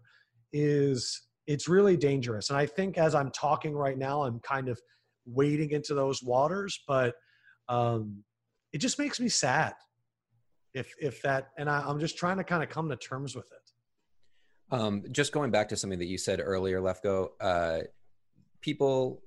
is 0.51 1.27
it's 1.47 1.67
really 1.67 1.97
dangerous. 1.97 2.49
And 2.49 2.57
I 2.57 2.65
think 2.65 2.97
as 2.97 3.13
I'm 3.13 3.29
talking 3.31 3.73
right 3.75 3.97
now, 3.97 4.23
I'm 4.23 4.39
kind 4.39 4.67
of 4.67 4.79
wading 5.25 5.71
into 5.71 5.93
those 5.93 6.23
waters, 6.23 6.81
but 6.87 7.15
um, 7.69 8.23
it 8.73 8.79
just 8.79 8.99
makes 8.99 9.19
me 9.19 9.29
sad 9.29 9.73
if 10.75 10.93
if 10.99 11.21
that 11.21 11.47
and 11.57 11.69
I, 11.69 11.89
am 11.89 11.99
just 11.99 12.17
trying 12.17 12.37
to 12.37 12.43
kind 12.43 12.61
of 12.61 12.69
come 12.69 12.89
to 12.89 12.95
terms 12.97 13.35
with 13.35 13.45
it 13.51 14.75
um, 14.77 15.03
just 15.11 15.31
going 15.31 15.49
back 15.49 15.69
to 15.69 15.77
something 15.77 15.99
that 15.99 16.05
you 16.05 16.17
said 16.17 16.41
earlier 16.43 16.81
Lefkoe 16.81 17.29
uh, 17.39 17.79
people 18.61 19.23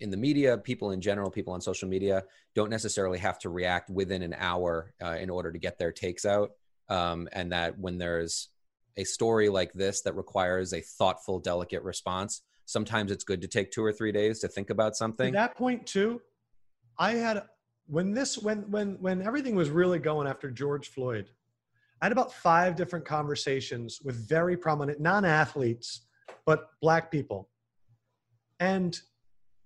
in 0.00 0.10
the 0.10 0.16
media 0.16 0.58
people 0.58 0.90
in 0.90 1.00
general 1.00 1.30
people 1.30 1.52
on 1.52 1.60
social 1.60 1.88
media 1.88 2.24
don't 2.54 2.70
necessarily 2.70 3.18
have 3.18 3.38
to 3.38 3.50
react 3.50 3.90
within 3.90 4.22
an 4.22 4.34
hour 4.38 4.92
uh, 5.02 5.16
in 5.20 5.30
order 5.30 5.52
to 5.52 5.58
get 5.58 5.78
their 5.78 5.92
takes 5.92 6.24
out 6.24 6.50
um, 6.88 7.28
and 7.32 7.52
that 7.52 7.78
when 7.78 7.98
there's 7.98 8.48
a 8.96 9.04
story 9.04 9.48
like 9.48 9.72
this 9.72 10.02
that 10.02 10.16
requires 10.16 10.72
a 10.72 10.80
thoughtful 10.80 11.38
delicate 11.38 11.82
response 11.82 12.42
sometimes 12.64 13.12
it's 13.12 13.24
good 13.24 13.40
to 13.40 13.48
take 13.48 13.70
two 13.70 13.84
or 13.84 13.92
three 13.92 14.12
days 14.12 14.40
to 14.40 14.48
think 14.48 14.70
about 14.70 14.96
something 14.96 15.28
At 15.28 15.32
that 15.50 15.56
point 15.56 15.86
too 15.86 16.20
i 16.98 17.12
had 17.12 17.42
when 17.90 18.12
this 18.12 18.38
when 18.38 18.58
when 18.70 18.96
when 19.00 19.20
everything 19.20 19.56
was 19.56 19.68
really 19.68 19.98
going 19.98 20.28
after 20.28 20.50
George 20.50 20.88
Floyd, 20.88 21.28
I 22.00 22.04
had 22.06 22.12
about 22.12 22.32
five 22.32 22.76
different 22.76 23.04
conversations 23.04 24.00
with 24.02 24.14
very 24.28 24.56
prominent 24.56 25.00
non-athletes, 25.00 26.02
but 26.46 26.68
black 26.80 27.10
people. 27.10 27.48
And 28.60 28.98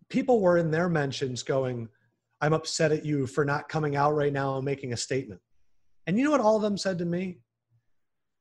people 0.09 0.41
were 0.41 0.59
in 0.59 0.71
their 0.71 0.89
mentions 0.89 1.43
going, 1.43 1.89
I'm 2.41 2.53
upset 2.53 2.93
at 2.93 3.05
you 3.05 3.27
for 3.27 3.45
not 3.45 3.69
coming 3.69 3.97
out 3.97 4.15
right 4.15 4.33
now 4.33 4.57
and 4.57 4.65
making 4.65 4.93
a 4.93 4.97
statement. 4.97 5.41
And 6.07 6.19
you 6.19 6.25
know 6.25 6.31
what 6.31 6.41
all 6.41 6.57
of 6.57 6.63
them 6.63 6.77
said 6.77 6.99
to 6.99 7.05
me? 7.05 7.39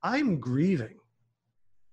I'm 0.02 0.40
grieving. 0.40 0.98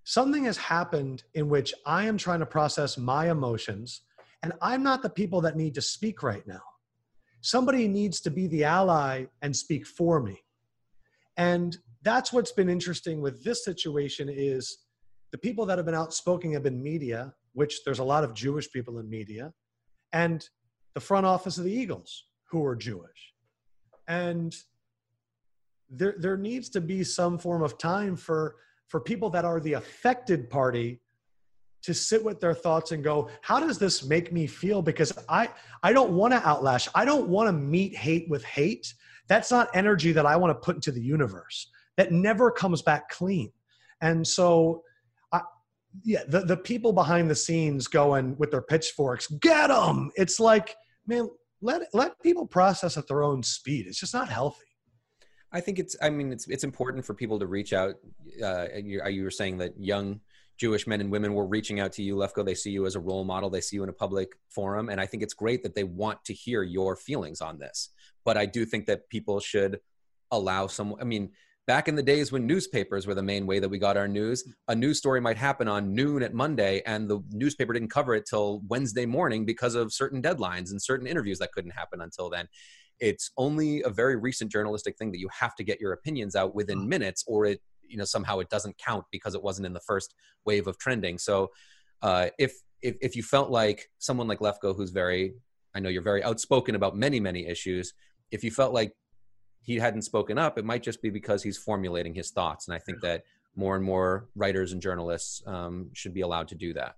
Something 0.05 0.45
has 0.45 0.57
happened 0.57 1.23
in 1.35 1.49
which 1.49 1.73
I 1.87 2.05
am 2.05 2.19
trying 2.19 2.41
to 2.41 2.47
process 2.47 2.99
my 2.99 3.31
emotions, 3.31 4.03
and 4.43 4.53
I'm 4.61 4.83
not 4.83 5.03
the 5.03 5.11
people 5.11 5.41
that 5.43 5.57
need 5.57 5.75
to 5.75 5.83
speak 5.83 6.23
right 6.23 6.47
now 6.47 6.63
somebody 7.41 7.89
needs 7.89 8.21
to 8.21 8.31
be 8.31 8.47
the 8.47 8.65
ally 8.65 9.25
and 9.43 9.55
speak 9.55 9.87
for 9.87 10.21
me 10.21 10.39
and 11.37 11.79
that's 12.03 12.33
what's 12.33 12.53
been 12.53 12.69
interesting 12.69 13.21
with 13.21 13.43
this 13.43 13.65
situation 13.65 14.29
is 14.31 14.79
the 15.33 15.39
people 15.39 15.65
that 15.65 15.79
have 15.79 15.87
been 15.87 15.95
outspoken 15.95 16.53
have 16.53 16.63
been 16.63 16.83
media 16.83 17.33
which 17.53 17.83
there's 17.85 17.99
a 17.99 18.05
lot 18.05 18.25
of 18.25 18.35
jewish 18.35 18.71
people 18.71 18.99
in 18.99 19.09
media 19.09 19.53
and 20.13 20.49
the 20.95 21.01
front 21.01 21.27
office 21.27 21.59
of 21.59 21.65
the 21.65 21.73
eagles 21.73 22.25
who 22.51 22.65
are 22.65 22.77
jewish. 22.77 23.35
And 24.09 24.55
there 25.89 26.15
there 26.19 26.37
needs 26.37 26.69
to 26.71 26.81
be 26.81 27.03
some 27.05 27.39
form 27.39 27.63
of 27.63 27.79
time 27.79 28.17
for 28.17 28.57
for 28.89 29.01
people 29.01 29.31
that 29.31 29.45
are 29.45 29.61
the 29.61 29.75
affected 29.75 30.51
party 30.51 31.01
to 31.83 31.95
sit 31.95 32.23
with 32.23 32.41
their 32.41 32.55
thoughts 32.55 32.93
and 32.93 33.03
go 33.03 33.29
how 33.41 33.59
does 33.59 33.79
this 33.79 34.05
make 34.05 34.33
me 34.33 34.47
feel? 34.47 34.83
Because 34.83 35.13
i 35.29 35.49
i 35.83 35.93
don't 35.93 36.13
want 36.13 36.33
to 36.33 36.41
outlash. 36.41 36.89
I 36.95 37.05
don't 37.05 37.29
want 37.29 37.49
to 37.49 37.53
meet 37.53 37.97
hate 37.97 38.29
with 38.29 38.45
hate. 38.45 38.93
That's 39.29 39.51
not 39.51 39.69
energy 39.75 40.13
that 40.13 40.27
i 40.27 40.37
want 40.37 40.51
to 40.51 40.65
put 40.65 40.77
into 40.77 40.93
the 40.93 41.03
universe. 41.03 41.71
That 41.97 42.13
never 42.13 42.51
comes 42.51 42.83
back 42.83 43.09
clean. 43.11 43.53
And 44.01 44.27
so 44.27 44.83
yeah 46.05 46.23
the, 46.29 46.41
the 46.41 46.57
people 46.57 46.93
behind 46.93 47.31
the 47.31 47.35
scenes 47.35 47.87
going 47.87 48.37
with 48.39 48.51
their 48.51 48.63
pitchforks 48.63 49.27
get 49.41 49.69
them 49.69 50.11
it's 50.17 50.39
like 50.41 50.77
man 51.07 51.29
let 51.63 51.83
let 51.93 52.21
people 52.23 52.47
process 52.47 52.97
at 52.97 53.07
their 53.07 53.23
own 53.23 53.43
speed 53.43 53.87
it's 53.87 54.01
just 54.01 54.15
not 54.15 54.29
healthy 54.29 54.65
I 55.53 55.61
think 55.61 55.81
it's. 55.81 55.97
I 56.01 56.11
mean, 56.11 56.33
it's 56.33 56.47
it's 56.47 56.63
important 56.63 57.05
for 57.05 57.13
people 57.13 57.37
to 57.41 57.47
reach 57.49 57.73
out. 57.73 57.97
Uh, 58.41 58.67
you, 58.77 59.05
you 59.09 59.25
were 59.25 59.33
saying 59.33 59.59
that 59.59 59.73
young 59.77 60.21
Jewish 60.61 60.87
men 60.87 61.01
and 61.01 61.11
women 61.11 61.33
were 61.33 61.47
reaching 61.47 61.81
out 61.81 61.91
to 61.93 62.03
you, 62.03 62.17
Lefkoe. 62.17 62.45
They 62.45 62.55
see 62.55 62.71
you 62.71 62.85
as 62.85 62.95
a 62.95 63.01
role 63.01 63.25
model. 63.25 63.49
They 63.49 63.63
see 63.63 63.77
you 63.77 63.83
in 63.83 63.89
a 63.89 63.95
public 63.95 64.37
forum. 64.51 64.91
And 64.91 65.01
I 65.01 65.07
think 65.07 65.23
it's 65.23 65.33
great 65.33 65.63
that 65.63 65.75
they 65.75 65.85
want 65.85 66.23
to 66.27 66.35
hear 66.35 66.63
your 66.63 66.97
feelings 66.97 67.41
on 67.41 67.59
this. 67.59 67.89
But 68.27 68.37
I 68.37 68.45
do 68.45 68.67
think 68.67 68.85
that 68.87 69.09
people 69.09 69.41
should 69.41 69.81
allow 70.31 70.67
some, 70.67 70.97
I 71.01 71.05
mean, 71.05 71.31
back 71.71 71.87
in 71.87 71.95
the 71.95 72.03
days 72.03 72.33
when 72.33 72.49
newspapers 72.49 73.07
were 73.07 73.15
the 73.15 73.23
main 73.23 73.47
way 73.47 73.61
that 73.61 73.69
we 73.69 73.79
got 73.79 73.97
our 73.97 74.09
news, 74.09 74.43
a 74.67 74.75
news 74.75 74.99
story 74.99 75.21
might 75.21 75.37
happen 75.37 75.69
on 75.69 75.95
noon 75.95 76.21
at 76.21 76.35
Monday 76.35 76.83
and 76.85 77.09
the 77.09 77.21
newspaper 77.31 77.73
didn't 77.73 77.93
cover 77.93 78.13
it 78.13 78.27
till 78.29 78.61
Wednesday 78.67 79.07
morning 79.07 79.47
because 79.47 79.77
of 79.77 79.93
certain 79.93 80.21
deadlines 80.21 80.73
and 80.73 80.83
certain 80.83 81.07
interviews 81.07 81.39
that 81.39 81.53
couldn't 81.53 81.71
happen 81.71 82.01
until 82.01 82.29
then. 82.29 82.49
It's 82.99 83.31
only 83.37 83.83
a 83.83 83.89
very 83.89 84.17
recent 84.17 84.51
journalistic 84.51 84.99
thing 84.99 85.13
that 85.13 85.21
you 85.21 85.29
have 85.33 85.55
to 85.55 85.63
get 85.63 85.81
your 85.81 85.93
opinions 85.93 86.35
out 86.35 86.57
within 86.57 86.89
minutes 86.89 87.23
or 87.29 87.47
it 87.47 87.61
you 87.87 87.97
know 87.97 88.05
somehow 88.05 88.41
it 88.41 88.51
doesn't 88.51 88.77
count 88.77 89.05
because 89.13 89.37
it 89.37 89.43
wasn't 89.45 89.65
in 89.65 89.73
the 89.73 89.87
first 89.87 90.13
wave 90.45 90.67
of 90.67 90.77
trending 90.77 91.19
so 91.19 91.51
uh, 92.03 92.31
if, 92.37 92.53
if 92.83 92.97
if 93.01 93.15
you 93.15 93.23
felt 93.23 93.49
like 93.49 93.89
someone 93.99 94.27
like 94.27 94.41
Lefkoe 94.41 94.77
who's 94.77 94.91
very 94.91 95.35
i 95.75 95.81
know 95.81 95.89
you're 95.89 96.03
very 96.03 96.23
outspoken 96.23 96.75
about 96.75 96.97
many 96.97 97.19
many 97.19 97.47
issues 97.47 97.93
if 98.31 98.45
you 98.45 98.51
felt 98.51 98.73
like 98.73 98.93
he 99.63 99.77
hadn't 99.77 100.03
spoken 100.03 100.39
up 100.39 100.59
it 100.59 100.65
might 100.65 100.83
just 100.83 101.03
be 101.03 101.11
because 101.11 101.43
he's 101.43 101.59
formulating 101.59 102.15
his 102.15 102.31
thoughts 102.31 102.69
and 102.69 102.75
i 102.75 102.79
think 102.79 103.01
that 103.01 103.23
more 103.57 103.77
and 103.77 103.85
more 103.85 104.29
writers 104.37 104.73
and 104.73 104.81
journalists 104.81 105.43
um, 105.47 105.91
should 105.93 106.15
be 106.15 106.21
allowed 106.21 106.49
to 106.49 106.55
do 106.55 106.73
that 106.73 106.95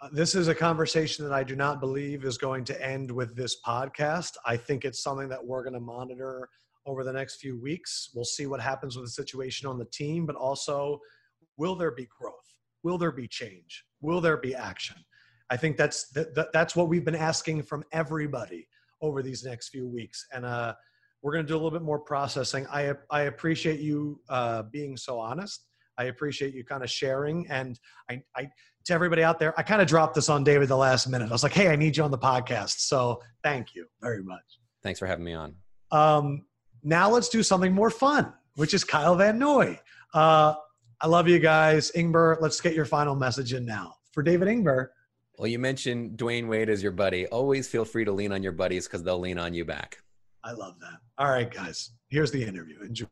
uh, 0.00 0.08
this 0.12 0.36
is 0.36 0.46
a 0.46 0.54
conversation 0.54 1.24
that 1.24 1.34
I 1.34 1.42
do 1.42 1.56
not 1.56 1.80
believe 1.80 2.24
is 2.24 2.38
going 2.38 2.64
to 2.66 2.86
end 2.86 3.10
with 3.10 3.34
this 3.34 3.60
podcast. 3.66 4.36
I 4.46 4.56
think 4.56 4.84
it's 4.84 5.02
something 5.02 5.28
that 5.28 5.44
we're 5.44 5.64
going 5.64 5.74
to 5.74 5.80
monitor 5.80 6.48
over 6.86 7.02
the 7.02 7.12
next 7.12 7.40
few 7.40 7.60
weeks. 7.60 8.10
We'll 8.14 8.24
see 8.24 8.46
what 8.46 8.60
happens 8.60 8.96
with 8.96 9.06
the 9.06 9.10
situation 9.10 9.68
on 9.68 9.76
the 9.76 9.86
team, 9.86 10.24
but 10.24 10.36
also 10.36 11.00
will 11.56 11.74
there 11.74 11.90
be 11.90 12.08
growth? 12.18 12.34
Will 12.84 12.96
there 12.96 13.10
be 13.10 13.26
change? 13.26 13.84
Will 14.00 14.20
there 14.20 14.36
be 14.36 14.54
action? 14.54 14.96
I 15.50 15.56
think 15.56 15.76
that's 15.76 16.10
that, 16.10 16.52
that's 16.52 16.76
what 16.76 16.88
we've 16.88 17.04
been 17.04 17.14
asking 17.14 17.64
from 17.64 17.84
everybody 17.92 18.68
over 19.02 19.22
these 19.22 19.44
next 19.44 19.70
few 19.70 19.88
weeks, 19.88 20.26
and 20.32 20.44
uh, 20.44 20.74
we're 21.22 21.32
going 21.32 21.44
to 21.44 21.48
do 21.48 21.54
a 21.54 21.60
little 21.60 21.70
bit 21.70 21.82
more 21.82 21.98
processing. 21.98 22.66
I 22.68 22.94
I 23.10 23.22
appreciate 23.22 23.80
you 23.80 24.20
uh, 24.28 24.62
being 24.64 24.96
so 24.96 25.18
honest. 25.18 25.66
I 25.96 26.04
appreciate 26.04 26.54
you 26.54 26.64
kind 26.64 26.84
of 26.84 26.90
sharing, 26.90 27.48
and 27.48 27.78
I, 28.08 28.22
I 28.36 28.48
to 28.86 28.94
everybody 28.94 29.22
out 29.22 29.38
there, 29.38 29.52
I 29.58 29.62
kind 29.62 29.82
of 29.82 29.88
dropped 29.88 30.14
this 30.14 30.28
on 30.28 30.44
David 30.44 30.68
the 30.68 30.76
last 30.76 31.08
minute. 31.08 31.28
I 31.28 31.32
was 31.32 31.42
like, 31.42 31.52
"Hey, 31.52 31.68
I 31.68 31.76
need 31.76 31.96
you 31.96 32.04
on 32.04 32.10
the 32.10 32.18
podcast," 32.18 32.80
so 32.80 33.20
thank 33.42 33.74
you 33.74 33.86
very 34.00 34.22
much. 34.22 34.60
Thanks 34.82 34.98
for 34.98 35.06
having 35.06 35.24
me 35.24 35.34
on. 35.34 35.56
Um, 35.90 36.44
now 36.82 37.10
let's 37.10 37.28
do 37.28 37.42
something 37.42 37.72
more 37.72 37.90
fun, 37.90 38.32
which 38.54 38.74
is 38.74 38.84
Kyle 38.84 39.16
Van 39.16 39.38
Noy. 39.38 39.78
Uh, 40.14 40.54
I 41.00 41.06
love 41.06 41.28
you 41.28 41.38
guys. 41.38 41.90
Ingber, 41.92 42.40
let's 42.40 42.60
get 42.60 42.74
your 42.74 42.84
final 42.84 43.14
message 43.14 43.52
in 43.52 43.64
now. 43.64 43.94
For 44.12 44.22
David 44.22 44.48
Ingber. 44.48 44.88
Well, 45.38 45.46
you 45.46 45.58
mentioned 45.58 46.18
Dwyane 46.18 46.48
Wade 46.48 46.68
as 46.68 46.82
your 46.82 46.90
buddy. 46.92 47.26
Always 47.26 47.68
feel 47.68 47.84
free 47.84 48.04
to 48.04 48.10
lean 48.12 48.32
on 48.32 48.42
your 48.42 48.52
buddies 48.52 48.86
because 48.88 49.04
they'll 49.04 49.20
lean 49.20 49.38
on 49.38 49.54
you 49.54 49.64
back. 49.64 49.98
I 50.48 50.52
love 50.52 50.80
that. 50.80 51.00
All 51.18 51.30
right, 51.30 51.52
guys. 51.52 51.90
Here's 52.08 52.30
the 52.30 52.42
interview. 52.42 52.80
Enjoy. 52.80 53.06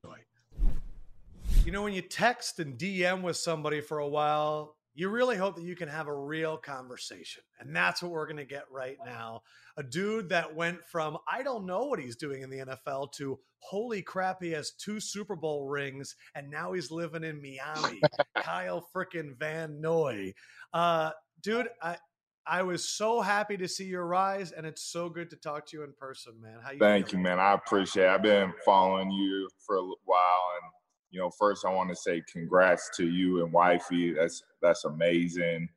You 1.67 1.71
know, 1.71 1.83
when 1.83 1.93
you 1.93 2.01
text 2.01 2.61
and 2.61 2.79
DM 2.79 3.21
with 3.21 3.37
somebody 3.37 3.83
for 3.83 3.99
a 3.99 4.09
while, 4.09 4.75
you 4.95 5.11
really 5.11 5.37
hope 5.37 5.57
that 5.57 5.65
you 5.65 5.77
can 5.77 5.91
have 5.91 6.07
a 6.07 6.15
real 6.15 6.57
conversation. 6.57 7.43
And 7.61 7.77
that's 7.77 8.03
what 8.03 8.11
we're 8.11 8.25
going 8.25 8.39
to 8.39 8.47
get 8.47 8.65
right 8.73 8.97
now. 9.05 9.43
A 9.77 9.83
dude 9.83 10.31
that 10.31 10.55
went 10.57 10.83
from, 10.83 11.19
I 11.31 11.43
don't 11.43 11.67
know 11.67 11.85
what 11.85 11.99
he's 11.99 12.17
doing 12.17 12.41
in 12.41 12.49
the 12.49 12.61
NFL 12.61 13.13
to, 13.17 13.39
holy 13.59 14.01
crap, 14.01 14.43
he 14.43 14.53
has 14.53 14.71
two 14.71 14.99
Super 14.99 15.37
Bowl 15.37 15.67
rings 15.67 16.17
and 16.35 16.51
now 16.51 16.73
he's 16.73 16.91
living 16.91 17.23
in 17.23 17.43
Miami. 17.43 18.01
Kyle 18.39 18.89
frickin' 18.95 19.37
Van 19.37 19.79
Noy. 19.79 20.33
Uh, 20.73 21.11
dude, 21.43 21.69
I, 21.83 21.99
I 22.49 22.63
was 22.63 22.89
so 22.89 23.21
happy 23.21 23.57
to 23.57 23.67
see 23.67 23.87
your 23.87 24.07
rise, 24.07 24.53
and 24.53 24.67
it's 24.67 24.83
so 24.83 25.09
good 25.09 25.31
to 25.31 25.37
talk 25.37 25.67
to 25.67 25.77
you 25.77 25.83
in 25.83 25.93
person, 25.99 26.35
man. 26.41 26.59
How 26.63 26.71
you? 26.71 26.79
Thank 26.79 27.09
feeling? 27.09 27.25
you, 27.25 27.31
man. 27.31 27.41
I 27.41 27.55
appreciate. 27.55 28.05
it. 28.05 28.09
I've 28.09 28.23
been 28.23 28.53
following 28.65 29.11
you 29.11 29.49
for 29.67 29.77
a 29.77 29.83
while, 30.05 30.51
and 30.63 30.71
you 31.11 31.21
know, 31.21 31.31
first 31.39 31.65
I 31.65 31.73
want 31.73 31.91
to 31.91 31.97
say 31.97 32.23
congrats 32.31 32.91
to 32.97 33.09
you 33.09 33.43
and 33.43 33.53
wifey. 33.53 34.13
That's 34.13 34.43
that's 34.63 34.85
amazing. 34.85 35.69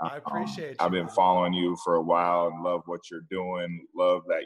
I 0.00 0.16
um, 0.16 0.22
appreciate 0.24 0.76
um, 0.78 0.86
I've 0.86 0.92
been 0.92 1.08
following 1.08 1.52
you 1.52 1.76
for 1.84 1.96
a 1.96 2.02
while 2.02 2.48
and 2.48 2.62
love 2.62 2.82
what 2.86 3.00
you're 3.10 3.26
doing. 3.30 3.86
Love 3.96 4.22
that 4.28 4.42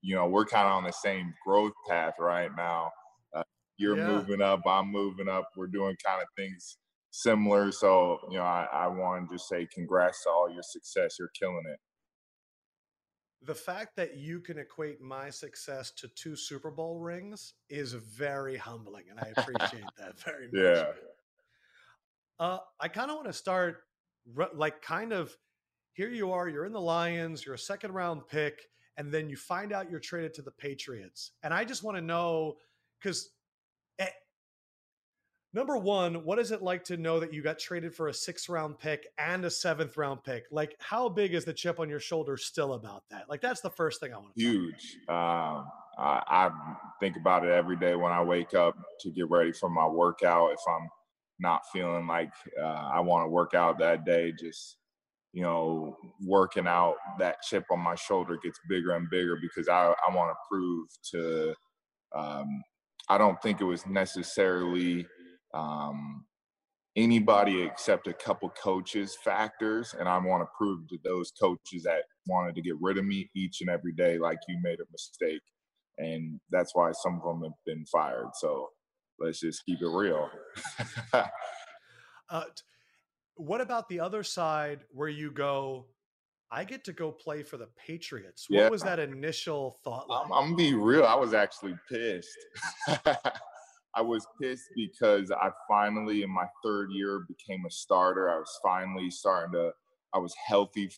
you 0.00 0.14
know, 0.14 0.26
we're 0.26 0.44
kind 0.44 0.66
of 0.66 0.72
on 0.72 0.84
the 0.84 0.92
same 0.92 1.34
growth 1.44 1.72
path 1.88 2.14
right 2.18 2.50
now. 2.56 2.90
Uh, 3.34 3.42
you're 3.76 3.98
yeah. 3.98 4.06
moving 4.06 4.40
up, 4.40 4.62
I'm 4.66 4.90
moving 4.90 5.28
up. 5.28 5.48
We're 5.56 5.66
doing 5.66 5.96
kind 6.04 6.22
of 6.22 6.28
things 6.36 6.78
similar. 7.10 7.72
So, 7.72 8.18
you 8.30 8.38
know, 8.38 8.44
I, 8.44 8.66
I 8.72 8.86
want 8.88 9.28
to 9.28 9.34
just 9.34 9.48
say 9.48 9.66
congrats 9.72 10.22
to 10.24 10.30
all 10.30 10.50
your 10.50 10.62
success. 10.62 11.16
You're 11.18 11.30
killing 11.38 11.64
it. 11.70 11.78
The 13.42 13.54
fact 13.54 13.94
that 13.96 14.16
you 14.16 14.40
can 14.40 14.58
equate 14.58 15.00
my 15.00 15.30
success 15.30 15.92
to 15.98 16.08
two 16.08 16.34
Super 16.34 16.70
Bowl 16.70 16.98
rings 16.98 17.54
is 17.70 17.92
very 17.92 18.56
humbling, 18.56 19.04
and 19.10 19.20
I 19.20 19.28
appreciate 19.40 19.84
that 19.98 20.20
very 20.20 20.46
much. 20.46 20.76
Yeah. 20.76 20.84
Uh, 22.40 22.58
I 22.80 22.88
kind 22.88 23.10
of 23.10 23.16
want 23.16 23.28
to 23.28 23.32
start, 23.32 23.82
like, 24.54 24.82
kind 24.82 25.12
of 25.12 25.36
here 25.92 26.08
you 26.08 26.32
are, 26.32 26.48
you're 26.48 26.64
in 26.64 26.72
the 26.72 26.80
Lions, 26.80 27.44
you're 27.44 27.56
a 27.56 27.58
second 27.58 27.92
round 27.92 28.26
pick, 28.28 28.60
and 28.96 29.12
then 29.12 29.28
you 29.28 29.36
find 29.36 29.72
out 29.72 29.90
you're 29.90 30.00
traded 30.00 30.34
to 30.34 30.42
the 30.42 30.50
Patriots. 30.50 31.32
And 31.42 31.54
I 31.54 31.64
just 31.64 31.82
want 31.82 31.96
to 31.96 32.00
know 32.00 32.56
because 33.00 33.30
number 35.52 35.76
one, 35.76 36.24
what 36.24 36.38
is 36.38 36.50
it 36.50 36.62
like 36.62 36.84
to 36.84 36.96
know 36.96 37.20
that 37.20 37.32
you 37.32 37.42
got 37.42 37.58
traded 37.58 37.94
for 37.94 38.08
a 38.08 38.14
six 38.14 38.48
round 38.48 38.78
pick 38.78 39.06
and 39.18 39.44
a 39.44 39.50
seventh 39.50 39.96
round 39.96 40.24
pick? 40.24 40.44
Like, 40.50 40.76
how 40.78 41.08
big 41.08 41.34
is 41.34 41.44
the 41.44 41.52
chip 41.52 41.80
on 41.80 41.88
your 41.88 42.00
shoulder 42.00 42.36
still 42.36 42.74
about 42.74 43.04
that? 43.10 43.28
Like, 43.28 43.40
that's 43.40 43.60
the 43.60 43.70
first 43.70 44.00
thing 44.00 44.12
I 44.12 44.18
want 44.18 44.34
to 44.34 44.40
Huge. 44.40 44.96
Um, 45.08 45.66
I, 45.98 46.22
I 46.26 46.50
think 47.00 47.16
about 47.16 47.44
it 47.44 47.50
every 47.50 47.76
day 47.76 47.96
when 47.96 48.12
I 48.12 48.22
wake 48.22 48.54
up 48.54 48.76
to 49.00 49.10
get 49.10 49.30
ready 49.30 49.52
for 49.52 49.68
my 49.68 49.86
workout. 49.86 50.52
If 50.52 50.60
I'm 50.68 50.88
not 51.40 51.62
feeling 51.72 52.06
like 52.06 52.32
uh, 52.60 52.90
I 52.92 53.00
want 53.00 53.24
to 53.24 53.28
work 53.28 53.54
out 53.54 53.78
that 53.78 54.04
day, 54.04 54.32
just 54.38 54.76
you 55.32 55.42
know, 55.42 55.96
working 56.24 56.66
out, 56.66 56.96
that 57.18 57.42
chip 57.42 57.64
on 57.70 57.80
my 57.80 57.94
shoulder 57.94 58.38
gets 58.42 58.58
bigger 58.68 58.92
and 58.92 59.10
bigger 59.10 59.38
because 59.40 59.68
I, 59.68 59.94
I 60.08 60.14
want 60.14 60.30
to 60.30 60.36
prove 60.50 60.88
to, 61.12 61.54
um, 62.16 62.62
I 63.08 63.18
don't 63.18 63.40
think 63.42 63.60
it 63.60 63.64
was 63.64 63.86
necessarily 63.86 65.06
um, 65.54 66.24
anybody 66.96 67.62
except 67.62 68.06
a 68.08 68.12
couple 68.12 68.50
coaches 68.50 69.16
factors 69.22 69.94
and 69.98 70.08
i 70.08 70.18
want 70.18 70.42
to 70.42 70.48
prove 70.56 70.86
to 70.88 70.98
those 71.04 71.30
coaches 71.40 71.84
that 71.84 72.02
wanted 72.26 72.54
to 72.54 72.62
get 72.62 72.74
rid 72.80 72.98
of 72.98 73.04
me 73.04 73.30
each 73.36 73.60
and 73.60 73.70
every 73.70 73.92
day 73.92 74.18
like 74.18 74.38
you 74.48 74.58
made 74.62 74.80
a 74.80 74.92
mistake 74.92 75.42
and 75.98 76.40
that's 76.50 76.74
why 76.74 76.90
some 76.92 77.20
of 77.22 77.22
them 77.22 77.42
have 77.42 77.52
been 77.64 77.84
fired 77.86 78.28
so 78.34 78.68
let's 79.20 79.40
just 79.40 79.64
keep 79.64 79.80
it 79.80 79.88
real 79.88 80.28
uh, 81.12 82.44
what 83.36 83.60
about 83.60 83.88
the 83.88 84.00
other 84.00 84.22
side 84.24 84.80
where 84.90 85.08
you 85.08 85.30
go 85.30 85.86
I 86.50 86.64
get 86.64 86.84
to 86.84 86.94
go 86.94 87.12
play 87.12 87.42
for 87.42 87.58
the 87.58 87.68
Patriots. 87.86 88.46
What 88.48 88.58
yeah. 88.58 88.68
was 88.70 88.82
that 88.82 88.98
initial 88.98 89.78
thought 89.84 90.08
like? 90.08 90.24
I'm, 90.24 90.32
I'm, 90.32 90.44
gonna 90.44 90.56
be 90.56 90.72
real. 90.72 91.04
I 91.04 91.14
was 91.14 91.34
actually 91.34 91.74
pissed. 91.90 92.38
I 93.98 94.00
was 94.00 94.24
pissed 94.40 94.70
because 94.76 95.32
I 95.32 95.50
finally, 95.68 96.22
in 96.22 96.30
my 96.30 96.46
third 96.62 96.90
year, 96.92 97.24
became 97.26 97.64
a 97.66 97.70
starter. 97.70 98.30
I 98.30 98.36
was 98.36 98.60
finally 98.62 99.10
starting 99.10 99.52
to. 99.54 99.72
I 100.14 100.18
was 100.18 100.32
healthy. 100.46 100.88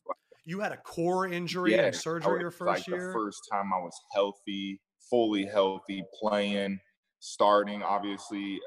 You 0.45 0.61
had 0.61 0.73
a 0.73 0.77
core 0.77 1.27
injury 1.27 1.73
yeah, 1.73 1.87
and 1.87 1.97
surgery 1.97 2.41
your 2.41 2.51
first 2.51 2.67
like 2.67 2.87
year. 2.87 3.07
The 3.07 3.13
first 3.15 3.49
time 3.51 3.73
I 3.75 3.79
was 3.79 3.99
healthy, 4.13 4.83
fully 5.09 5.47
healthy, 5.47 6.05
playing, 6.21 6.79
starting. 7.21 7.83
Obviously, 7.83 8.61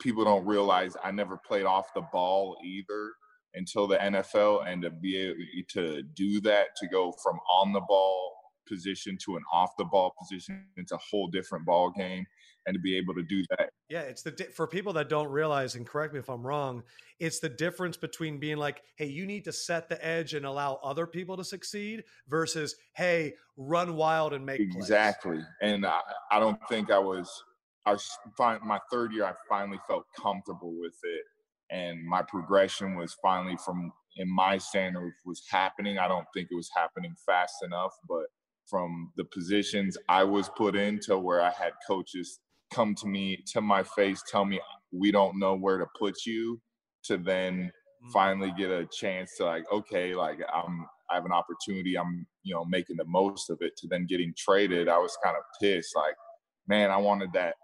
people 0.00 0.24
don't 0.24 0.46
realize 0.46 0.96
I 1.02 1.10
never 1.10 1.36
played 1.36 1.66
off 1.66 1.86
the 1.92 2.04
ball 2.12 2.56
either 2.64 3.14
until 3.54 3.88
the 3.88 3.96
NFL, 3.96 4.68
and 4.68 4.80
to 4.82 4.90
be 4.90 5.16
able 5.16 5.40
to 5.70 6.02
do 6.14 6.40
that, 6.42 6.68
to 6.76 6.86
go 6.86 7.12
from 7.20 7.36
on 7.50 7.72
the 7.72 7.80
ball 7.80 8.32
position 8.68 9.18
to 9.24 9.36
an 9.36 9.42
off 9.52 9.70
the 9.76 9.84
ball 9.84 10.14
position, 10.20 10.66
it's 10.76 10.92
a 10.92 10.98
whole 10.98 11.26
different 11.26 11.66
ball 11.66 11.90
game 11.90 12.24
and 12.66 12.74
to 12.74 12.80
be 12.80 12.96
able 12.96 13.14
to 13.14 13.22
do 13.22 13.42
that. 13.50 13.70
Yeah, 13.88 14.02
it's 14.02 14.22
the 14.22 14.32
for 14.54 14.66
people 14.66 14.92
that 14.94 15.08
don't 15.08 15.28
realize, 15.28 15.76
and 15.76 15.86
correct 15.86 16.12
me 16.12 16.18
if 16.18 16.28
I'm 16.28 16.46
wrong, 16.46 16.82
it's 17.20 17.38
the 17.38 17.48
difference 17.48 17.96
between 17.96 18.38
being 18.38 18.56
like, 18.56 18.82
hey, 18.96 19.06
you 19.06 19.26
need 19.26 19.44
to 19.44 19.52
set 19.52 19.88
the 19.88 20.04
edge 20.04 20.34
and 20.34 20.44
allow 20.44 20.80
other 20.82 21.06
people 21.06 21.36
to 21.36 21.44
succeed 21.44 22.04
versus, 22.28 22.76
hey, 22.94 23.34
run 23.56 23.94
wild 23.94 24.32
and 24.32 24.44
make 24.44 24.60
exactly. 24.60 25.36
Plays. 25.36 25.44
And 25.62 25.86
I, 25.86 26.00
I 26.30 26.40
don't 26.40 26.60
think 26.68 26.90
I 26.90 26.98
was. 26.98 27.30
I 27.86 27.92
was 27.92 28.10
my 28.64 28.80
third 28.90 29.12
year. 29.12 29.24
I 29.24 29.34
finally 29.48 29.78
felt 29.86 30.06
comfortable 30.20 30.74
with 30.76 30.96
it, 31.04 31.22
and 31.70 32.04
my 32.04 32.22
progression 32.22 32.96
was 32.96 33.16
finally 33.22 33.56
from 33.64 33.92
in 34.16 34.28
my 34.28 34.58
standard 34.58 35.12
was 35.24 35.42
happening. 35.48 35.98
I 35.98 36.08
don't 36.08 36.26
think 36.34 36.48
it 36.50 36.56
was 36.56 36.70
happening 36.74 37.14
fast 37.24 37.54
enough, 37.62 37.92
but 38.08 38.24
from 38.66 39.12
the 39.16 39.24
positions 39.24 39.96
I 40.08 40.24
was 40.24 40.48
put 40.56 40.74
in 40.74 40.98
to 41.00 41.16
where 41.18 41.40
I 41.40 41.50
had 41.50 41.72
coaches 41.86 42.40
come 42.72 42.94
to 42.94 43.06
me 43.06 43.38
to 43.46 43.60
my 43.60 43.82
face 43.82 44.22
tell 44.30 44.44
me 44.44 44.60
we 44.92 45.10
don't 45.10 45.38
know 45.38 45.54
where 45.54 45.78
to 45.78 45.86
put 45.98 46.14
you 46.26 46.60
to 47.04 47.16
then 47.16 47.70
mm. 48.04 48.12
finally 48.12 48.52
get 48.56 48.70
a 48.70 48.86
chance 48.92 49.32
to 49.36 49.44
like 49.44 49.64
okay 49.72 50.14
like 50.14 50.38
i'm 50.52 50.86
i 51.10 51.14
have 51.14 51.24
an 51.24 51.32
opportunity 51.32 51.96
i'm 51.96 52.26
you 52.42 52.54
know 52.54 52.64
making 52.64 52.96
the 52.96 53.04
most 53.06 53.50
of 53.50 53.58
it 53.60 53.72
to 53.76 53.86
then 53.88 54.06
getting 54.06 54.32
traded 54.36 54.88
i 54.88 54.98
was 54.98 55.16
kind 55.22 55.36
of 55.36 55.42
pissed 55.60 55.94
like 55.94 56.14
man 56.68 56.90
i 56.90 56.96
wanted 56.96 57.32
that 57.32 57.54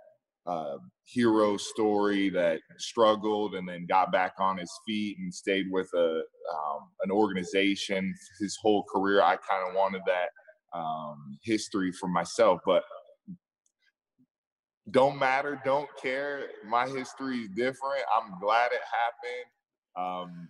uh, 0.44 0.76
hero 1.04 1.56
story 1.56 2.28
that 2.28 2.58
struggled 2.78 3.54
and 3.54 3.68
then 3.68 3.86
got 3.88 4.10
back 4.10 4.32
on 4.40 4.58
his 4.58 4.72
feet 4.84 5.16
and 5.20 5.32
stayed 5.32 5.66
with 5.70 5.88
a 5.94 6.22
um, 6.52 6.80
an 7.04 7.12
organization 7.12 8.12
his 8.40 8.58
whole 8.60 8.84
career 8.92 9.22
i 9.22 9.36
kind 9.36 9.68
of 9.68 9.74
wanted 9.74 10.00
that 10.06 10.30
um, 10.76 11.38
history 11.44 11.92
for 11.92 12.08
myself 12.08 12.60
but 12.66 12.82
don't 14.90 15.18
matter, 15.18 15.60
don't 15.64 15.88
care. 16.00 16.46
My 16.66 16.86
history 16.88 17.38
is 17.38 17.48
different. 17.50 18.02
I'm 18.14 18.38
glad 18.40 18.70
it 18.72 18.80
happened. 19.96 20.30
Um, 20.30 20.48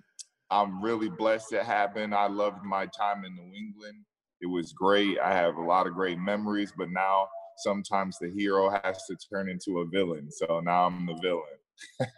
I'm 0.51 0.83
really 0.83 1.09
blessed 1.09 1.53
it 1.53 1.65
happened. 1.65 2.15
I 2.15 2.29
loved 2.29 2.63
my 2.65 2.87
time 2.87 3.25
in 3.25 3.35
New 3.35 3.55
England. 3.55 4.05
It 4.41 4.47
was 4.47 4.73
great. 4.73 5.19
I 5.19 5.33
have 5.35 5.57
a 5.57 5.63
lot 5.63 5.87
of 5.87 5.95
great 5.95 6.19
memories, 6.19 6.73
but 6.77 6.91
now 6.91 7.29
sometimes 7.59 8.19
the 8.19 8.31
hero 8.31 8.71
has 8.71 9.05
to 9.07 9.17
turn 9.17 9.49
into 9.49 9.81
a 9.81 9.87
villain. 9.87 10.31
So 10.31 10.61
now 10.61 10.87
I'm 10.87 11.07
the 11.07 11.15
villain. 11.15 12.11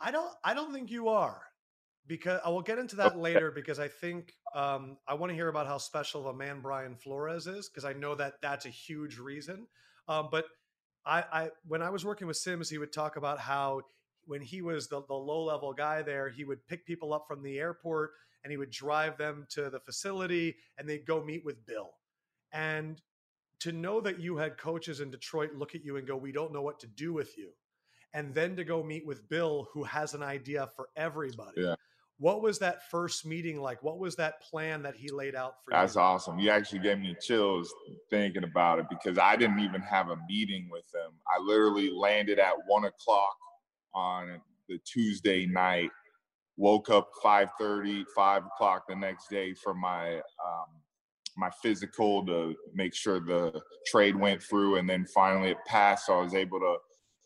I 0.00 0.10
don't 0.10 0.32
I 0.44 0.54
don't 0.54 0.72
think 0.72 0.90
you 0.90 1.08
are. 1.08 1.42
Because 2.06 2.40
I 2.42 2.48
will 2.48 2.62
get 2.62 2.78
into 2.78 2.96
that 2.96 3.18
later 3.18 3.50
because 3.50 3.78
I 3.78 3.88
think 3.88 4.32
um, 4.54 4.96
I 5.06 5.12
want 5.12 5.28
to 5.28 5.34
hear 5.34 5.48
about 5.48 5.66
how 5.66 5.76
special 5.76 6.22
of 6.22 6.34
a 6.34 6.38
man 6.38 6.60
Brian 6.62 6.96
Flores 6.96 7.46
is 7.46 7.68
because 7.68 7.84
I 7.84 7.92
know 7.92 8.14
that 8.14 8.34
that's 8.40 8.64
a 8.64 8.70
huge 8.70 9.18
reason. 9.18 9.66
Um, 10.08 10.28
but 10.30 10.46
I, 11.08 11.24
I 11.32 11.50
when 11.66 11.82
I 11.82 11.90
was 11.90 12.04
working 12.04 12.26
with 12.26 12.36
Simms, 12.36 12.68
he 12.68 12.78
would 12.78 12.92
talk 12.92 13.16
about 13.16 13.40
how 13.40 13.80
when 14.26 14.42
he 14.42 14.60
was 14.60 14.88
the, 14.88 15.02
the 15.08 15.14
low 15.14 15.42
level 15.42 15.72
guy 15.72 16.02
there, 16.02 16.28
he 16.28 16.44
would 16.44 16.66
pick 16.66 16.86
people 16.86 17.14
up 17.14 17.24
from 17.26 17.42
the 17.42 17.58
airport 17.58 18.10
and 18.44 18.50
he 18.50 18.58
would 18.58 18.70
drive 18.70 19.16
them 19.16 19.46
to 19.50 19.70
the 19.70 19.80
facility 19.80 20.56
and 20.76 20.88
they'd 20.88 21.06
go 21.06 21.24
meet 21.24 21.44
with 21.44 21.64
Bill. 21.66 21.90
And 22.52 23.00
to 23.60 23.72
know 23.72 24.00
that 24.02 24.20
you 24.20 24.36
had 24.36 24.58
coaches 24.58 25.00
in 25.00 25.10
Detroit 25.10 25.54
look 25.54 25.74
at 25.74 25.84
you 25.84 25.96
and 25.96 26.06
go, 26.06 26.16
We 26.16 26.30
don't 26.30 26.52
know 26.52 26.62
what 26.62 26.78
to 26.80 26.86
do 26.86 27.12
with 27.12 27.36
you. 27.38 27.50
And 28.14 28.34
then 28.34 28.56
to 28.56 28.64
go 28.64 28.82
meet 28.82 29.06
with 29.06 29.28
Bill, 29.28 29.68
who 29.72 29.84
has 29.84 30.14
an 30.14 30.22
idea 30.22 30.68
for 30.76 30.88
everybody. 30.96 31.62
Yeah. 31.62 31.74
What 32.18 32.42
was 32.42 32.58
that 32.58 32.90
first 32.90 33.24
meeting 33.24 33.60
like? 33.60 33.82
What 33.82 33.98
was 33.98 34.16
that 34.16 34.42
plan 34.42 34.82
that 34.82 34.96
he 34.96 35.08
laid 35.08 35.36
out 35.36 35.54
for 35.64 35.70
That's 35.70 35.94
you? 35.94 35.94
That's 35.94 35.96
awesome. 35.96 36.38
You 36.40 36.50
actually 36.50 36.80
gave 36.80 36.98
me 36.98 37.16
chills 37.20 37.72
thinking 38.10 38.42
about 38.42 38.80
it 38.80 38.86
because 38.90 39.18
I 39.18 39.36
didn't 39.36 39.60
even 39.60 39.80
have 39.82 40.08
a 40.08 40.16
meeting 40.28 40.68
with 40.70 40.84
him. 40.92 41.12
I 41.32 41.40
literally 41.40 41.90
landed 41.90 42.40
at 42.40 42.54
one 42.66 42.84
o'clock 42.84 43.36
on 43.94 44.40
the 44.68 44.78
Tuesday 44.84 45.46
night, 45.46 45.90
woke 46.56 46.90
up 46.90 47.10
5:30, 47.22 48.04
5 48.14 48.46
o'clock 48.46 48.84
the 48.88 48.96
next 48.96 49.30
day 49.30 49.54
for 49.54 49.72
my 49.72 50.16
um, 50.16 50.66
my 51.36 51.50
physical 51.62 52.26
to 52.26 52.56
make 52.74 52.92
sure 52.94 53.20
the 53.20 53.60
trade 53.86 54.16
went 54.16 54.42
through, 54.42 54.76
and 54.76 54.90
then 54.90 55.06
finally 55.06 55.50
it 55.50 55.58
passed. 55.66 56.06
So 56.06 56.18
I 56.18 56.22
was 56.22 56.34
able 56.34 56.58
to 56.58 56.78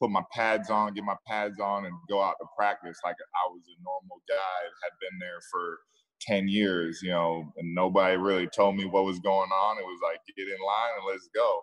put 0.02 0.10
my 0.10 0.22
pads 0.32 0.68
on, 0.68 0.94
get 0.94 1.04
my 1.04 1.16
pads 1.28 1.60
on, 1.60 1.86
and 1.86 1.94
go 2.10 2.20
out 2.20 2.34
to 2.40 2.46
practice 2.58 2.98
like 3.04 3.14
I 3.14 3.48
was 3.50 3.62
a 3.68 3.82
normal 3.84 4.20
guy. 4.28 4.58
Had 4.82 4.98
been 5.00 5.18
there 5.20 5.40
for 5.50 5.78
ten 6.20 6.48
years, 6.48 7.00
you 7.02 7.10
know, 7.10 7.52
and 7.56 7.74
nobody 7.74 8.16
really 8.16 8.48
told 8.48 8.76
me 8.76 8.84
what 8.84 9.04
was 9.04 9.20
going 9.20 9.50
on. 9.50 9.78
It 9.78 9.84
was 9.84 10.00
like 10.02 10.18
get 10.36 10.48
in 10.48 10.66
line 10.66 10.90
and 10.98 11.06
let's 11.08 11.28
go. 11.34 11.60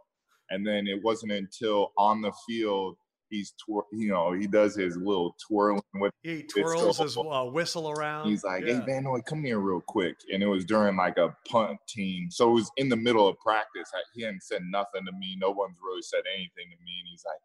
And 0.51 0.65
then 0.65 0.87
it 0.87 1.03
wasn't 1.03 1.33
until 1.33 1.91
on 1.97 2.21
the 2.21 2.31
field 2.47 2.95
he's 3.29 3.53
twir- 3.63 3.85
you 3.91 4.09
know 4.09 4.33
he 4.33 4.47
does 4.47 4.75
his 4.75 4.97
little 4.97 5.35
twirling 5.47 5.81
with 5.95 6.11
he 6.23 6.43
twirls 6.43 6.97
his 6.97 7.17
uh, 7.17 7.43
whistle 7.45 7.89
around 7.91 8.27
he's 8.27 8.43
like 8.43 8.65
yeah. 8.65 8.79
hey 8.79 8.85
van 8.85 9.03
Noy, 9.03 9.19
come 9.21 9.43
here 9.43 9.59
real 9.59 9.83
quick 9.87 10.15
and 10.33 10.41
it 10.41 10.47
was 10.47 10.65
during 10.65 10.97
like 10.97 11.17
a 11.17 11.35
punt 11.47 11.77
team 11.87 12.29
so 12.31 12.49
it 12.49 12.53
was 12.53 12.71
in 12.77 12.89
the 12.89 12.95
middle 12.95 13.27
of 13.27 13.37
practice 13.39 13.89
he 14.13 14.23
hadn't 14.23 14.43
said 14.43 14.61
nothing 14.71 15.05
to 15.05 15.11
me 15.11 15.37
no 15.39 15.51
one's 15.51 15.77
really 15.83 16.01
said 16.01 16.23
anything 16.33 16.71
to 16.71 16.83
me 16.83 16.93
and 16.99 17.07
he's 17.09 17.23
like 17.25 17.39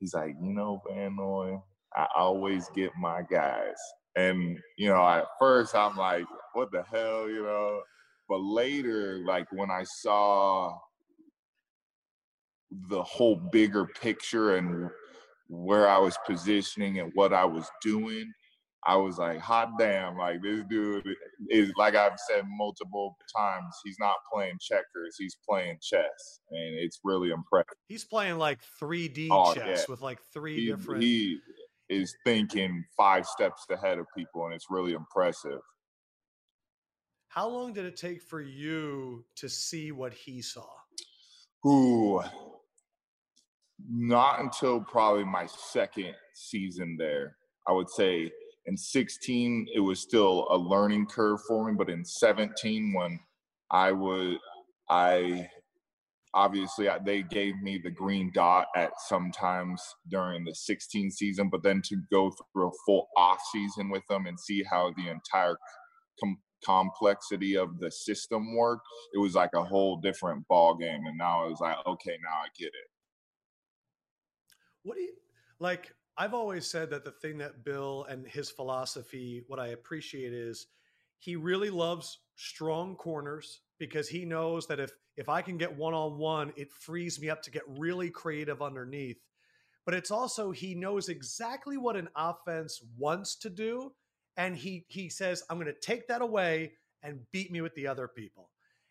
he's 0.00 0.14
like, 0.14 0.34
you 0.42 0.52
know, 0.52 0.82
Van 0.88 1.14
Noy, 1.16 1.60
I 1.94 2.06
always 2.16 2.68
get 2.74 2.90
my 2.98 3.22
guys. 3.30 3.76
And, 4.16 4.58
you 4.76 4.88
know, 4.88 5.06
at 5.06 5.26
first 5.38 5.74
I'm 5.74 5.96
like, 5.96 6.24
what 6.54 6.72
the 6.72 6.82
hell, 6.82 7.28
you 7.28 7.42
know? 7.42 7.82
But 8.28 8.40
later, 8.40 9.22
like 9.24 9.46
when 9.52 9.70
I 9.70 9.84
saw 9.84 10.76
the 12.88 13.02
whole 13.02 13.36
bigger 13.52 13.86
picture 13.86 14.56
and 14.56 14.90
where 15.48 15.88
I 15.88 15.98
was 15.98 16.16
positioning 16.26 17.00
and 17.00 17.12
what 17.14 17.32
I 17.32 17.44
was 17.44 17.68
doing, 17.82 18.32
I 18.84 18.96
was 18.96 19.18
like, 19.18 19.38
hot 19.40 19.72
damn, 19.78 20.16
like 20.16 20.42
this 20.42 20.64
dude 20.68 21.06
is 21.50 21.70
like 21.76 21.94
I've 21.94 22.18
said 22.30 22.44
multiple 22.48 23.16
times, 23.36 23.74
he's 23.84 23.98
not 23.98 24.14
playing 24.32 24.56
checkers, 24.60 25.16
he's 25.18 25.36
playing 25.48 25.78
chess. 25.82 26.40
And 26.50 26.78
it's 26.78 27.00
really 27.04 27.30
impressive. 27.30 27.76
He's 27.88 28.04
playing 28.04 28.38
like 28.38 28.60
3D 28.82 29.28
oh, 29.30 29.54
chess 29.54 29.66
yeah. 29.66 29.84
with 29.88 30.00
like 30.00 30.18
three 30.32 30.60
he, 30.60 30.66
different 30.66 31.02
he 31.02 31.38
is 31.90 32.14
thinking 32.24 32.84
five 32.96 33.26
steps 33.26 33.66
ahead 33.70 33.98
of 33.98 34.06
people 34.16 34.46
and 34.46 34.54
it's 34.54 34.66
really 34.70 34.92
impressive. 34.92 35.60
How 37.28 37.48
long 37.48 37.74
did 37.74 37.84
it 37.84 37.96
take 37.96 38.22
for 38.22 38.40
you 38.40 39.24
to 39.36 39.48
see 39.48 39.92
what 39.92 40.12
he 40.12 40.40
saw? 40.40 40.66
Ooh, 41.66 42.22
not 43.88 44.40
until 44.40 44.80
probably 44.80 45.24
my 45.24 45.46
second 45.46 46.14
season 46.34 46.96
there. 46.98 47.36
I 47.68 47.72
would 47.72 47.90
say 47.90 48.32
in 48.66 48.76
16 48.76 49.68
it 49.74 49.80
was 49.80 50.00
still 50.00 50.46
a 50.50 50.56
learning 50.56 51.06
curve 51.06 51.40
for 51.46 51.66
me, 51.66 51.74
but 51.76 51.90
in 51.90 52.04
17 52.04 52.92
when 52.92 53.18
I 53.70 53.92
was 53.92 54.36
I 54.88 55.48
obviously 56.34 56.88
they 57.04 57.22
gave 57.22 57.56
me 57.62 57.78
the 57.82 57.90
green 57.90 58.30
dot 58.34 58.66
at 58.76 58.92
sometimes 59.08 59.82
during 60.08 60.44
the 60.44 60.54
16 60.54 61.10
season, 61.10 61.48
but 61.50 61.62
then 61.62 61.82
to 61.86 61.96
go 62.10 62.30
through 62.52 62.68
a 62.68 62.72
full 62.86 63.08
off 63.16 63.40
season 63.52 63.90
with 63.90 64.02
them 64.08 64.26
and 64.26 64.38
see 64.38 64.62
how 64.62 64.92
the 64.96 65.08
entire 65.08 65.56
com- 66.22 66.38
complexity 66.64 67.56
of 67.56 67.78
the 67.78 67.90
system 67.90 68.56
worked, 68.56 68.86
it 69.14 69.18
was 69.18 69.34
like 69.34 69.50
a 69.54 69.64
whole 69.64 69.96
different 69.96 70.46
ball 70.48 70.76
game. 70.76 71.00
And 71.06 71.18
now 71.18 71.44
I 71.44 71.48
was 71.48 71.60
like, 71.60 71.76
okay, 71.86 72.16
now 72.22 72.36
I 72.44 72.48
get 72.58 72.66
it. 72.66 72.90
What 74.82 74.96
do 74.96 75.02
you 75.02 75.14
like? 75.58 75.92
I've 76.20 76.34
always 76.34 76.66
said 76.66 76.90
that 76.90 77.02
the 77.02 77.12
thing 77.12 77.38
that 77.38 77.64
Bill 77.64 78.04
and 78.10 78.26
his 78.26 78.50
philosophy, 78.50 79.42
what 79.46 79.58
I 79.58 79.68
appreciate 79.68 80.34
is 80.34 80.66
he 81.18 81.34
really 81.34 81.70
loves 81.70 82.18
strong 82.36 82.94
corners 82.94 83.62
because 83.78 84.06
he 84.06 84.26
knows 84.26 84.66
that 84.66 84.78
if 84.78 84.90
if 85.16 85.30
I 85.30 85.40
can 85.40 85.56
get 85.56 85.74
one 85.74 85.94
on 85.94 86.18
one, 86.18 86.52
it 86.56 86.70
frees 86.70 87.18
me 87.18 87.30
up 87.30 87.40
to 87.44 87.50
get 87.50 87.62
really 87.66 88.10
creative 88.10 88.60
underneath. 88.60 89.16
But 89.86 89.94
it's 89.94 90.10
also 90.10 90.50
he 90.50 90.74
knows 90.74 91.08
exactly 91.08 91.78
what 91.78 91.96
an 91.96 92.10
offense 92.14 92.82
wants 92.98 93.34
to 93.36 93.48
do, 93.48 93.94
and 94.36 94.54
he 94.54 94.84
he 94.88 95.08
says, 95.08 95.42
"I'm 95.48 95.56
going 95.56 95.72
to 95.74 95.80
take 95.80 96.06
that 96.08 96.20
away 96.20 96.72
and 97.02 97.20
beat 97.32 97.50
me 97.50 97.62
with 97.62 97.74
the 97.74 97.86
other 97.86 98.08
people." 98.08 98.50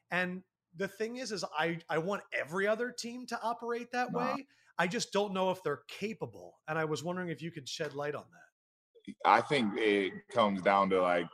And 0.09 0.41
the 0.75 0.87
thing 0.87 1.17
is, 1.17 1.31
is 1.31 1.45
I 1.55 1.77
I 1.89 1.99
want 1.99 2.23
every 2.33 2.65
other 2.65 2.89
team 2.89 3.27
to 3.27 3.39
operate 3.43 3.91
that 3.91 4.13
nah. 4.13 4.33
way. 4.33 4.47
I 4.79 4.87
just 4.87 5.11
don't 5.11 5.33
know 5.33 5.51
if 5.51 5.61
they're 5.61 5.83
capable. 5.89 6.55
And 6.67 6.79
I 6.79 6.85
was 6.85 7.03
wondering 7.03 7.29
if 7.29 7.41
you 7.41 7.51
could 7.51 7.67
shed 7.67 7.93
light 7.93 8.15
on 8.15 8.23
that. 8.31 9.13
I 9.25 9.41
think 9.41 9.73
it 9.75 10.13
comes 10.33 10.61
down 10.61 10.89
to 10.91 11.01
like, 11.01 11.27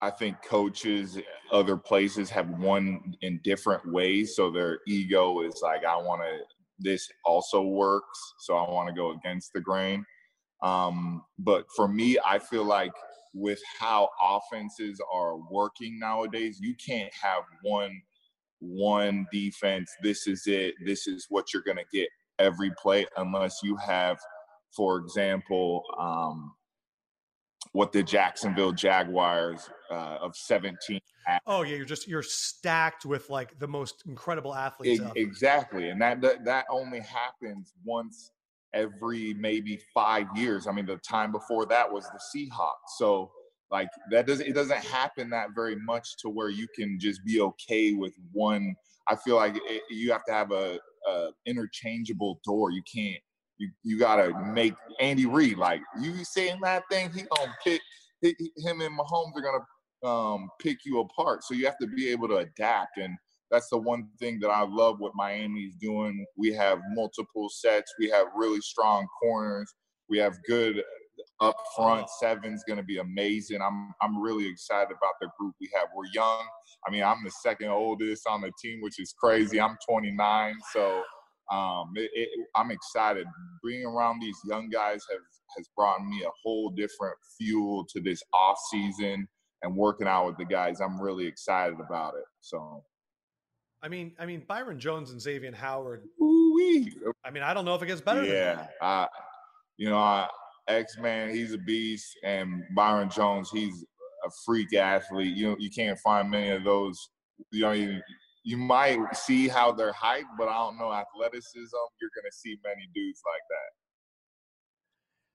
I 0.00 0.10
think 0.10 0.36
coaches, 0.44 1.18
other 1.52 1.76
places 1.76 2.28
have 2.30 2.50
won 2.50 3.14
in 3.22 3.40
different 3.44 3.92
ways. 3.92 4.34
So 4.34 4.50
their 4.50 4.80
ego 4.86 5.42
is 5.42 5.60
like, 5.62 5.84
I 5.84 5.96
want 5.96 6.22
to, 6.22 6.38
this 6.80 7.08
also 7.24 7.62
works. 7.62 8.18
So 8.40 8.56
I 8.56 8.68
want 8.70 8.88
to 8.88 8.94
go 8.94 9.12
against 9.12 9.52
the 9.52 9.60
grain. 9.60 10.04
Um, 10.62 11.22
but 11.38 11.66
for 11.76 11.86
me, 11.86 12.18
I 12.26 12.38
feel 12.40 12.64
like 12.64 12.92
with 13.34 13.60
how 13.78 14.08
offenses 14.20 15.00
are 15.12 15.36
working 15.50 15.98
nowadays, 15.98 16.58
you 16.60 16.74
can't 16.84 17.12
have 17.20 17.42
one 17.62 18.00
one 18.60 19.26
defense, 19.32 19.90
this 20.02 20.26
is 20.26 20.46
it, 20.46 20.74
this 20.84 21.06
is 21.06 21.26
what 21.28 21.52
you're 21.52 21.62
going 21.62 21.78
to 21.78 21.84
get 21.92 22.08
every 22.38 22.70
play, 22.80 23.06
unless 23.16 23.60
you 23.62 23.76
have, 23.76 24.18
for 24.74 24.98
example, 24.98 25.82
um, 25.98 26.52
what 27.72 27.92
the 27.92 28.02
Jacksonville 28.02 28.72
Jaguars 28.72 29.68
uh, 29.90 30.18
of 30.20 30.34
17. 30.34 31.00
Oh 31.46 31.62
yeah, 31.62 31.76
you're 31.76 31.84
just 31.84 32.08
you're 32.08 32.22
stacked 32.22 33.04
with 33.04 33.28
like 33.28 33.58
the 33.58 33.68
most 33.68 34.02
incredible 34.06 34.54
athletes. 34.54 35.00
E- 35.00 35.20
exactly, 35.20 35.90
and 35.90 36.00
that, 36.00 36.22
that 36.22 36.44
that 36.46 36.64
only 36.70 37.00
happens 37.00 37.74
once 37.84 38.30
every 38.72 39.34
maybe 39.34 39.78
five 39.92 40.26
years. 40.34 40.66
I 40.66 40.72
mean, 40.72 40.86
the 40.86 40.96
time 40.96 41.32
before 41.32 41.66
that 41.66 41.90
was 41.92 42.06
the 42.06 42.20
Seahawks. 42.34 42.96
So 42.96 43.30
like 43.70 43.88
that 44.10 44.26
doesn't 44.26 44.46
it 44.46 44.54
doesn't 44.54 44.84
happen 44.84 45.30
that 45.30 45.48
very 45.54 45.76
much 45.76 46.16
to 46.18 46.28
where 46.28 46.48
you 46.48 46.66
can 46.74 46.98
just 47.00 47.24
be 47.24 47.40
okay 47.40 47.92
with 47.92 48.14
one. 48.32 48.74
I 49.08 49.16
feel 49.16 49.36
like 49.36 49.56
it, 49.56 49.82
you 49.90 50.12
have 50.12 50.24
to 50.26 50.32
have 50.32 50.52
a, 50.52 50.78
a 51.08 51.28
interchangeable 51.46 52.40
door. 52.44 52.70
You 52.70 52.82
can't. 52.92 53.22
You 53.58 53.70
you 53.82 53.98
gotta 53.98 54.32
make 54.52 54.74
Andy 55.00 55.26
Reid 55.26 55.58
like 55.58 55.82
you 56.00 56.24
saying 56.24 56.60
that 56.62 56.84
thing. 56.90 57.10
He 57.10 57.22
gonna 57.22 57.54
pick 57.64 57.80
he, 58.20 58.34
him 58.56 58.80
and 58.80 58.98
Mahomes 58.98 59.32
are 59.36 59.42
gonna 59.42 60.14
um, 60.14 60.48
pick 60.60 60.78
you 60.84 61.00
apart. 61.00 61.44
So 61.44 61.54
you 61.54 61.66
have 61.66 61.78
to 61.78 61.86
be 61.86 62.08
able 62.08 62.28
to 62.28 62.36
adapt 62.38 62.98
and 62.98 63.16
that's 63.50 63.68
the 63.70 63.78
one 63.78 64.08
thing 64.18 64.40
that 64.40 64.50
I 64.50 64.64
love 64.64 65.00
what 65.00 65.12
Miami's 65.14 65.74
doing. 65.80 66.24
We 66.36 66.52
have 66.52 66.80
multiple 66.90 67.48
sets. 67.48 67.94
We 67.98 68.10
have 68.10 68.26
really 68.36 68.60
strong 68.60 69.06
corners. 69.22 69.72
We 70.08 70.18
have 70.18 70.36
good 70.46 70.82
up 71.40 71.56
front 71.76 72.08
seven's 72.18 72.64
going 72.64 72.78
to 72.78 72.84
be 72.84 72.98
amazing. 72.98 73.60
I'm 73.62 73.92
I'm 74.02 74.20
really 74.20 74.48
excited 74.48 74.90
about 74.90 75.14
the 75.20 75.28
group 75.38 75.54
we 75.60 75.70
have. 75.74 75.88
We're 75.94 76.10
young. 76.12 76.44
I 76.86 76.90
mean, 76.90 77.02
I'm 77.02 77.22
the 77.24 77.30
second 77.30 77.68
oldest 77.68 78.26
on 78.26 78.40
the 78.40 78.50
team, 78.60 78.80
which 78.80 79.00
is 79.00 79.14
crazy. 79.18 79.60
I'm 79.60 79.76
29, 79.88 80.54
so 80.72 81.02
um, 81.50 81.92
it, 81.94 82.10
it, 82.12 82.28
I'm 82.56 82.70
excited. 82.70 83.26
Being 83.64 83.84
around 83.84 84.20
these 84.20 84.36
young 84.44 84.68
guys 84.68 85.04
have 85.10 85.20
has 85.56 85.68
brought 85.76 86.04
me 86.04 86.22
a 86.24 86.30
whole 86.42 86.70
different 86.70 87.16
fuel 87.36 87.86
to 87.92 88.00
this 88.00 88.22
off 88.34 88.58
season 88.70 89.26
and 89.62 89.76
working 89.76 90.06
out 90.06 90.26
with 90.26 90.36
the 90.36 90.44
guys. 90.44 90.80
I'm 90.80 91.00
really 91.00 91.26
excited 91.26 91.78
about 91.80 92.14
it. 92.14 92.24
So. 92.40 92.84
I 93.80 93.86
mean, 93.86 94.12
I 94.18 94.26
mean 94.26 94.42
Byron 94.46 94.80
Jones 94.80 95.12
and 95.12 95.20
Xavier 95.20 95.54
Howard. 95.54 96.02
Ooh-wee. 96.20 96.92
I 97.24 97.30
mean, 97.30 97.44
I 97.44 97.54
don't 97.54 97.64
know 97.64 97.76
if 97.76 97.82
it 97.82 97.86
gets 97.86 98.00
better. 98.00 98.24
Yeah, 98.24 98.66
I, 98.82 99.06
you 99.76 99.88
know, 99.88 99.98
I 99.98 100.28
X 100.68 100.98
Man, 100.98 101.30
he's 101.30 101.52
a 101.52 101.58
beast, 101.58 102.06
and 102.24 102.62
Byron 102.74 103.10
Jones, 103.10 103.50
he's 103.50 103.84
a 104.24 104.30
freak 104.44 104.74
athlete. 104.74 105.36
You 105.36 105.50
know, 105.50 105.56
you 105.58 105.70
can't 105.70 105.98
find 105.98 106.30
many 106.30 106.50
of 106.50 106.64
those. 106.64 107.10
You 107.50 107.62
know, 107.62 107.72
you, 107.72 108.00
you 108.44 108.56
might 108.56 108.98
see 109.14 109.48
how 109.48 109.72
they're 109.72 109.92
hyped, 109.92 110.36
but 110.38 110.48
I 110.48 110.54
don't 110.54 110.78
know 110.78 110.92
athleticism. 110.92 111.76
You're 112.00 112.10
gonna 112.16 112.32
see 112.32 112.58
many 112.64 112.88
dudes 112.94 113.22
like 113.26 113.42
that. 113.48 113.70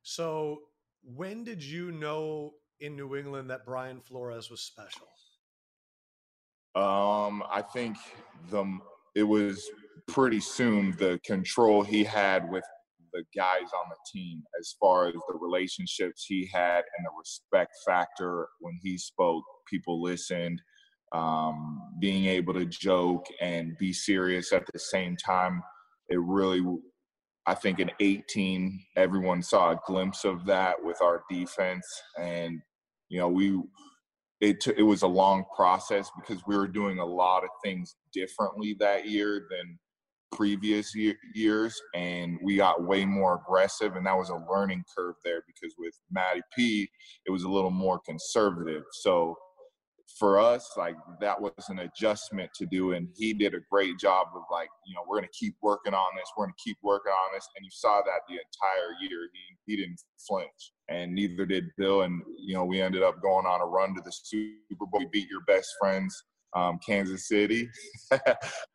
So, 0.04 0.60
when 1.04 1.44
did 1.44 1.64
you 1.64 1.92
know 1.92 2.54
in 2.80 2.96
New 2.96 3.16
England 3.16 3.50
that 3.50 3.66
Brian 3.66 4.02
Flores 4.02 4.50
was 4.50 4.62
special? 4.62 5.08
Um, 6.76 7.44
I 7.52 7.62
think 7.62 7.98
the 8.50 8.80
it 9.16 9.24
was 9.24 9.70
pretty 10.08 10.40
soon 10.40 10.96
the 10.98 11.20
control 11.24 11.84
he 11.84 12.04
had 12.04 12.50
with 12.50 12.64
the 13.14 13.24
guys 13.36 13.70
on 13.74 13.90
the 13.90 13.96
team 14.12 14.44
as 14.60 14.76
far 14.80 15.08
as 15.08 15.14
the 15.14 15.38
relationships 15.40 16.26
he 16.28 16.50
had 16.52 16.80
and 16.98 17.06
the 17.06 17.12
respect 17.18 17.74
factor 17.86 18.48
when 18.60 18.78
he 18.82 18.98
spoke 18.98 19.44
people 19.70 20.02
listened 20.02 20.62
um, 21.14 21.80
being 22.00 22.26
able 22.26 22.54
to 22.54 22.66
joke 22.66 23.26
and 23.40 23.78
be 23.78 23.94
serious 23.94 24.52
at 24.52 24.66
the 24.74 24.80
same 24.80 25.16
time 25.16 25.62
it 26.10 26.20
really 26.20 26.62
i 27.46 27.54
think 27.54 27.80
in 27.80 27.92
18 28.00 28.80
everyone 28.98 29.42
saw 29.42 29.72
a 29.72 29.80
glimpse 29.86 30.26
of 30.26 30.46
that 30.46 30.76
with 30.84 31.02
our 31.02 31.24
defense 31.30 31.86
and 32.20 32.60
you 33.10 33.20
know 33.20 33.28
we 33.28 33.62
it, 34.42 34.60
t- 34.60 34.74
it 34.76 34.84
was 34.84 35.04
a 35.04 35.08
long 35.08 35.46
process 35.56 36.12
because 36.20 36.44
we 36.46 36.58
were 36.58 36.68
doing 36.68 37.00
a 37.00 37.06
lot 37.06 37.44
of 37.46 37.50
things 37.64 37.96
differently 38.12 38.76
that 38.80 39.08
year 39.08 39.48
than 39.50 39.80
previous 40.36 40.96
year, 40.96 41.16
years, 41.34 41.80
and 41.96 42.38
we 42.44 42.58
got 42.58 42.84
way 42.84 43.06
more 43.06 43.42
aggressive, 43.44 43.96
and 43.96 44.06
that 44.06 44.18
was 44.18 44.30
a 44.30 44.44
learning 44.52 44.84
curve 44.96 45.16
there 45.24 45.44
because 45.48 45.76
with 45.78 45.94
Matty 46.12 46.42
P, 46.56 46.90
it 47.26 47.32
was 47.32 47.44
a 47.44 47.50
little 47.50 47.72
more 47.72 48.00
conservative. 48.06 48.84
So 48.92 49.36
for 50.20 50.40
us, 50.40 50.70
like 50.78 50.96
that 51.22 51.40
was 51.40 51.52
an 51.70 51.80
adjustment 51.80 52.52
to 52.56 52.66
do, 52.66 52.94
and 52.94 53.08
he 53.16 53.34
did 53.34 53.54
a 53.54 53.60
great 53.72 53.98
job 53.98 54.28
of 54.36 54.44
like, 54.52 54.70
you 54.86 54.94
know, 54.94 55.02
we're 55.08 55.18
gonna 55.18 55.28
keep 55.38 55.56
working 55.62 55.94
on 55.94 56.16
this, 56.16 56.30
we're 56.38 56.46
gonna 56.46 56.54
keep 56.64 56.78
working 56.84 57.12
on 57.12 57.34
this, 57.34 57.48
and 57.56 57.66
you 57.66 57.72
saw 57.72 58.02
that 58.02 58.22
the 58.28 58.36
entire 58.36 58.94
year. 59.02 59.30
He 59.34 59.74
he 59.74 59.78
didn't 59.78 60.02
flinch, 60.28 60.74
and 60.90 61.14
neither 61.14 61.46
did 61.46 61.66
Bill, 61.78 62.02
and 62.02 62.22
you 62.38 62.54
know, 62.54 62.66
we 62.66 62.82
ended 62.82 63.02
up 63.02 63.22
going 63.22 63.46
on 63.46 63.62
a 63.62 63.66
run 63.66 63.96
to 63.96 64.02
the 64.02 64.12
Super 64.12 64.86
Bowl. 64.86 65.00
We 65.00 65.08
beat 65.12 65.30
your 65.30 65.42
best 65.48 65.70
friends 65.80 66.24
um, 66.56 66.80
Kansas 66.86 67.28
City. 67.28 67.70
I 68.12 68.20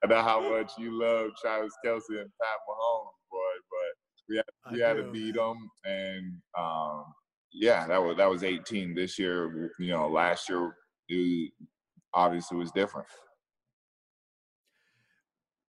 know 0.06 0.22
how 0.22 0.40
much 0.40 0.72
you 0.78 0.98
love 0.98 1.30
Travis 1.40 1.72
Kelce 1.84 2.20
and 2.20 2.30
Pat 2.40 2.58
Mahomes, 2.68 3.18
boy, 3.30 3.38
but 3.70 4.28
we 4.28 4.36
had, 4.36 4.72
we 4.72 4.80
had 4.80 4.96
to 4.96 5.10
beat 5.10 5.34
them, 5.34 5.70
and 5.84 6.34
um, 6.58 7.04
yeah, 7.52 7.86
that 7.86 8.02
was 8.02 8.16
that 8.16 8.28
was 8.28 8.44
18 8.44 8.94
this 8.94 9.18
year. 9.18 9.72
You 9.78 9.92
know, 9.92 10.08
last 10.08 10.48
year 10.48 10.74
it 11.08 11.52
obviously 12.14 12.58
was 12.58 12.70
different. 12.72 13.08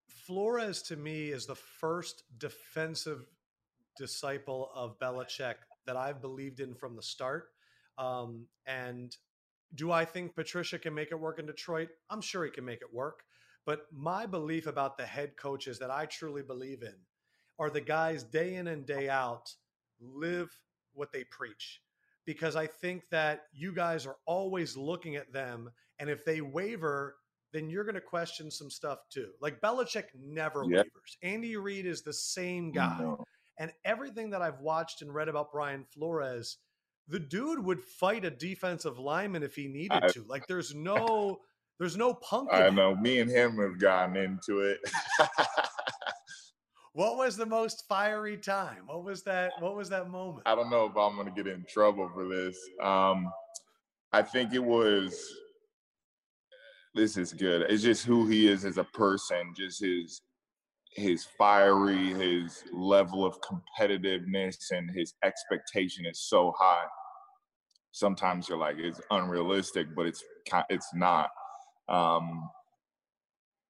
Flores 0.08 0.82
to 0.84 0.96
me 0.96 1.30
is 1.30 1.46
the 1.46 1.56
first 1.56 2.24
defensive 2.38 3.26
disciple 3.98 4.70
of 4.76 5.00
Belichick 5.00 5.56
that 5.88 5.98
I've 5.98 6.22
believed 6.22 6.60
in 6.60 6.76
from 6.76 6.96
the 6.96 7.02
start. 7.02 7.46
Um, 7.98 8.46
and 8.68 9.16
do 9.76 9.92
I 9.92 10.06
think 10.06 10.36
Patricia 10.36 10.80
can 10.80 10.94
make 10.94 11.12
it 11.12 11.20
work 11.20 11.40
in 11.40 11.46
Detroit? 11.46 11.90
I'm 12.10 12.22
sure 12.22 12.44
he 12.46 12.52
can 12.52 12.66
make 12.66 12.82
it 12.82 12.94
work. 12.94 13.24
But 13.66 13.86
my 13.92 14.26
belief 14.26 14.68
about 14.68 14.98
the 14.98 15.06
head 15.06 15.38
coaches 15.38 15.80
that 15.80 15.92
I 15.92 16.06
truly 16.06 16.42
believe 16.42 16.82
in 16.82 16.96
are 17.60 17.70
the 17.70 17.82
guys 17.82 18.24
day 18.24 18.56
in 18.56 18.68
and 18.68 18.86
day 18.86 19.10
out 19.10 19.54
live 20.00 20.50
what 20.94 21.12
they 21.12 21.24
preach. 21.26 21.82
Because 22.26 22.56
I 22.56 22.68
think 22.68 23.04
that 23.12 23.44
you 23.54 23.74
guys 23.74 24.06
are 24.06 24.18
always 24.26 24.78
looking 24.78 25.16
at 25.16 25.34
them. 25.34 25.70
And 26.00 26.10
if 26.10 26.26
they 26.26 26.42
waver, 26.42 27.16
then 27.52 27.70
you're 27.70 27.84
going 27.84 27.96
to 27.96 28.02
question 28.02 28.52
some 28.52 28.70
stuff 28.70 29.00
too. 29.10 29.32
Like 29.42 29.62
Belichick 29.62 30.06
never 30.16 30.64
yep. 30.64 30.86
wavers. 30.86 31.18
Andy 31.22 31.58
Reid 31.58 31.86
is 31.86 32.02
the 32.02 32.14
same 32.14 32.72
guy. 32.72 32.98
No. 33.00 33.24
And 33.58 33.72
everything 33.84 34.30
that 34.30 34.42
I've 34.42 34.62
watched 34.62 35.02
and 35.02 35.14
read 35.14 35.28
about 35.28 35.52
Brian 35.52 35.84
Flores, 35.84 36.58
the 37.10 37.20
dude 37.20 37.64
would 37.64 37.84
fight 37.84 38.24
a 38.24 38.30
defensive 38.30 39.00
lineman 39.00 39.44
if 39.44 39.56
he 39.56 39.68
needed 39.68 40.04
I, 40.04 40.08
to. 40.10 40.24
Like 40.28 40.48
there's 40.48 40.74
no 40.76 41.40
there's 41.80 41.98
no 41.98 42.14
punk. 42.14 42.50
I 42.52 42.70
know. 42.70 42.96
Me 42.96 43.20
and 43.20 43.30
him 43.30 43.58
have 43.58 43.80
gotten 43.80 44.18
into 44.18 44.60
it. 44.60 44.80
what 46.94 47.18
was 47.18 47.38
the 47.38 47.46
most 47.46 47.86
fiery 47.88 48.38
time? 48.38 48.84
What 48.86 49.04
was 49.04 49.24
that? 49.24 49.54
What 49.60 49.76
was 49.76 49.90
that 49.90 50.10
moment? 50.10 50.44
I 50.46 50.56
don't 50.56 50.70
know 50.70 50.86
if 50.86 50.98
I'm 50.98 51.16
going 51.16 51.34
to 51.34 51.44
get 51.44 51.52
in 51.52 51.66
trouble 51.70 52.10
for 52.14 52.28
this. 52.28 52.58
Um, 52.84 53.32
I 54.12 54.22
think 54.22 54.54
it 54.54 54.64
was. 54.64 55.26
This 56.96 57.18
is 57.18 57.34
good. 57.34 57.62
It's 57.70 57.84
just 57.84 58.06
who 58.06 58.28
he 58.28 58.48
is 58.48 58.66
as 58.66 58.78
a 58.78 58.84
person. 58.84 59.54
Just 59.56 59.82
his 59.82 60.22
his 60.92 61.26
fiery, 61.38 62.14
his 62.14 62.64
level 62.74 63.26
of 63.26 63.38
competitiveness, 63.42 64.72
and 64.72 64.90
his 64.92 65.14
expectation 65.24 66.06
is 66.06 66.20
so 66.28 66.54
high. 66.58 66.86
Sometimes 67.92 68.48
you're 68.48 68.58
like 68.58 68.78
it's 68.78 69.02
unrealistic, 69.12 69.88
but 69.96 70.06
it's 70.06 70.24
it's 70.70 70.94
not. 70.94 71.30
Um, 71.88 72.50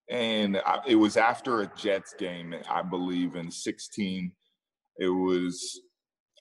and 0.10 0.58
I, 0.58 0.80
it 0.88 0.96
was 0.96 1.18
after 1.18 1.62
a 1.62 1.72
Jets 1.76 2.16
game, 2.18 2.56
I 2.70 2.82
believe, 2.82 3.36
in 3.36 3.52
16. 3.52 4.32
It 4.98 5.08
was, 5.08 5.82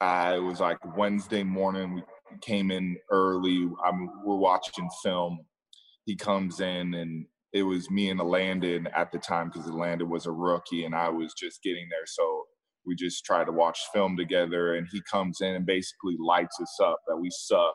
uh, 0.01 0.35
it 0.37 0.41
was 0.41 0.61
like 0.61 0.79
Wednesday 0.97 1.43
morning. 1.43 1.95
We 1.95 2.03
came 2.41 2.71
in 2.71 2.97
early. 3.11 3.69
I 3.85 3.93
mean, 3.93 4.11
we're 4.25 4.37
watching 4.37 4.89
film. 5.03 5.41
He 6.07 6.17
comes 6.17 6.61
in, 6.61 6.95
and 6.95 7.27
it 7.53 7.63
was 7.63 7.91
me 7.91 8.09
and 8.09 8.21
Landon 8.21 8.89
at 8.97 9.13
the 9.13 9.19
time 9.19 9.51
because 9.53 9.71
Landon 9.71 10.09
was 10.09 10.25
a 10.25 10.33
rookie, 10.33 10.85
and 10.85 10.95
I 10.95 11.11
was 11.11 11.35
just 11.35 11.63
getting 11.63 11.89
there. 11.91 12.07
So 12.07 12.45
we 12.89 12.97
just 12.97 13.25
try 13.25 13.45
to 13.45 13.53
watch 13.53 13.79
film 13.93 14.17
together. 14.17 14.75
And 14.75 14.89
he 14.91 15.01
comes 15.11 15.41
in 15.41 15.55
and 15.55 15.67
basically 15.67 16.17
lights 16.19 16.59
us 16.61 16.79
up 16.83 16.99
that 17.07 17.17
we 17.17 17.31
suck. 17.31 17.75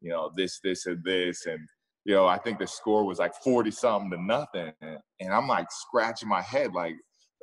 You 0.00 0.10
know, 0.10 0.30
this, 0.36 0.60
this, 0.62 0.86
and 0.86 1.02
this, 1.02 1.46
and 1.46 1.58
you 2.04 2.14
know, 2.14 2.26
I 2.26 2.38
think 2.38 2.58
the 2.58 2.66
score 2.66 3.04
was 3.04 3.18
like 3.18 3.34
40 3.42 3.70
something 3.70 4.10
to 4.10 4.22
nothing. 4.22 4.72
And 5.20 5.32
I'm 5.32 5.48
like 5.48 5.66
scratching 5.70 6.28
my 6.28 6.42
head, 6.42 6.72
like, 6.74 6.94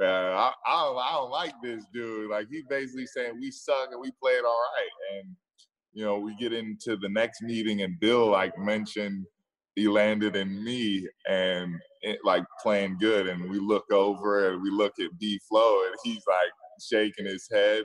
uh, 0.02 0.06
I, 0.06 0.52
I, 0.68 0.84
don't, 0.84 0.98
I 0.98 1.12
don't 1.14 1.32
like 1.32 1.54
this 1.64 1.84
dude. 1.94 2.30
Like, 2.30 2.48
he 2.50 2.64
basically 2.70 3.08
saying 3.08 3.40
we 3.40 3.52
suck 3.52 3.90
and 3.92 4.00
we 4.00 4.12
played 4.22 4.44
all 4.46 4.60
right. 4.78 5.18
And, 5.18 5.36
you 5.94 6.06
know, 6.06 6.20
we 6.20 6.36
get 6.38 6.54
into 6.54 6.96
the 6.98 7.10
next 7.10 7.42
meeting 7.42 7.82
and 7.82 8.00
Bill, 8.00 8.28
like, 8.28 8.58
mentioned 8.58 9.26
he 9.76 9.88
landed 9.88 10.36
in 10.36 10.64
me 10.64 11.08
and 11.28 11.76
it, 12.02 12.20
like 12.24 12.44
playing 12.62 12.98
good. 13.00 13.28
And 13.28 13.50
we 13.50 13.60
look 13.60 13.92
over 13.92 14.52
and 14.52 14.62
we 14.62 14.70
look 14.70 14.94
at 15.00 15.18
B 15.20 15.40
Flow 15.48 15.84
and 15.86 15.96
he's 16.04 16.24
like 16.28 16.52
shaking 16.82 17.26
his 17.26 17.48
head 17.52 17.84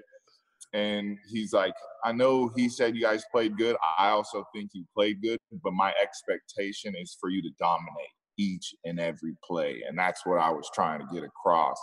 and 0.72 1.18
he's 1.28 1.52
like, 1.52 1.74
I 2.04 2.12
know 2.12 2.50
he 2.56 2.68
said 2.68 2.94
you 2.94 3.02
guys 3.02 3.24
played 3.32 3.56
good. 3.56 3.76
I 3.98 4.08
also 4.08 4.44
think 4.54 4.70
you 4.74 4.84
played 4.94 5.22
good, 5.22 5.38
but 5.62 5.72
my 5.72 5.92
expectation 6.02 6.94
is 6.96 7.16
for 7.20 7.30
you 7.30 7.40
to 7.42 7.50
dominate 7.58 8.12
each 8.38 8.74
and 8.84 9.00
every 9.00 9.34
play. 9.42 9.82
And 9.88 9.98
that's 9.98 10.26
what 10.26 10.38
I 10.38 10.50
was 10.50 10.68
trying 10.74 11.00
to 11.00 11.06
get 11.12 11.24
across. 11.24 11.80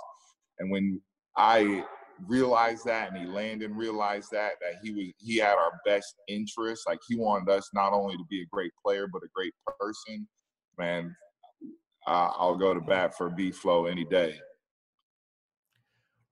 And 0.59 0.71
when 0.71 1.01
I 1.35 1.83
realized 2.27 2.85
that 2.85 3.09
and 3.11 3.17
he 3.17 3.25
landed 3.25 3.71
and 3.71 3.77
realized 3.79 4.29
that 4.31 4.51
that 4.61 4.75
he 4.83 4.91
was 4.91 5.05
he 5.17 5.37
had 5.37 5.55
our 5.55 5.71
best 5.83 6.13
interest 6.27 6.83
like 6.87 6.99
he 7.07 7.15
wanted 7.15 7.51
us 7.51 7.71
not 7.73 7.91
only 7.91 8.15
to 8.15 8.23
be 8.29 8.43
a 8.43 8.45
great 8.51 8.71
player 8.85 9.07
but 9.11 9.23
a 9.23 9.27
great 9.33 9.51
person 9.79 10.25
man 10.77 11.13
uh, 12.05 12.29
i'll 12.37 12.55
go 12.55 12.71
to 12.71 12.79
bat 12.79 13.17
for 13.17 13.31
b 13.31 13.51
flow 13.51 13.87
any 13.87 14.05
day 14.05 14.37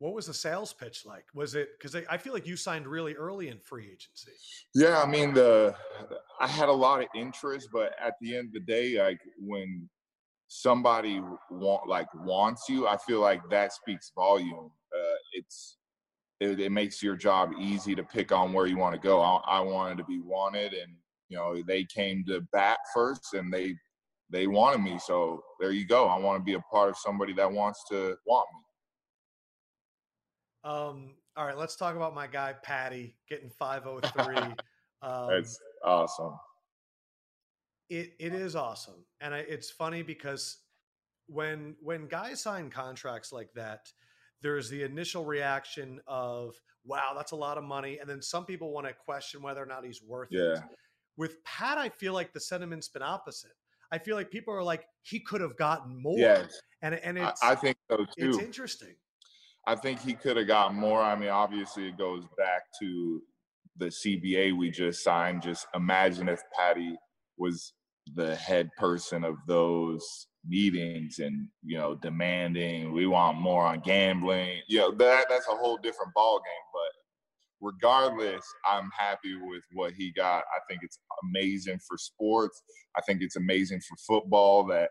what 0.02 0.16
was 0.16 0.26
the 0.26 0.34
sales 0.34 0.74
pitch 0.74 1.06
like? 1.06 1.26
Was 1.36 1.54
it 1.54 1.70
because 1.78 1.96
I 2.10 2.18
feel 2.18 2.34
like 2.34 2.48
you 2.48 2.58
signed 2.58 2.88
really 2.88 3.14
early 3.14 3.50
in 3.50 3.60
free 3.60 3.86
agency? 3.86 4.32
Yeah, 4.74 5.00
I 5.00 5.06
mean 5.06 5.32
the 5.32 5.76
I 6.40 6.48
had 6.48 6.70
a 6.70 6.74
lot 6.74 7.02
of 7.02 7.08
interest, 7.16 7.70
but 7.72 7.94
at 8.04 8.16
the 8.20 8.36
end 8.36 8.48
of 8.48 8.54
the 8.54 8.62
day, 8.62 9.00
like 9.00 9.20
when 9.38 9.88
somebody 10.48 11.22
want 11.52 11.88
like 11.88 12.08
wants 12.16 12.68
you, 12.68 12.88
I 12.88 12.98
feel 12.98 13.20
like 13.20 13.42
that 13.52 13.74
speaks 13.74 14.12
volume. 14.16 14.72
Uh, 14.92 15.18
it's 15.34 15.78
it, 16.40 16.60
it, 16.60 16.72
makes 16.72 17.04
your 17.04 17.16
job 17.16 17.52
easy 17.60 17.94
to 17.94 18.04
pick 18.04 18.32
on 18.32 18.54
where 18.54 18.66
you 18.66 18.78
want 18.78 18.96
to 18.96 19.00
go. 19.00 19.22
I, 19.22 19.36
I 19.46 19.60
wanted 19.60 20.00
to 20.00 20.04
be 20.06 20.20
wanted, 20.20 20.74
and 20.74 20.96
you 21.30 21.38
know 21.38 21.62
they 21.62 21.84
came 21.84 22.26
to 22.26 22.42
bat 22.52 22.80
first, 22.92 23.36
and 23.36 23.54
they 23.54 23.76
they 24.32 24.48
wanted 24.48 24.82
me. 24.82 24.98
So 24.98 25.44
there 25.60 25.72
you 25.72 25.86
go. 25.86 26.08
I 26.08 26.18
want 26.18 26.40
to 26.40 26.44
be 26.44 26.56
a 26.56 26.62
part 26.72 26.90
of 26.90 26.98
somebody 26.98 27.34
that 27.34 27.52
wants 27.52 27.84
to 27.92 28.16
want 28.26 28.48
me. 28.52 28.62
Um, 30.64 31.16
all 31.36 31.46
right, 31.46 31.58
let's 31.58 31.76
talk 31.76 31.96
about 31.96 32.14
my 32.14 32.28
guy 32.28 32.54
Patty 32.64 33.16
getting 33.30 33.50
503. 33.60 34.36
um, 35.02 35.30
That's 35.30 35.60
awesome. 35.84 36.34
It 37.90 38.14
it 38.20 38.34
is 38.34 38.56
awesome, 38.56 39.06
and 39.20 39.34
I, 39.34 39.40
it's 39.40 39.70
funny 39.70 40.02
because 40.02 40.60
when 41.28 41.76
when 41.82 42.08
guys 42.08 42.42
sign 42.42 42.70
contracts 42.70 43.34
like 43.34 43.50
that, 43.56 43.92
there's 44.42 44.70
the 44.70 44.84
initial 44.84 45.26
reaction 45.26 46.00
of 46.08 46.56
"Wow, 46.86 47.12
that's 47.16 47.34
a 47.34 47.36
lot 47.36 47.58
of 47.58 47.66
money," 47.66 48.00
and 48.00 48.10
then 48.10 48.22
some 48.22 48.46
people 48.46 48.72
want 48.72 48.88
to 48.88 48.94
question 48.94 49.42
whether 49.42 49.62
or 49.62 49.66
not 49.66 49.84
he's 49.84 50.02
worth 50.02 50.30
yeah. 50.32 50.54
it. 50.54 50.60
With 51.18 51.44
Pat, 51.44 51.78
I 51.78 51.90
feel 51.90 52.14
like 52.14 52.32
the 52.32 52.40
sentiment's 52.40 52.88
been 52.88 53.02
opposite. 53.02 53.52
I 53.92 53.98
feel 53.98 54.16
like 54.16 54.32
people 54.32 54.54
are 54.54 54.64
like, 54.64 54.86
he 55.02 55.20
could 55.20 55.42
have 55.42 55.58
gotten 55.58 56.02
more. 56.02 56.18
Yes. 56.18 56.62
And 56.82 56.96
and 56.96 57.18
it's 57.18 57.44
I, 57.44 57.52
I 57.52 57.56
think 57.56 57.76
so 57.90 57.98
too. 57.98 58.06
It's 58.18 58.38
interesting. 58.38 58.96
I 59.68 59.76
think 59.76 60.02
he 60.02 60.14
could 60.14 60.38
have 60.38 60.48
got 60.48 60.74
more. 60.74 61.02
I 61.02 61.16
mean, 61.16 61.30
obviously, 61.30 61.88
it 61.88 61.98
goes 61.98 62.24
back 62.38 62.64
to 62.82 63.22
the 63.78 63.88
CBA 63.88 64.58
we 64.58 64.72
just 64.72 65.04
signed. 65.04 65.42
Just 65.42 65.68
imagine 65.76 66.30
if 66.30 66.42
Patty 66.58 66.96
was 67.38 67.74
the 68.16 68.36
head 68.36 68.70
person 68.78 69.24
of 69.24 69.36
those 69.48 70.28
meetings 70.48 71.20
and 71.20 71.48
you 71.64 71.78
know 71.78 71.94
demanding 71.96 72.92
we 72.92 73.06
want 73.06 73.38
more 73.38 73.64
on 73.64 73.80
gambling 73.80 74.60
you 74.68 74.80
know 74.80 74.92
that 74.92 75.28
that's 75.30 75.48
a 75.48 75.56
whole 75.56 75.78
different 75.78 76.12
ball 76.16 76.40
game 76.40 76.68
but 76.74 77.68
regardless 77.68 78.44
i'm 78.66 78.90
happy 78.98 79.36
with 79.36 79.62
what 79.74 79.94
he 79.94 80.12
got 80.14 80.44
i 80.56 80.60
think 80.68 80.82
it's 80.84 80.98
amazing 81.30 81.78
for 81.88 81.96
sports 81.96 82.64
i 82.98 83.02
think 83.02 83.22
it's 83.22 83.36
amazing 83.36 83.80
for 83.82 83.96
football 83.98 84.66
that 84.66 84.90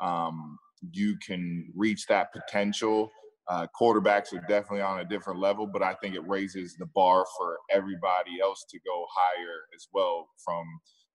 um, 0.00 0.58
you 0.92 1.16
can 1.26 1.70
reach 1.74 2.06
that 2.06 2.32
potential 2.32 3.10
uh, 3.50 3.66
quarterbacks 3.78 4.32
are 4.32 4.44
definitely 4.48 4.80
on 4.80 5.00
a 5.00 5.04
different 5.04 5.40
level, 5.40 5.66
but 5.66 5.82
I 5.82 5.94
think 5.94 6.14
it 6.14 6.26
raises 6.28 6.76
the 6.76 6.86
bar 6.94 7.26
for 7.36 7.58
everybody 7.68 8.40
else 8.40 8.64
to 8.70 8.78
go 8.86 9.06
higher 9.12 9.58
as 9.74 9.88
well. 9.92 10.28
From 10.44 10.64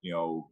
you 0.02 0.12
know, 0.12 0.50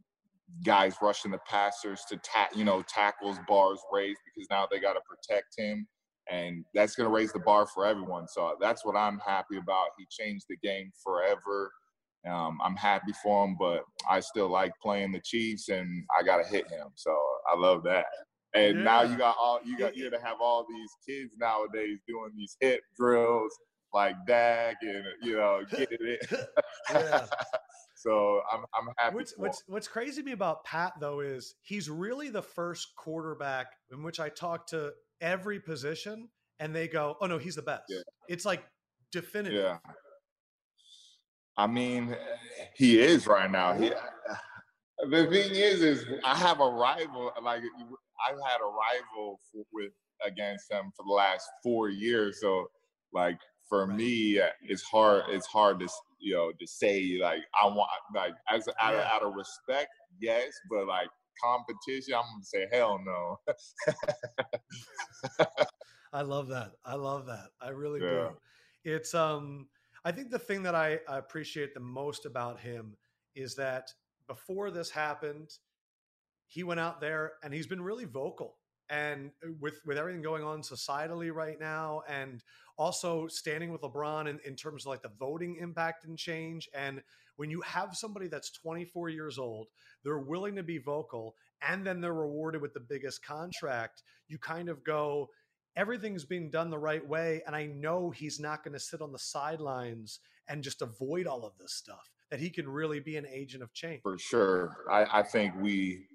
guys 0.63 0.95
rushing 1.01 1.31
the 1.31 1.39
passers 1.39 2.03
to 2.09 2.17
ta- 2.17 2.47
you 2.55 2.63
know 2.63 2.83
tackles, 2.83 3.37
bars 3.49 3.79
raised 3.91 4.21
because 4.25 4.47
now 4.49 4.65
they 4.71 4.79
got 4.79 4.93
to 4.93 5.01
protect 5.01 5.55
him, 5.57 5.85
and 6.31 6.63
that's 6.73 6.95
going 6.95 7.09
to 7.09 7.13
raise 7.13 7.33
the 7.33 7.39
bar 7.39 7.67
for 7.67 7.85
everyone. 7.85 8.29
So 8.29 8.55
that's 8.61 8.85
what 8.85 8.95
I'm 8.95 9.19
happy 9.19 9.57
about. 9.57 9.87
He 9.97 10.05
changed 10.09 10.45
the 10.47 10.57
game 10.57 10.89
forever. 11.03 11.69
Um, 12.25 12.59
I'm 12.63 12.77
happy 12.77 13.11
for 13.21 13.45
him, 13.45 13.57
but 13.59 13.81
I 14.09 14.21
still 14.21 14.49
like 14.49 14.71
playing 14.81 15.11
the 15.11 15.19
Chiefs, 15.19 15.67
and 15.67 16.05
I 16.17 16.23
got 16.23 16.37
to 16.37 16.49
hit 16.49 16.69
him. 16.69 16.87
So 16.95 17.11
I 17.53 17.57
love 17.57 17.83
that. 17.83 18.05
And 18.53 18.77
yeah. 18.77 18.83
now 18.83 19.01
you 19.03 19.17
got 19.17 19.35
all 19.39 19.59
you 19.65 19.77
got 19.77 19.95
you 19.95 20.09
to 20.09 20.19
have 20.19 20.37
all 20.39 20.65
these 20.69 20.91
kids 21.07 21.35
nowadays 21.39 21.99
doing 22.07 22.31
these 22.35 22.55
hip 22.59 22.81
drills 22.97 23.51
like 23.93 24.15
Dak 24.25 24.77
and 24.81 25.05
you 25.21 25.35
know 25.35 25.61
get 25.71 25.89
it. 25.91 26.27
yeah. 26.91 27.25
so 27.95 28.41
I'm 28.51 28.65
I'm 28.75 28.93
happy. 28.97 29.15
What's 29.15 29.33
what's, 29.37 29.63
what's 29.67 29.87
crazy 29.87 30.21
to 30.21 30.25
me 30.25 30.31
about 30.33 30.63
Pat 30.65 30.93
though 30.99 31.21
is 31.21 31.55
he's 31.61 31.89
really 31.89 32.29
the 32.29 32.41
first 32.41 32.95
quarterback 32.95 33.67
in 33.91 34.03
which 34.03 34.19
I 34.19 34.29
talk 34.29 34.67
to 34.67 34.91
every 35.21 35.59
position 35.59 36.29
and 36.59 36.75
they 36.75 36.87
go, 36.87 37.15
"Oh 37.21 37.27
no, 37.27 37.37
he's 37.37 37.55
the 37.55 37.61
best." 37.61 37.83
Yeah. 37.89 38.01
It's 38.27 38.45
like 38.45 38.63
definitive. 39.11 39.63
Yeah. 39.63 39.77
I 41.55 41.67
mean, 41.67 42.15
he 42.75 42.99
is 42.99 43.27
right 43.27 43.49
now. 43.49 43.73
He, 43.73 43.91
the 45.09 45.27
thing 45.27 45.51
is, 45.51 45.81
is 45.83 46.05
I 46.23 46.35
have 46.35 46.59
a 46.59 46.67
rival. 46.67 47.31
Like 47.43 47.61
I've 48.27 48.37
had 48.37 48.59
a 48.61 48.65
rival 48.65 49.39
for, 49.51 49.63
with 49.71 49.91
against 50.25 50.69
them 50.69 50.91
for 50.95 51.03
the 51.05 51.13
last 51.13 51.47
four 51.63 51.89
years. 51.89 52.39
So 52.41 52.67
like 53.13 53.39
for 53.67 53.87
me, 53.87 54.39
it's 54.61 54.83
hard. 54.83 55.23
It's 55.29 55.47
hard 55.47 55.79
to 55.79 55.87
you 56.19 56.35
know 56.35 56.51
to 56.59 56.67
say 56.67 57.19
like 57.21 57.41
I 57.61 57.65
want 57.67 57.89
like 58.15 58.33
as 58.49 58.67
out, 58.81 58.93
of, 58.93 59.01
out 59.01 59.23
of 59.23 59.33
respect, 59.35 59.89
yes, 60.19 60.51
but 60.69 60.87
like 60.87 61.09
competition, 61.43 62.13
I'm 62.15 62.23
gonna 62.23 62.43
say 62.43 62.67
hell 62.71 62.99
no. 63.05 63.39
I 66.13 66.21
love 66.21 66.47
that. 66.49 66.73
I 66.85 66.95
love 66.95 67.25
that. 67.25 67.47
I 67.59 67.69
really 67.69 68.01
yeah. 68.01 68.09
do. 68.09 68.29
It's 68.83 69.13
um 69.13 69.67
I 70.05 70.11
think 70.11 70.29
the 70.31 70.39
thing 70.39 70.63
that 70.63 70.75
I 70.75 70.99
appreciate 71.07 71.73
the 71.73 71.79
most 71.79 72.25
about 72.25 72.59
him 72.59 72.95
is 73.35 73.55
that 73.55 73.93
before 74.27 74.69
this 74.69 74.89
happened, 74.89 75.49
he 76.53 76.63
went 76.63 76.79
out 76.79 77.01
there 77.01 77.33
and 77.43 77.53
he's 77.53 77.67
been 77.67 77.81
really 77.81 78.05
vocal 78.05 78.57
and 78.89 79.31
uh, 79.43 79.49
with 79.59 79.79
with 79.85 79.97
everything 79.97 80.21
going 80.21 80.43
on 80.43 80.61
societally 80.61 81.33
right 81.33 81.59
now 81.59 82.01
and 82.07 82.43
also 82.77 83.27
standing 83.27 83.71
with 83.71 83.81
lebron 83.81 84.29
in, 84.29 84.39
in 84.45 84.55
terms 84.55 84.83
of 84.83 84.87
like 84.87 85.01
the 85.01 85.11
voting 85.19 85.57
impact 85.59 86.05
and 86.05 86.17
change. 86.17 86.69
And 86.73 87.01
when 87.35 87.49
you 87.49 87.61
have 87.61 87.95
somebody 87.95 88.27
that's 88.27 88.51
24 88.51 89.09
years 89.09 89.39
old 89.39 89.67
they're 90.03 90.19
willing 90.19 90.55
to 90.55 90.63
be 90.63 90.77
vocal 90.77 91.35
and 91.67 91.85
then 91.85 92.01
they're 92.01 92.13
rewarded 92.13 92.61
with 92.61 92.73
the 92.73 92.79
biggest 92.79 93.25
contract 93.25 94.03
you 94.27 94.37
kind 94.37 94.69
of 94.69 94.83
go 94.83 95.29
everything's 95.75 96.25
being 96.25 96.51
done 96.51 96.69
the 96.69 96.77
right 96.77 97.07
way 97.07 97.41
and 97.47 97.55
i 97.55 97.65
know 97.65 98.11
he's 98.11 98.39
not 98.39 98.63
going 98.63 98.73
to 98.73 98.79
sit 98.79 99.01
on 99.01 99.11
the 99.11 99.17
sidelines 99.17 100.19
and 100.47 100.63
just 100.63 100.83
avoid 100.83 101.25
all 101.25 101.43
of 101.43 101.57
this 101.57 101.73
stuff 101.73 102.11
that 102.33 102.39
he 102.39 102.49
can 102.49 102.67
really 102.67 102.99
be 102.99 103.15
an 103.15 103.27
agent 103.31 103.61
of 103.61 103.71
change. 103.73 104.01
For 104.01 104.17
sure. 104.17 104.77
I, 104.89 105.19
I 105.19 105.21
think 105.21 105.53
we 105.61 106.07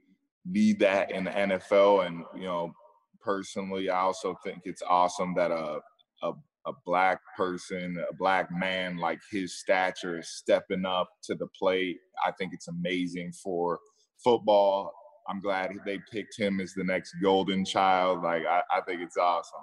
need 0.44 0.78
that 0.80 1.10
in 1.10 1.24
the 1.24 1.30
NFL. 1.30 2.06
And 2.06 2.24
you 2.34 2.44
know, 2.44 2.72
personally, 3.20 3.90
I 3.90 4.00
also 4.00 4.36
think 4.44 4.62
it's 4.64 4.82
awesome 4.88 5.34
that 5.34 5.50
a 5.50 5.80
a, 6.22 6.32
a 6.66 6.72
black 6.84 7.20
person, 7.36 8.02
a 8.10 8.14
black 8.14 8.48
man 8.50 8.96
like 8.98 9.20
his 9.30 9.58
stature 9.58 10.18
is 10.18 10.28
stepping 10.28 10.84
up 10.84 11.08
to 11.24 11.34
the 11.34 11.46
plate. 11.58 11.98
I 12.24 12.32
think 12.32 12.52
it's 12.52 12.68
amazing 12.68 13.32
for 13.32 13.78
football. 14.22 14.92
I'm 15.28 15.40
glad 15.40 15.72
they 15.84 16.00
picked 16.10 16.38
him 16.38 16.60
as 16.60 16.72
the 16.74 16.84
next 16.84 17.14
golden 17.22 17.64
child. 17.64 18.22
Like 18.22 18.44
I, 18.46 18.62
I 18.72 18.80
think 18.80 19.02
it's 19.02 19.16
awesome. 19.16 19.60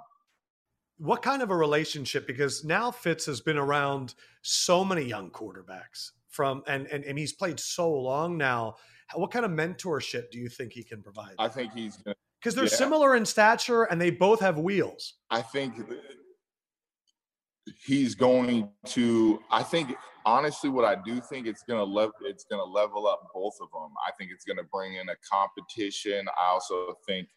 What 0.97 1.21
kind 1.21 1.41
of 1.41 1.49
a 1.49 1.55
relationship? 1.55 2.25
Because 2.25 2.63
now 2.63 2.89
Fitz 2.91 3.25
has 3.25 3.41
been 3.41 3.57
around 3.57 4.15
so 4.43 4.85
many 4.85 5.03
young 5.03 5.29
quarterbacks 5.31 6.11
from 6.29 6.63
and 6.67 6.87
and, 6.87 7.03
and 7.03 7.17
he's 7.17 7.33
played 7.33 7.59
so 7.59 7.91
long 7.91 8.37
now 8.37 8.75
what 9.13 9.31
kind 9.31 9.45
of 9.45 9.51
mentorship 9.51 10.31
do 10.31 10.39
you 10.39 10.49
think 10.49 10.73
he 10.73 10.83
can 10.83 11.01
provide? 11.01 11.35
I 11.37 11.47
think 11.47 11.73
he's 11.73 11.97
because 12.39 12.55
they're 12.55 12.65
yeah. 12.65 12.69
similar 12.69 13.15
in 13.15 13.25
stature 13.25 13.83
and 13.83 13.99
they 13.99 14.09
both 14.09 14.39
have 14.39 14.57
wheels. 14.57 15.15
I 15.29 15.41
think 15.41 15.75
he's 17.85 18.15
going 18.15 18.69
to. 18.87 19.39
I 19.51 19.63
think 19.63 19.95
honestly, 20.25 20.69
what 20.69 20.85
I 20.85 20.95
do 21.05 21.21
think 21.21 21.47
it's 21.47 21.63
gonna 21.63 21.83
level. 21.83 22.13
It's 22.23 22.45
gonna 22.49 22.63
level 22.63 23.07
up 23.07 23.27
both 23.33 23.55
of 23.61 23.69
them. 23.71 23.91
I 24.05 24.11
think 24.17 24.31
it's 24.33 24.45
gonna 24.45 24.67
bring 24.71 24.95
in 24.95 25.09
a 25.09 25.15
competition. 25.31 26.27
I 26.39 26.47
also 26.47 26.95
think 27.07 27.27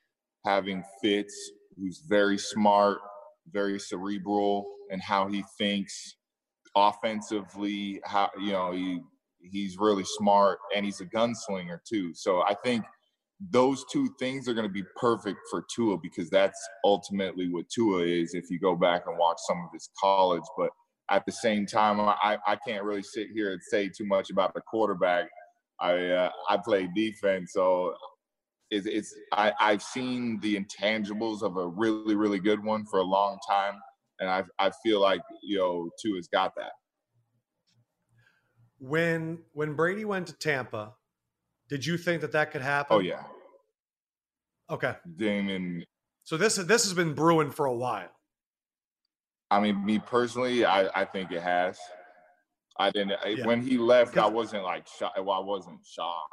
having 0.45 0.83
Fitz, 1.03 1.35
who's 1.77 2.03
very 2.09 2.39
smart, 2.39 2.99
very 3.51 3.79
cerebral, 3.79 4.67
and 4.91 5.03
how 5.03 5.29
he 5.29 5.45
thinks 5.59 6.17
offensively, 6.77 8.01
how 8.05 8.31
you 8.41 8.53
know 8.53 8.73
he 8.73 9.01
he's 9.41 9.79
really 9.79 10.05
smart 10.05 10.59
and 10.75 10.85
he's 10.85 11.01
a 11.01 11.07
gunslinger 11.07 11.79
too. 11.89 12.13
So 12.15 12.43
I 12.43 12.55
think 12.65 12.85
those 13.51 13.85
two 13.93 14.09
things 14.19 14.49
are 14.49 14.55
going 14.55 14.67
to 14.67 14.73
be 14.73 14.85
perfect 14.97 15.39
for 15.51 15.65
Tua 15.75 15.97
because 16.03 16.29
that's 16.29 16.61
ultimately 16.85 17.49
what 17.49 17.69
Tua 17.69 18.03
is 18.03 18.35
if 18.35 18.51
you 18.51 18.59
go 18.59 18.75
back 18.75 19.03
and 19.07 19.17
watch 19.17 19.39
some 19.47 19.59
of 19.59 19.71
his 19.73 19.89
college. 20.01 20.43
But 20.57 20.71
at 21.11 21.25
the 21.25 21.33
same 21.33 21.65
time, 21.65 22.01
I, 22.01 22.39
I 22.47 22.57
can't 22.67 22.85
really 22.85 23.03
sit 23.03 23.29
here 23.33 23.53
and 23.53 23.61
say 23.63 23.89
too 23.89 24.07
much 24.07 24.31
about 24.31 24.55
the 24.55 24.61
quarterback. 24.63 25.29
I 25.81 26.07
uh, 26.07 26.31
I 26.51 26.57
play 26.57 26.89
defense, 26.95 27.53
so 27.53 27.95
it's, 28.71 28.87
it's 28.87 29.15
I, 29.33 29.53
I've 29.61 29.83
seen 29.83 30.41
the 30.41 30.59
intangibles 30.59 31.43
of 31.43 31.57
a 31.57 31.69
really 31.69 32.17
really 32.17 32.41
good 32.41 32.63
one 32.63 32.85
for 32.85 32.99
a 32.99 33.05
long 33.05 33.39
time, 33.49 33.75
and 34.19 34.29
I 34.29 34.43
I 34.59 34.73
feel 34.83 35.01
like 35.01 35.21
you 35.41 35.59
know 35.59 35.89
Tua's 36.03 36.27
got 36.27 36.53
that 36.57 36.73
when 38.79 39.39
when 39.53 39.75
Brady 39.75 40.05
went 40.05 40.29
to 40.29 40.33
Tampa, 40.33 40.95
did 41.69 41.85
you 41.85 41.97
think 41.99 42.21
that 42.23 42.33
that 42.33 42.51
could 42.51 42.63
happen? 42.63 42.97
Oh 42.97 43.01
yeah. 43.01 43.25
Okay. 44.71 44.95
Damon. 45.17 45.85
So 46.25 46.37
this 46.37 46.57
this 46.57 46.85
has 46.85 46.95
been 46.95 47.15
brewing 47.15 47.51
for 47.51 47.67
a 47.67 47.75
while. 47.75 48.11
I 49.51 49.61
mean, 49.61 49.85
me 49.85 49.99
personally, 49.99 50.65
I 50.65 50.89
I 50.95 51.05
think 51.05 51.33
it 51.33 51.43
has. 51.43 51.79
I 52.79 52.91
didn't 52.91 53.15
yeah. 53.27 53.47
when 53.47 53.63
he 53.63 53.77
left. 53.79 54.17
I 54.17 54.29
wasn't 54.29 54.65
like 54.65 54.87
shocked. 54.87 55.19
Well, 55.19 55.41
I 55.41 55.45
wasn't 55.45 55.85
shocked. 55.85 56.33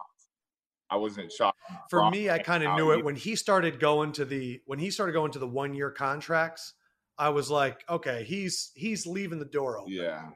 I 0.89 0.97
wasn't 0.97 1.31
shocked. 1.31 1.59
For 1.89 2.09
me, 2.11 2.29
I 2.29 2.39
kind 2.39 2.63
of 2.63 2.75
knew 2.75 2.91
it 2.91 3.03
when 3.03 3.15
he 3.15 3.35
started 3.35 3.79
going 3.79 4.11
to 4.13 4.25
the 4.25 4.61
when 4.65 4.79
he 4.79 4.91
started 4.91 5.13
going 5.13 5.31
to 5.31 5.39
the 5.39 5.47
one 5.47 5.73
year 5.73 5.89
contracts. 5.89 6.73
I 7.17 7.29
was 7.29 7.49
like, 7.49 7.83
okay, 7.89 8.23
he's 8.23 8.71
he's 8.75 9.07
leaving 9.07 9.39
the 9.39 9.45
door 9.45 9.79
open. 9.79 9.93
Yeah. 9.93 10.29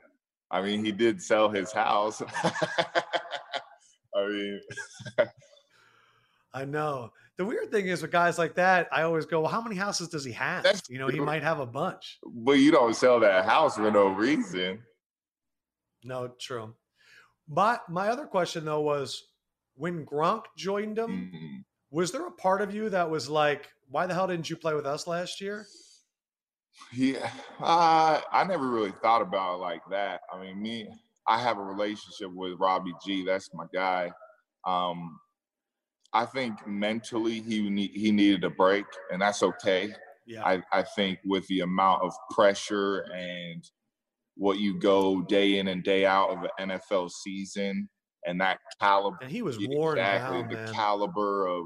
I 0.52 0.62
mean, 0.62 0.84
he 0.84 0.91
did 0.91 1.22
sell 1.22 1.50
his 1.50 1.72
house. 1.72 2.22
I 4.16 4.28
mean, 4.28 4.62
I 6.54 6.66
know. 6.66 7.12
The 7.38 7.45
weird 7.45 7.72
thing 7.72 7.88
is 7.88 8.02
with 8.02 8.12
guys 8.12 8.38
like 8.38 8.56
that, 8.56 8.89
I 8.91 9.04
always 9.04 9.26
go, 9.26 9.41
well, 9.41 9.52
how 9.52 9.62
many 9.62 9.76
houses 9.76 10.10
does 10.10 10.26
he 10.26 10.32
have? 10.34 10.64
That's 10.64 10.89
you 10.89 11.00
know, 11.00 11.08
true. 11.08 11.20
he 11.20 11.22
might 11.22 11.43
have 11.43 11.60
a 11.60 11.66
bunch. 11.66 12.20
But 12.26 12.54
you 12.54 12.72
don't 12.72 12.95
sell 12.95 13.20
that 13.22 13.45
house 13.45 13.76
for 13.76 13.89
no 13.91 14.08
reason. 14.10 14.80
No, 16.04 16.32
true. 16.39 16.74
But 17.47 17.88
my 17.89 18.10
other 18.10 18.26
question 18.26 18.66
though 18.66 18.82
was 18.82 19.24
when 19.76 20.06
Gronk 20.06 20.43
joined 20.58 20.97
him, 20.97 21.32
mm-hmm. 21.34 21.56
was 21.91 22.12
there 22.12 22.28
a 22.28 22.32
part 22.32 22.62
of 22.62 22.74
you 22.74 22.89
that 22.89 23.10
was 23.10 23.30
like, 23.30 23.70
why 23.89 24.06
the 24.06 24.14
hell 24.14 24.28
didn't 24.28 24.50
you 24.50 24.56
play 24.56 24.74
with 24.74 24.86
us 24.86 25.08
last 25.08 25.39
year? 25.39 25.66
Yeah, 26.93 27.30
uh, 27.59 28.21
I 28.32 28.43
never 28.45 28.67
really 28.67 28.93
thought 29.01 29.21
about 29.21 29.55
it 29.55 29.61
like 29.61 29.82
that. 29.91 30.21
I 30.34 30.41
mean, 30.41 30.61
me, 30.61 30.88
I 31.27 31.39
have 31.39 31.57
a 31.57 31.63
relationship 31.63 32.32
with 32.34 32.59
Robbie 32.59 32.93
G. 33.05 33.23
That's 33.25 33.49
my 33.53 33.65
guy. 33.73 34.11
Um, 34.65 35.19
I 36.13 36.25
think 36.25 36.65
mentally 36.65 37.41
he 37.41 37.69
need, 37.69 37.91
he 37.91 38.11
needed 38.11 38.43
a 38.43 38.49
break, 38.49 38.86
and 39.11 39.21
that's 39.21 39.43
okay. 39.43 39.93
Yeah. 40.25 40.45
I, 40.45 40.63
I 40.71 40.84
think 40.84 41.19
with 41.25 41.45
the 41.47 41.61
amount 41.61 42.03
of 42.03 42.13
pressure 42.32 43.01
and 43.15 43.63
what 44.36 44.59
you 44.59 44.80
go 44.80 45.21
day 45.21 45.59
in 45.59 45.67
and 45.67 45.84
day 45.84 46.05
out 46.05 46.30
of 46.30 46.47
an 46.57 46.69
NFL 46.69 47.11
season 47.11 47.89
and 48.25 48.39
that 48.41 48.59
caliber. 48.80 49.17
And 49.21 49.32
he 49.32 49.41
was 49.41 49.57
worn 49.59 49.97
exactly 49.97 50.41
down, 50.41 50.49
the 50.49 50.55
man. 50.55 50.73
caliber 50.73 51.47
of 51.47 51.65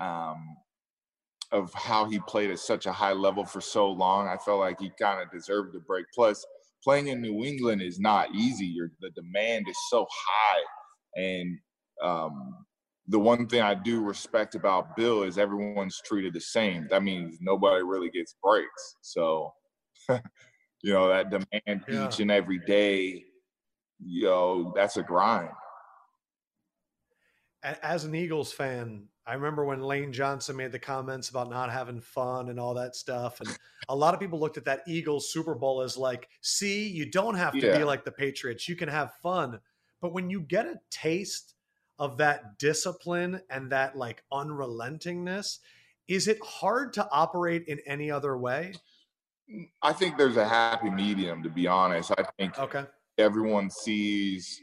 um, 0.00 0.56
of 1.52 1.72
how 1.74 2.04
he 2.04 2.20
played 2.20 2.50
at 2.50 2.58
such 2.58 2.86
a 2.86 2.92
high 2.92 3.12
level 3.12 3.44
for 3.44 3.60
so 3.60 3.90
long. 3.90 4.28
I 4.28 4.36
felt 4.36 4.60
like 4.60 4.80
he 4.80 4.90
kind 5.00 5.20
of 5.20 5.30
deserved 5.30 5.74
a 5.74 5.80
break. 5.80 6.06
Plus, 6.14 6.44
playing 6.82 7.08
in 7.08 7.20
New 7.20 7.44
England 7.44 7.82
is 7.82 7.98
not 7.98 8.34
easy. 8.34 8.66
You're, 8.66 8.92
the 9.00 9.10
demand 9.10 9.66
is 9.68 9.76
so 9.90 10.06
high, 10.10 10.62
and 11.20 11.58
um, 12.02 12.54
the 13.08 13.18
one 13.18 13.46
thing 13.46 13.60
I 13.60 13.74
do 13.74 14.00
respect 14.00 14.54
about 14.54 14.96
Bill 14.96 15.24
is 15.24 15.36
everyone's 15.36 16.00
treated 16.04 16.32
the 16.32 16.40
same. 16.40 16.86
That 16.90 17.02
means 17.02 17.38
nobody 17.40 17.82
really 17.82 18.10
gets 18.10 18.36
breaks. 18.42 18.96
So, 19.02 19.52
you 20.08 20.92
know, 20.92 21.08
that 21.08 21.30
demand 21.30 21.84
yeah. 21.88 22.06
each 22.06 22.20
and 22.20 22.30
every 22.30 22.60
day, 22.60 23.24
you 23.98 24.24
know, 24.24 24.72
that's 24.76 24.96
a 24.96 25.02
grind. 25.02 25.50
As 27.62 28.04
an 28.04 28.14
Eagles 28.14 28.52
fan, 28.52 29.08
I 29.30 29.34
remember 29.34 29.64
when 29.64 29.80
Lane 29.80 30.12
Johnson 30.12 30.56
made 30.56 30.72
the 30.72 30.80
comments 30.80 31.28
about 31.28 31.50
not 31.50 31.70
having 31.70 32.00
fun 32.00 32.48
and 32.48 32.58
all 32.58 32.74
that 32.74 32.96
stuff. 32.96 33.40
And 33.40 33.56
a 33.88 33.94
lot 33.94 34.12
of 34.12 34.18
people 34.18 34.40
looked 34.40 34.56
at 34.56 34.64
that 34.64 34.82
Eagles 34.88 35.32
Super 35.32 35.54
Bowl 35.54 35.82
as 35.82 35.96
like, 35.96 36.28
see, 36.40 36.88
you 36.88 37.08
don't 37.08 37.36
have 37.36 37.52
to 37.52 37.64
yeah. 37.64 37.78
be 37.78 37.84
like 37.84 38.04
the 38.04 38.10
Patriots. 38.10 38.68
You 38.68 38.74
can 38.74 38.88
have 38.88 39.14
fun. 39.22 39.60
But 40.00 40.12
when 40.12 40.30
you 40.30 40.40
get 40.40 40.66
a 40.66 40.80
taste 40.90 41.54
of 41.96 42.16
that 42.16 42.58
discipline 42.58 43.40
and 43.50 43.70
that 43.70 43.94
like 43.94 44.24
unrelentingness, 44.32 45.60
is 46.08 46.26
it 46.26 46.42
hard 46.44 46.92
to 46.94 47.08
operate 47.12 47.68
in 47.68 47.78
any 47.86 48.10
other 48.10 48.36
way? 48.36 48.72
Mm, 49.48 49.68
I 49.80 49.92
think 49.92 50.18
there's 50.18 50.38
a 50.38 50.48
happy 50.48 50.90
medium, 50.90 51.40
to 51.44 51.48
be 51.48 51.68
honest. 51.68 52.10
I 52.18 52.24
think 52.36 52.58
okay. 52.58 52.84
everyone 53.16 53.70
sees 53.70 54.60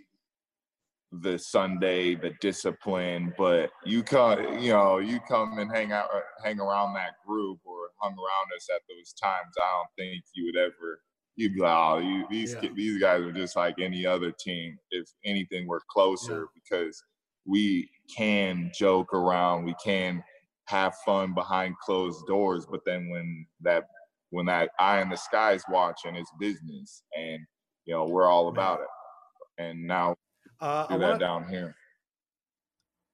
the 1.12 1.38
Sunday, 1.38 2.16
the 2.16 2.32
discipline, 2.42 3.34
but 3.38 3.70
you 3.86 4.04
come, 4.04 4.60
you 4.60 4.74
know, 4.74 4.98
you 4.98 5.20
come 5.28 5.58
and 5.58 5.72
hang 5.72 5.92
out, 5.92 6.10
hang 6.44 6.60
around 6.60 6.94
that 6.96 7.14
group 7.26 7.60
or 7.66 7.78
hung 8.02 8.12
around 8.14 8.48
us 8.56 8.68
at 8.74 8.82
those 8.90 9.14
times. 9.14 9.54
I 9.58 9.78
don't 9.78 9.88
think 9.98 10.24
you 10.34 10.46
would 10.46 10.58
ever, 10.58 11.02
you'd 11.36 11.54
be 11.56 11.62
like, 11.62 11.78
oh, 11.78 11.98
you, 12.00 12.26
these 12.30 12.56
yeah. 12.62 12.70
these 12.76 13.00
guys 13.00 13.22
are 13.22 13.32
just 13.32 13.56
like 13.56 13.76
any 13.80 14.06
other 14.06 14.32
team. 14.32 14.78
If 14.92 15.08
anything, 15.24 15.68
we're 15.68 15.80
closer 15.90 16.42
yeah. 16.42 16.62
because 16.62 17.02
we 17.46 17.90
can 18.16 18.70
joke 18.78 19.14
around, 19.14 19.64
we 19.64 19.76
can 19.84 20.22
have 20.66 20.94
fun 21.06 21.34
behind 21.34 21.76
closed 21.80 22.26
doors. 22.28 22.66
But 22.70 22.82
then 22.86 23.10
when 23.10 23.46
that 23.62 23.86
when 24.32 24.46
that 24.48 24.72
eye 24.78 25.02
in 25.02 25.10
the 25.10 25.16
sky 25.16 25.54
is 25.54 25.64
watching, 25.70 26.16
it's 26.16 26.32
business, 26.38 27.04
and 27.18 27.40
you 27.86 27.94
know 27.94 28.06
we're 28.06 28.30
all 28.30 28.50
about 28.50 28.82
it. 28.82 28.88
And 29.64 29.88
now 29.88 30.16
uh, 30.60 30.88
do 30.88 30.96
I 30.96 30.98
that 30.98 31.08
wanna, 31.08 31.20
down 31.20 31.48
here. 31.48 31.76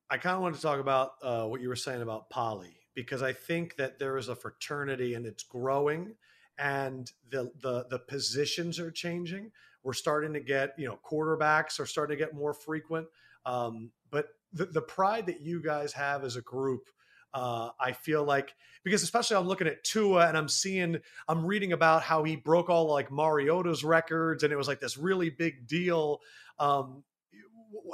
I 0.10 0.18
kind 0.18 0.36
of 0.36 0.42
want 0.42 0.56
to 0.56 0.62
talk 0.62 0.80
about 0.80 1.14
uh, 1.22 1.46
what 1.46 1.62
you 1.62 1.70
were 1.70 1.76
saying 1.76 2.02
about 2.02 2.30
poly 2.30 2.78
because 2.96 3.24
I 3.24 3.34
think 3.34 3.76
that 3.78 4.00
there 4.00 4.18
is 4.18 4.30
a 4.30 4.36
fraternity 4.36 5.16
and 5.16 5.26
it's 5.26 5.44
growing, 5.44 6.16
and 6.58 7.12
the 7.30 7.52
the 7.62 7.86
the 7.90 8.00
positions 8.00 8.80
are 8.80 8.92
changing. 8.92 9.52
We're 9.84 9.94
starting 9.94 10.34
to 10.34 10.40
get 10.40 10.74
you 10.78 10.88
know 10.88 11.00
quarterbacks 11.04 11.80
are 11.80 11.86
starting 11.86 12.18
to 12.18 12.24
get 12.24 12.34
more 12.34 12.54
frequent, 12.54 13.08
um, 13.46 13.92
but 14.12 14.28
the, 14.54 14.66
the 14.66 14.82
pride 14.82 15.26
that 15.26 15.42
you 15.42 15.62
guys 15.62 15.94
have 15.94 16.24
as 16.24 16.36
a 16.36 16.42
group 16.42 16.90
uh, 17.34 17.70
I 17.80 17.94
feel 17.94 18.24
like 18.24 18.54
because 18.84 19.02
especially 19.02 19.38
I'm 19.38 19.48
looking 19.48 19.68
at 19.68 19.84
Tua 19.84 20.28
and 20.28 20.38
I'm 20.38 20.48
seeing 20.48 20.98
I'm 21.28 21.46
reading 21.46 21.74
about 21.74 22.04
how 22.04 22.24
he 22.24 22.36
broke 22.36 22.70
all 22.70 22.86
like 22.92 23.12
Mariota's 23.12 23.84
records 23.84 24.44
and 24.44 24.54
it 24.54 24.56
was 24.56 24.68
like 24.68 24.80
this 24.80 24.98
really 24.98 25.30
big 25.30 25.68
deal. 25.68 26.22
Um, 26.60 27.04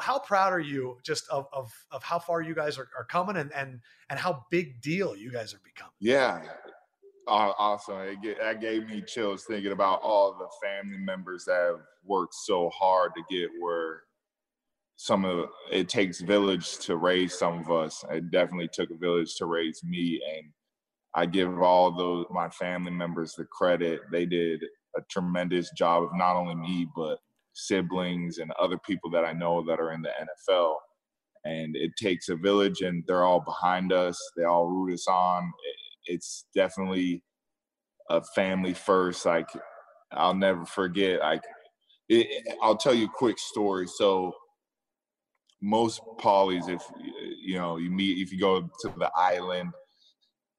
how 0.02 0.20
proud 0.20 0.54
are 0.54 0.60
you 0.60 0.98
just 1.04 1.28
of, 1.30 1.48
of, 1.54 1.72
of 1.92 2.04
how 2.04 2.20
far 2.20 2.42
you 2.42 2.56
guys 2.56 2.78
are, 2.78 2.88
are 2.98 3.06
coming 3.06 3.38
and, 3.38 3.54
and, 3.54 3.80
and 4.10 4.20
how 4.20 4.46
big 4.50 4.82
deal 4.82 5.16
you 5.16 5.32
guys 5.32 5.54
are 5.54 5.62
becoming? 5.64 5.94
Yeah. 6.00 6.42
awesome. 7.28 8.00
It 8.00 8.22
get, 8.22 8.40
that 8.40 8.62
gave 8.62 8.88
me 8.88 9.02
chills 9.02 9.46
thinking 9.46 9.72
about 9.72 10.02
all 10.02 10.34
the 10.38 10.50
family 10.68 10.98
members 10.98 11.46
that 11.46 11.60
have 11.60 11.82
worked 12.06 12.34
so 12.34 12.70
hard 12.70 13.12
to 13.16 13.24
get 13.30 13.50
where 13.60 14.04
some 15.02 15.24
of 15.24 15.50
it 15.72 15.88
takes 15.88 16.20
village 16.20 16.78
to 16.80 16.98
raise 16.98 17.34
some 17.34 17.60
of 17.60 17.72
us. 17.72 18.04
It 18.12 18.32
definitely 18.32 18.70
took 18.72 18.90
a 18.92 18.98
village 18.98 19.36
to 19.36 19.46
raise 19.46 19.82
me, 19.82 20.22
and 20.36 20.48
I 21.14 21.26
give 21.26 21.62
all 21.62 21.92
those 21.92 22.26
my 22.30 22.50
family 22.50 22.92
members 22.92 23.34
the 23.34 23.46
credit. 23.46 24.02
They 24.12 24.26
did 24.26 24.62
a 24.98 25.02
tremendous 25.10 25.72
job 25.72 26.04
of 26.04 26.10
not 26.16 26.36
only 26.36 26.56
me 26.56 26.86
but 26.94 27.20
siblings 27.54 28.38
and 28.38 28.52
other 28.60 28.78
people 28.86 29.10
that 29.12 29.26
I 29.26 29.34
know 29.34 29.64
that 29.66 29.80
are 29.80 29.94
in 29.94 30.02
the 30.02 30.10
NFL. 30.10 30.76
And 31.46 31.76
it 31.76 31.92
takes 31.98 32.30
a 32.30 32.36
village, 32.36 32.82
and 32.82 33.04
they're 33.08 33.24
all 33.24 33.40
behind 33.40 33.94
us. 33.94 34.20
They 34.36 34.44
all 34.44 34.68
root 34.68 34.94
us 34.94 35.08
on. 35.08 35.52
It's 36.06 36.46
definitely 36.54 37.24
a 38.10 38.22
family 38.36 38.74
first. 38.74 39.26
Like 39.26 39.48
I'll 40.12 40.34
never 40.34 40.66
forget. 40.66 41.20
Like 41.22 41.44
it, 42.10 42.44
I'll 42.62 42.78
tell 42.78 42.94
you 42.94 43.06
a 43.06 43.14
quick 43.16 43.40
story. 43.40 43.88
So 43.88 44.34
most 45.62 46.02
polys, 46.20 46.70
if 46.70 46.84
you 47.42 47.58
know 47.58 47.78
you 47.78 47.90
meet, 47.92 48.18
if 48.20 48.32
you 48.32 48.40
go 48.40 48.62
to 48.62 48.94
the 48.98 49.12
island, 49.16 49.72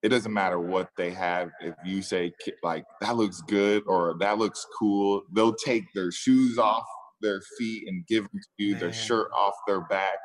it 0.02 0.08
doesn't 0.08 0.32
matter 0.32 0.58
what 0.58 0.90
they 0.96 1.10
have. 1.10 1.50
If 1.60 1.74
you 1.84 2.02
say 2.02 2.32
like 2.62 2.84
that 3.00 3.16
looks 3.16 3.42
good 3.42 3.82
or 3.86 4.16
that 4.20 4.38
looks 4.38 4.66
cool, 4.78 5.22
they'll 5.32 5.54
take 5.54 5.84
their 5.94 6.10
shoes 6.10 6.58
off 6.58 6.84
their 7.20 7.40
feet 7.58 7.84
and 7.86 8.06
give 8.06 8.24
them 8.24 8.40
to 8.40 8.64
you, 8.64 8.72
Man. 8.72 8.80
their 8.80 8.92
shirt 8.92 9.30
off 9.36 9.54
their 9.66 9.82
back. 9.82 10.16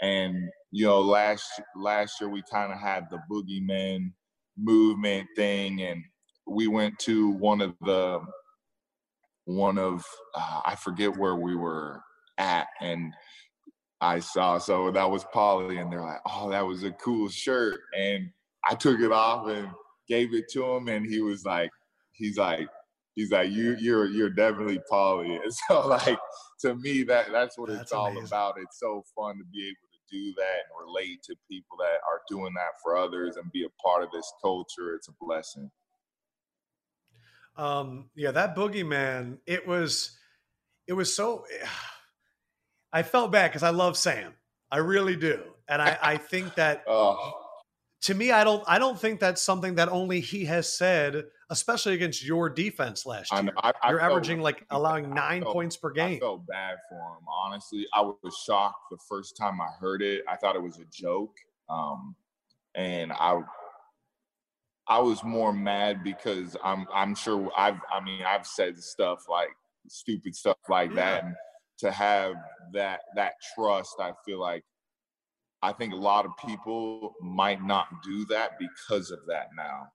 And 0.00 0.36
you 0.72 0.86
know, 0.86 1.00
last 1.00 1.48
last 1.76 2.20
year 2.20 2.30
we 2.30 2.42
kind 2.50 2.72
of 2.72 2.78
had 2.78 3.06
the 3.10 3.20
boogeyman 3.30 4.12
movement 4.56 5.28
thing, 5.36 5.82
and 5.82 6.02
we 6.46 6.66
went 6.66 6.98
to 7.00 7.30
one 7.30 7.60
of 7.60 7.74
the 7.82 8.20
one 9.44 9.78
of 9.78 10.04
uh, 10.34 10.62
I 10.64 10.74
forget 10.76 11.16
where 11.16 11.36
we 11.36 11.54
were 11.54 12.00
at, 12.38 12.66
and 12.80 13.12
I 14.00 14.20
saw. 14.20 14.58
So 14.58 14.90
that 14.90 15.10
was 15.10 15.24
Polly, 15.32 15.78
and 15.78 15.92
they're 15.92 16.02
like, 16.02 16.20
"Oh, 16.26 16.50
that 16.50 16.66
was 16.66 16.82
a 16.82 16.92
cool 16.92 17.28
shirt," 17.28 17.80
and 17.96 18.30
I 18.68 18.74
took 18.74 19.00
it 19.00 19.12
off 19.12 19.48
and 19.48 19.68
gave 20.08 20.34
it 20.34 20.48
to 20.52 20.64
him, 20.64 20.88
and 20.88 21.06
he 21.06 21.20
was 21.20 21.44
like, 21.44 21.70
"He's 22.12 22.36
like, 22.36 22.68
he's 23.14 23.30
like, 23.30 23.50
you, 23.50 23.76
you're, 23.78 24.06
you're 24.06 24.30
definitely 24.30 24.80
Polly." 24.90 25.36
And 25.36 25.52
so, 25.68 25.86
like, 25.86 26.18
to 26.60 26.74
me, 26.76 27.02
that 27.04 27.32
that's 27.32 27.58
what 27.58 27.70
that's 27.70 27.82
it's 27.82 27.92
all 27.92 28.16
about. 28.18 28.56
It's 28.58 28.78
so 28.78 29.04
fun 29.16 29.38
to 29.38 29.44
be 29.52 29.66
able 29.68 29.88
to 29.92 29.98
do 30.10 30.34
that 30.36 30.42
and 30.42 30.86
relate 30.86 31.22
to 31.24 31.34
people 31.48 31.76
that 31.78 32.00
are 32.08 32.20
doing 32.28 32.52
that 32.54 32.80
for 32.82 32.96
others 32.96 33.36
and 33.36 33.50
be 33.52 33.64
a 33.64 33.82
part 33.82 34.02
of 34.02 34.10
this 34.12 34.30
culture. 34.42 34.94
It's 34.94 35.08
a 35.08 35.12
blessing. 35.20 35.70
Um, 37.56 38.10
yeah, 38.14 38.30
that 38.32 38.56
boogeyman. 38.56 39.38
It 39.46 39.66
was, 39.66 40.18
it 40.86 40.92
was 40.92 41.14
so. 41.14 41.46
I 42.92 43.04
felt 43.04 43.30
bad 43.30 43.52
because 43.52 43.62
I 43.62 43.70
love 43.70 43.96
Sam. 43.96 44.34
I 44.68 44.78
really 44.78 45.14
do, 45.14 45.42
and 45.68 45.80
I, 45.80 45.96
I 46.02 46.16
think 46.16 46.56
that 46.56 46.82
oh. 46.88 47.32
To 48.02 48.14
me, 48.14 48.30
I 48.30 48.44
don't 48.44 48.64
I 48.66 48.78
don't 48.78 48.98
think 48.98 49.20
that's 49.20 49.42
something 49.42 49.74
that 49.74 49.88
only 49.88 50.20
he 50.20 50.44
has 50.46 50.72
said, 50.72 51.24
especially 51.50 51.94
against 51.94 52.24
your 52.24 52.48
defense 52.48 53.04
last 53.04 53.32
year. 53.32 53.52
I, 53.58 53.72
I, 53.82 53.90
You're 53.90 54.00
averaging 54.00 54.40
like 54.40 54.64
allowing 54.70 55.12
nine 55.12 55.42
felt, 55.42 55.52
points 55.52 55.76
per 55.76 55.90
game. 55.90 56.16
I 56.16 56.18
felt 56.18 56.46
bad 56.46 56.76
for 56.88 56.96
him. 56.96 57.24
Honestly, 57.28 57.86
I 57.92 58.00
was 58.00 58.42
shocked 58.46 58.90
the 58.90 58.98
first 59.08 59.36
time 59.36 59.60
I 59.60 59.68
heard 59.78 60.02
it. 60.02 60.22
I 60.28 60.36
thought 60.36 60.56
it 60.56 60.62
was 60.62 60.78
a 60.78 60.86
joke, 60.90 61.36
um, 61.68 62.14
and 62.74 63.12
I 63.12 63.40
I 64.88 64.98
was 64.98 65.22
more 65.22 65.52
mad 65.52 66.02
because 66.02 66.56
I'm 66.64 66.86
I'm 66.92 67.14
sure 67.14 67.50
I've 67.56 67.80
I 67.92 68.02
mean 68.02 68.22
I've 68.22 68.46
said 68.46 68.82
stuff 68.82 69.26
like 69.28 69.50
stupid 69.88 70.34
stuff 70.34 70.56
like 70.68 70.90
yeah. 70.90 70.96
that. 70.96 71.24
And, 71.24 71.34
to 71.80 71.90
have 71.90 72.34
that 72.74 73.00
that 73.16 73.32
trust 73.54 73.96
i 74.00 74.12
feel 74.24 74.38
like 74.38 74.62
i 75.62 75.72
think 75.72 75.92
a 75.92 75.96
lot 75.96 76.24
of 76.24 76.32
people 76.46 77.14
might 77.20 77.62
not 77.62 77.86
do 78.02 78.24
that 78.26 78.52
because 78.58 79.10
of 79.10 79.20
that 79.26 79.48
now 79.56 79.86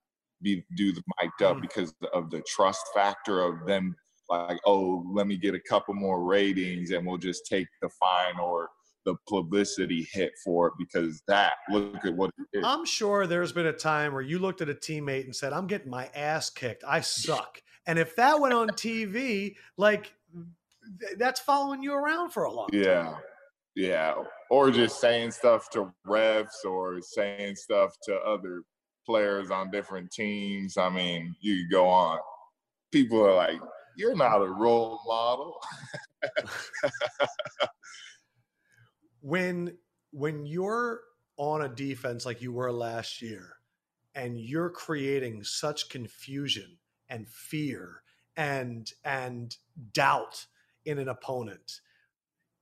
be 0.41 0.63
do 0.75 0.91
the 0.91 1.01
mic'd 1.21 1.41
up 1.41 1.57
mm. 1.57 1.61
because 1.61 1.93
of 2.13 2.29
the 2.29 2.41
trust 2.47 2.81
factor 2.93 3.41
of 3.41 3.65
them 3.65 3.95
like 4.29 4.59
oh 4.65 5.05
let 5.13 5.27
me 5.27 5.37
get 5.37 5.55
a 5.55 5.59
couple 5.59 5.93
more 5.93 6.23
ratings 6.23 6.91
and 6.91 7.05
we'll 7.05 7.17
just 7.17 7.45
take 7.45 7.67
the 7.81 7.89
fine 7.89 8.39
or 8.39 8.69
the 9.05 9.15
publicity 9.29 10.07
hit 10.11 10.33
for 10.43 10.67
it 10.67 10.73
because 10.77 11.21
that 11.27 11.53
look 11.69 12.03
at 12.05 12.13
what 12.13 12.31
I'm 12.63 12.85
sure 12.85 13.27
there's 13.27 13.51
been 13.51 13.67
a 13.67 13.73
time 13.73 14.13
where 14.13 14.21
you 14.21 14.39
looked 14.39 14.61
at 14.61 14.69
a 14.69 14.73
teammate 14.73 15.25
and 15.25 15.35
said, 15.35 15.53
I'm 15.53 15.67
getting 15.67 15.89
my 15.89 16.09
ass 16.15 16.49
kicked. 16.49 16.83
I 16.85 17.01
suck. 17.01 17.61
and 17.87 17.99
if 17.99 18.15
that 18.15 18.39
went 18.39 18.53
on 18.53 18.69
TV, 18.69 19.55
like 19.77 20.11
that's 21.17 21.39
following 21.39 21.83
you 21.83 21.93
around 21.93 22.31
for 22.31 22.43
a 22.43 22.51
long 22.51 22.67
time. 22.69 22.81
Yeah. 22.83 23.15
Yeah. 23.75 24.15
Or 24.49 24.71
just 24.71 25.01
saying 25.01 25.31
stuff 25.31 25.69
to 25.71 25.91
refs 26.07 26.63
or 26.65 27.01
saying 27.01 27.55
stuff 27.55 27.95
to 28.03 28.15
other 28.15 28.63
players 29.05 29.51
on 29.51 29.71
different 29.71 30.11
teams. 30.11 30.77
I 30.77 30.89
mean, 30.89 31.35
you 31.41 31.69
go 31.69 31.87
on. 31.87 32.19
People 32.91 33.25
are 33.25 33.35
like, 33.35 33.59
you're 33.97 34.15
not 34.15 34.41
a 34.41 34.47
role 34.47 34.99
model. 35.05 35.59
when 39.21 39.75
when 40.11 40.45
you're 40.45 41.01
on 41.37 41.63
a 41.63 41.69
defense 41.69 42.25
like 42.25 42.41
you 42.41 42.53
were 42.53 42.71
last 42.71 43.21
year 43.21 43.55
and 44.13 44.39
you're 44.39 44.69
creating 44.69 45.43
such 45.43 45.89
confusion 45.89 46.77
and 47.09 47.27
fear 47.27 48.01
and 48.37 48.91
and 49.03 49.57
doubt 49.93 50.45
in 50.85 50.99
an 50.99 51.09
opponent 51.09 51.81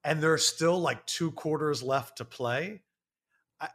and 0.04 0.22
there's 0.22 0.46
still 0.46 0.80
like 0.80 1.06
two 1.06 1.32
quarters 1.32 1.82
left 1.82 2.18
to 2.18 2.26
play 2.26 2.82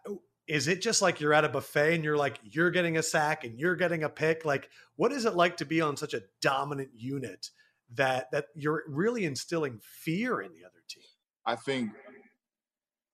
oh, 0.07 0.21
is 0.49 0.67
it 0.67 0.81
just 0.81 1.03
like 1.03 1.21
you're 1.21 1.35
at 1.35 1.45
a 1.45 1.49
buffet 1.49 1.95
and 1.95 2.03
you're 2.03 2.17
like 2.17 2.41
you're 2.43 2.71
getting 2.71 2.97
a 2.97 3.03
sack 3.03 3.45
and 3.45 3.59
you're 3.59 3.77
getting 3.77 4.03
a 4.03 4.09
pick? 4.09 4.45
Like 4.45 4.71
what 4.97 5.13
is 5.13 5.27
it 5.27 5.35
like 5.35 5.59
to 5.59 5.67
be 5.67 5.81
on 5.81 5.97
such 5.97 6.15
a 6.15 6.23
dominant 6.41 6.89
unit 6.95 7.51
that 7.95 8.31
that 8.33 8.47
you're 8.55 8.83
really 8.89 9.27
instilling 9.27 9.79
fear 9.83 10.41
in 10.41 10.53
the 10.53 10.65
other 10.65 10.83
team? 10.89 11.05
I 11.47 11.57
think 11.57 11.91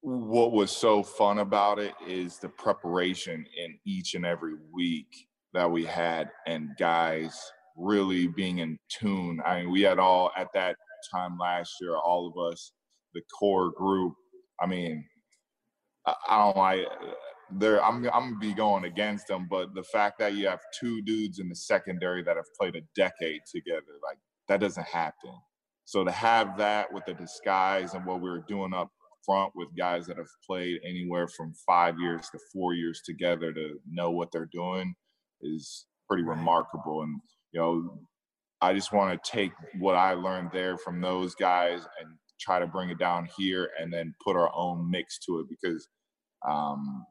what 0.01 0.53
was 0.53 0.71
so 0.71 1.03
fun 1.03 1.39
about 1.39 1.79
it 1.79 1.95
is 2.07 2.39
the 2.39 2.49
preparation 2.49 3.45
in 3.57 3.79
each 3.85 4.15
and 4.15 4.25
every 4.25 4.55
week 4.73 5.27
that 5.55 5.71
we 5.71 5.85
had 5.85 6.31
and 6.47 6.71
guys 6.79 7.53
really 7.77 8.29
being 8.29 8.59
in 8.59 8.79
tune. 8.89 9.41
I 9.45 9.61
mean 9.61 9.73
we 9.73 9.83
had 9.83 9.99
all 9.99 10.31
at 10.37 10.49
that 10.55 10.77
time 11.13 11.37
last 11.37 11.75
year, 11.81 11.97
all 11.97 12.29
of 12.29 12.53
us, 12.53 12.71
the 13.15 13.23
core 13.39 13.73
group. 13.77 14.15
I 14.61 14.67
mean, 14.67 15.05
I, 16.07 16.15
I 16.29 16.39
don't 16.39 16.57
like 16.57 16.87
there. 17.59 17.85
I'm 17.85 18.05
I'm 18.13 18.31
gonna 18.31 18.39
be 18.41 18.55
going 18.55 18.85
against 18.85 19.29
them, 19.29 19.47
but 19.51 19.75
the 19.75 19.85
fact 19.85 20.19
that 20.19 20.35
you 20.35 20.47
have 20.49 20.61
two 20.79 21.03
dudes 21.03 21.39
in 21.39 21.49
the 21.49 21.57
secondary 21.57 22.23
that 22.25 22.37
have 22.37 22.47
played 22.59 22.77
a 22.77 22.83
decade 22.97 23.41
together, 23.53 23.99
like 24.09 24.19
that 24.49 24.61
doesn't 24.61 24.87
happen. 24.87 25.33
So 25.85 26.05
to 26.05 26.11
have 26.11 26.59
that 26.59 26.93
with 26.93 27.05
the 27.07 27.15
disguise 27.15 27.95
and 27.95 28.07
what 28.07 28.21
we 28.23 28.31
were 28.31 28.45
doing 28.49 28.75
up 28.75 28.91
front 29.25 29.53
with 29.55 29.69
guys 29.79 30.07
that 30.07 30.17
have 30.19 30.29
played 30.47 30.81
anywhere 30.87 31.29
from 31.29 31.55
five 31.67 31.99
years 31.99 32.29
to 32.31 32.39
four 32.53 32.75
years 32.75 33.03
together 33.05 33.53
to 33.53 33.79
know 33.91 34.11
what 34.11 34.31
they're 34.33 34.49
doing 34.53 34.95
is 35.43 35.87
pretty 36.09 36.25
remarkable. 36.25 37.03
And 37.03 37.21
you 37.53 37.61
know, 37.61 37.99
I 38.61 38.75
just 38.75 38.93
want 38.93 39.23
to 39.23 39.31
take 39.31 39.53
what 39.79 39.95
I 39.97 40.15
learned 40.15 40.51
there 40.53 40.79
from 40.79 41.01
those 41.01 41.35
guys 41.35 41.81
and 42.01 42.11
try 42.41 42.59
to 42.59 42.67
bring 42.67 42.91
it 42.91 42.99
down 42.99 43.29
here 43.37 43.71
and 43.81 43.93
then 43.93 44.15
put 44.23 44.37
our 44.37 44.51
own 44.55 44.91
mix 44.91 45.19
to 45.21 45.41
it 45.41 45.47
because 45.49 45.89
um, 46.47 47.07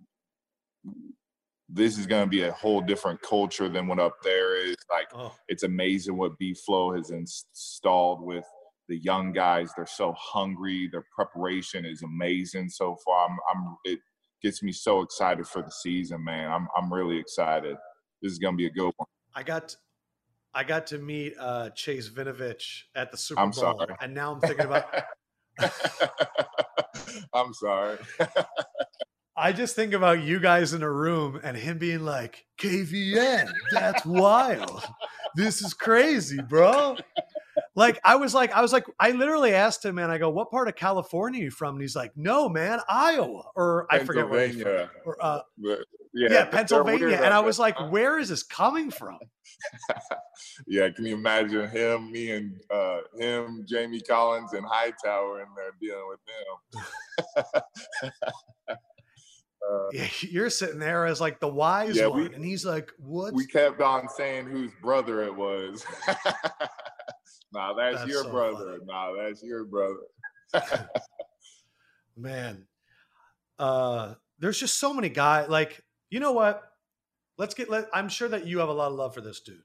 this 1.69 1.97
is 1.97 2.05
going 2.05 2.23
to 2.23 2.29
be 2.29 2.43
a 2.43 2.51
whole 2.51 2.81
different 2.81 3.21
culture 3.21 3.69
than 3.69 3.87
what 3.87 3.99
up 3.99 4.17
there 4.23 4.55
is. 4.63 4.75
Like, 4.89 5.07
oh. 5.15 5.33
it's 5.47 5.63
amazing 5.63 6.17
what 6.17 6.37
B 6.37 6.53
Flow 6.53 6.93
has 6.93 7.09
installed 7.09 8.21
with 8.21 8.45
the 8.89 8.97
young 8.97 9.31
guys. 9.31 9.71
They're 9.75 9.85
so 9.85 10.13
hungry. 10.17 10.89
Their 10.91 11.05
preparation 11.15 11.85
is 11.85 12.03
amazing 12.03 12.69
so 12.69 12.97
far. 13.05 13.27
I'm, 13.27 13.37
I'm 13.53 13.75
it 13.85 13.99
gets 14.41 14.61
me 14.61 14.71
so 14.71 15.01
excited 15.01 15.47
for 15.47 15.61
the 15.61 15.71
season, 15.71 16.23
man. 16.23 16.51
I'm, 16.51 16.67
I'm 16.77 16.93
really 16.93 17.17
excited. 17.17 17.77
This 18.21 18.33
is 18.33 18.39
going 18.39 18.53
to 18.53 18.57
be 18.57 18.67
a 18.67 18.71
good 18.71 18.91
one. 18.97 19.07
I 19.35 19.41
got, 19.41 19.75
I 20.55 20.63
got 20.63 20.87
to 20.87 20.97
meet 20.99 21.33
uh, 21.39 21.71
Chase 21.71 22.09
Winovich 22.09 22.83
at 22.95 23.11
the 23.11 23.17
Super 23.17 23.41
I'm 23.41 23.51
Bowl, 23.51 23.77
sorry. 23.77 23.95
and 24.01 24.13
now 24.13 24.33
I'm 24.33 24.39
thinking 24.41 24.65
about. 24.65 24.85
I'm 27.33 27.53
sorry. 27.53 27.97
I 29.35 29.51
just 29.51 29.75
think 29.75 29.93
about 29.93 30.21
you 30.21 30.39
guys 30.39 30.73
in 30.73 30.83
a 30.83 30.91
room 30.91 31.39
and 31.43 31.57
him 31.57 31.79
being 31.79 32.05
like, 32.05 32.45
KVN, 32.59 33.49
that's 33.71 34.05
wild. 34.05 34.83
This 35.35 35.63
is 35.63 35.73
crazy, 35.73 36.39
bro. 36.39 36.97
Like 37.75 37.99
I 38.03 38.15
was 38.17 38.35
like, 38.35 38.51
I 38.53 38.61
was 38.61 38.71
like, 38.71 38.85
I 38.99 39.11
literally 39.11 39.53
asked 39.55 39.83
him, 39.83 39.95
man, 39.95 40.11
I 40.11 40.19
go, 40.19 40.29
what 40.29 40.51
part 40.51 40.67
of 40.67 40.75
California 40.75 41.41
are 41.41 41.45
you 41.45 41.51
from? 41.51 41.75
And 41.75 41.81
he's 41.81 41.95
like, 41.95 42.11
no, 42.15 42.47
man, 42.47 42.79
Iowa. 42.87 43.45
Or 43.55 43.87
I 43.89 43.99
forget 43.99 44.29
where 44.29 44.47
he's 44.47 44.61
from. 44.61 44.89
Or, 45.03 45.17
uh, 45.19 45.39
yeah, 46.13 46.27
yeah, 46.31 46.45
Pennsylvania. 46.45 47.19
And 47.23 47.33
I 47.33 47.39
was 47.39 47.59
like, 47.59 47.77
where 47.91 48.19
is 48.19 48.29
this 48.29 48.43
coming 48.43 48.91
from? 48.91 49.19
yeah, 50.67 50.89
can 50.89 51.05
you 51.05 51.15
imagine 51.15 51.69
him, 51.69 52.11
me 52.11 52.31
and 52.31 52.59
uh, 52.71 52.99
him, 53.17 53.65
Jamie 53.67 54.01
Collins, 54.01 54.53
and 54.53 54.65
Hightower 54.65 55.41
in 55.41 55.47
there 55.55 55.71
dealing 55.79 56.07
with 56.07 57.45
them? 57.45 57.63
Uh, 59.63 59.87
you're 60.21 60.49
sitting 60.49 60.79
there 60.79 61.05
as 61.05 61.21
like 61.21 61.39
the 61.39 61.47
wise 61.47 61.95
yeah, 61.95 62.07
one, 62.07 62.19
we, 62.19 62.35
and 62.35 62.43
he's 62.43 62.65
like, 62.65 62.91
"What?" 62.97 63.33
We 63.33 63.45
kept 63.45 63.79
on 63.81 64.09
saying 64.09 64.47
whose 64.47 64.71
brother 64.81 65.23
it 65.23 65.33
was. 65.33 65.85
nah, 67.53 67.73
that's, 67.73 67.99
that's 67.99 68.09
your 68.09 68.23
so 68.23 68.29
brother. 68.29 68.71
Funny. 68.71 68.85
Nah, 68.85 69.13
that's 69.13 69.41
your 69.41 69.63
brother. 69.63 70.01
Man, 72.17 72.67
uh, 73.57 74.15
there's 74.39 74.59
just 74.59 74.79
so 74.79 74.93
many 74.93 75.07
guys. 75.07 75.47
Like, 75.47 75.81
you 76.13 76.19
know 76.19 76.31
what? 76.31 76.61
Let's 77.39 77.55
get. 77.55 77.71
Let, 77.71 77.87
I'm 77.91 78.07
sure 78.07 78.29
that 78.29 78.45
you 78.45 78.59
have 78.59 78.69
a 78.69 78.73
lot 78.73 78.91
of 78.91 78.97
love 78.97 79.15
for 79.15 79.21
this 79.21 79.39
dude. 79.39 79.57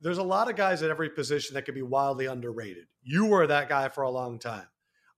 There's 0.00 0.18
a 0.18 0.22
lot 0.24 0.50
of 0.50 0.56
guys 0.56 0.82
at 0.82 0.90
every 0.90 1.10
position 1.10 1.54
that 1.54 1.62
could 1.62 1.76
be 1.76 1.82
wildly 1.82 2.26
underrated. 2.26 2.86
You 3.04 3.26
were 3.26 3.46
that 3.46 3.68
guy 3.68 3.88
for 3.88 4.02
a 4.02 4.10
long 4.10 4.40
time. 4.40 4.66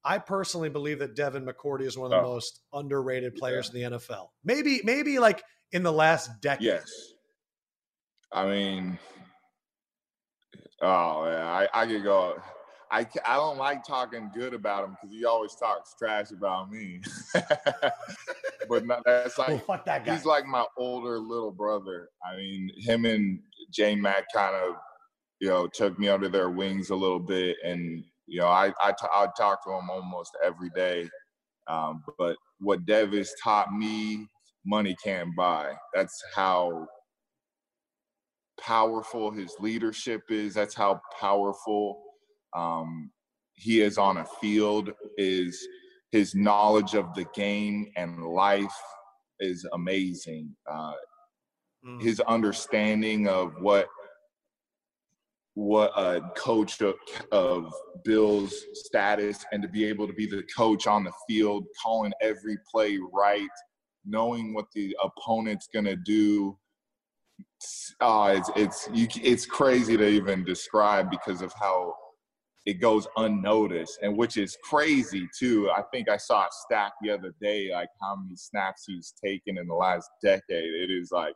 I 0.04 0.18
personally 0.18 0.68
believe 0.68 0.98
that 0.98 1.16
Devin 1.16 1.46
McCourty 1.46 1.86
is 1.86 1.96
one 1.96 2.12
of 2.12 2.20
the 2.20 2.28
oh. 2.28 2.32
most 2.34 2.60
underrated 2.70 3.34
players 3.36 3.70
yeah. 3.72 3.86
in 3.86 3.92
the 3.92 3.98
NFL. 3.98 4.26
Maybe, 4.44 4.82
maybe 4.84 5.18
like 5.18 5.42
in 5.72 5.82
the 5.82 5.92
last 5.92 6.42
decade. 6.42 6.66
Yes. 6.66 6.90
I 8.30 8.46
mean, 8.46 8.98
oh 10.82 11.24
yeah, 11.24 11.50
I, 11.50 11.68
I 11.72 11.86
could 11.86 12.04
go. 12.04 12.38
I, 12.92 13.06
I 13.24 13.36
don't 13.36 13.56
like 13.56 13.84
talking 13.84 14.30
good 14.34 14.52
about 14.52 14.84
him 14.84 14.96
because 15.00 15.16
he 15.16 15.24
always 15.24 15.54
talks 15.54 15.94
trash 15.96 16.32
about 16.32 16.70
me. 16.70 17.00
but 18.68 18.84
not, 18.84 19.02
that's 19.04 19.38
like 19.38 19.48
well, 19.48 19.58
fuck 19.58 19.84
that 19.84 20.04
guy. 20.04 20.14
he's 20.14 20.24
like 20.24 20.44
my 20.44 20.64
older 20.76 21.18
little 21.18 21.52
brother. 21.52 22.08
I 22.24 22.36
mean, 22.36 22.70
him 22.76 23.04
and 23.04 23.40
J 23.70 23.94
Mac 23.94 24.24
kind 24.34 24.56
of 24.56 24.74
you 25.40 25.48
know 25.48 25.68
took 25.68 25.98
me 25.98 26.08
under 26.08 26.28
their 26.28 26.50
wings 26.50 26.90
a 26.90 26.96
little 26.96 27.20
bit, 27.20 27.56
and 27.64 28.02
you 28.26 28.40
know, 28.40 28.48
I 28.48 28.72
I, 28.82 28.90
t- 28.90 29.06
I 29.14 29.26
talk 29.38 29.64
to 29.64 29.70
him 29.70 29.88
almost 29.88 30.36
every 30.42 30.70
day. 30.74 31.08
Um, 31.68 32.02
but 32.18 32.36
what 32.58 32.84
Devis 32.86 33.32
taught 33.42 33.72
me, 33.72 34.26
money 34.66 34.96
can't 35.02 35.34
buy. 35.36 35.74
That's 35.94 36.20
how 36.34 36.86
powerful 38.60 39.30
his 39.30 39.54
leadership 39.60 40.22
is. 40.28 40.54
That's 40.54 40.74
how 40.74 41.00
powerful 41.20 42.02
um, 42.56 43.10
he 43.54 43.80
is 43.80 43.98
on 43.98 44.18
a 44.18 44.26
field. 44.40 44.92
Is 45.16 45.66
his 46.12 46.34
knowledge 46.34 46.94
of 46.94 47.14
the 47.14 47.24
game 47.34 47.90
and 47.96 48.24
life 48.24 48.74
is 49.38 49.66
amazing. 49.72 50.54
Uh, 50.70 50.92
mm. 51.86 52.02
His 52.02 52.20
understanding 52.20 53.28
of 53.28 53.52
what 53.60 53.86
what 55.54 55.90
a 55.96 56.20
coach 56.36 56.80
of, 56.80 56.94
of 57.32 57.72
Bill's 58.04 58.54
status 58.72 59.44
and 59.52 59.62
to 59.62 59.68
be 59.68 59.84
able 59.84 60.06
to 60.06 60.12
be 60.12 60.24
the 60.24 60.44
coach 60.56 60.86
on 60.86 61.04
the 61.04 61.12
field, 61.28 61.66
calling 61.82 62.12
every 62.22 62.56
play 62.70 62.98
right, 63.12 63.48
knowing 64.06 64.54
what 64.54 64.66
the 64.74 64.96
opponent's 65.02 65.68
gonna 65.72 65.96
do. 65.96 66.56
Uh, 68.00 68.36
it's 68.38 68.50
it's 68.56 68.88
you, 68.92 69.06
it's 69.22 69.44
crazy 69.44 69.96
to 69.96 70.06
even 70.06 70.44
describe 70.44 71.10
because 71.10 71.42
of 71.42 71.52
how 71.60 71.94
it 72.66 72.74
goes 72.74 73.06
unnoticed, 73.16 73.98
and 74.02 74.16
which 74.16 74.36
is 74.36 74.56
crazy 74.62 75.28
too. 75.38 75.70
I 75.70 75.82
think 75.92 76.08
I 76.08 76.16
saw 76.16 76.42
a 76.42 76.48
stat 76.50 76.92
the 77.02 77.10
other 77.10 77.34
day, 77.40 77.70
like 77.72 77.88
how 78.00 78.16
many 78.16 78.36
snaps 78.36 78.84
he's 78.86 79.14
taken 79.22 79.56
in 79.58 79.66
the 79.66 79.74
last 79.74 80.08
decade. 80.22 80.42
It 80.50 80.90
is 80.90 81.10
like 81.10 81.34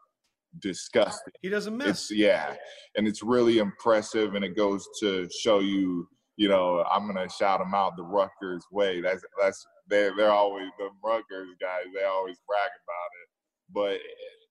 disgusting. 0.60 1.32
He 1.40 1.48
doesn't 1.48 1.76
miss. 1.76 1.88
It's, 1.88 2.10
yeah, 2.12 2.54
and 2.96 3.08
it's 3.08 3.22
really 3.22 3.58
impressive, 3.58 4.34
and 4.34 4.44
it 4.44 4.56
goes 4.56 4.86
to 5.00 5.28
show 5.30 5.60
you. 5.60 6.08
You 6.36 6.48
know, 6.48 6.84
I'm 6.90 7.06
gonna 7.06 7.28
shout 7.28 7.60
him 7.60 7.74
out 7.74 7.96
the 7.96 8.02
Rutgers 8.02 8.64
way. 8.70 9.00
That's 9.00 9.22
that's 9.40 9.64
they're 9.88 10.14
they're 10.16 10.32
always 10.32 10.68
the 10.78 10.88
Rutgers 11.02 11.48
guys. 11.60 11.84
They 11.94 12.04
always 12.04 12.36
brag 12.46 12.70
about 12.84 13.10
it, 13.22 14.00
but 14.00 14.00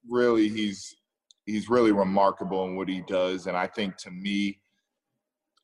really, 0.10 0.50
he's 0.50 0.96
he's 1.46 1.70
really 1.70 1.92
remarkable 1.92 2.66
in 2.66 2.76
what 2.76 2.90
he 2.90 3.02
does, 3.02 3.48
and 3.48 3.58
I 3.58 3.68
think 3.68 3.98
to 3.98 4.12
me, 4.12 4.60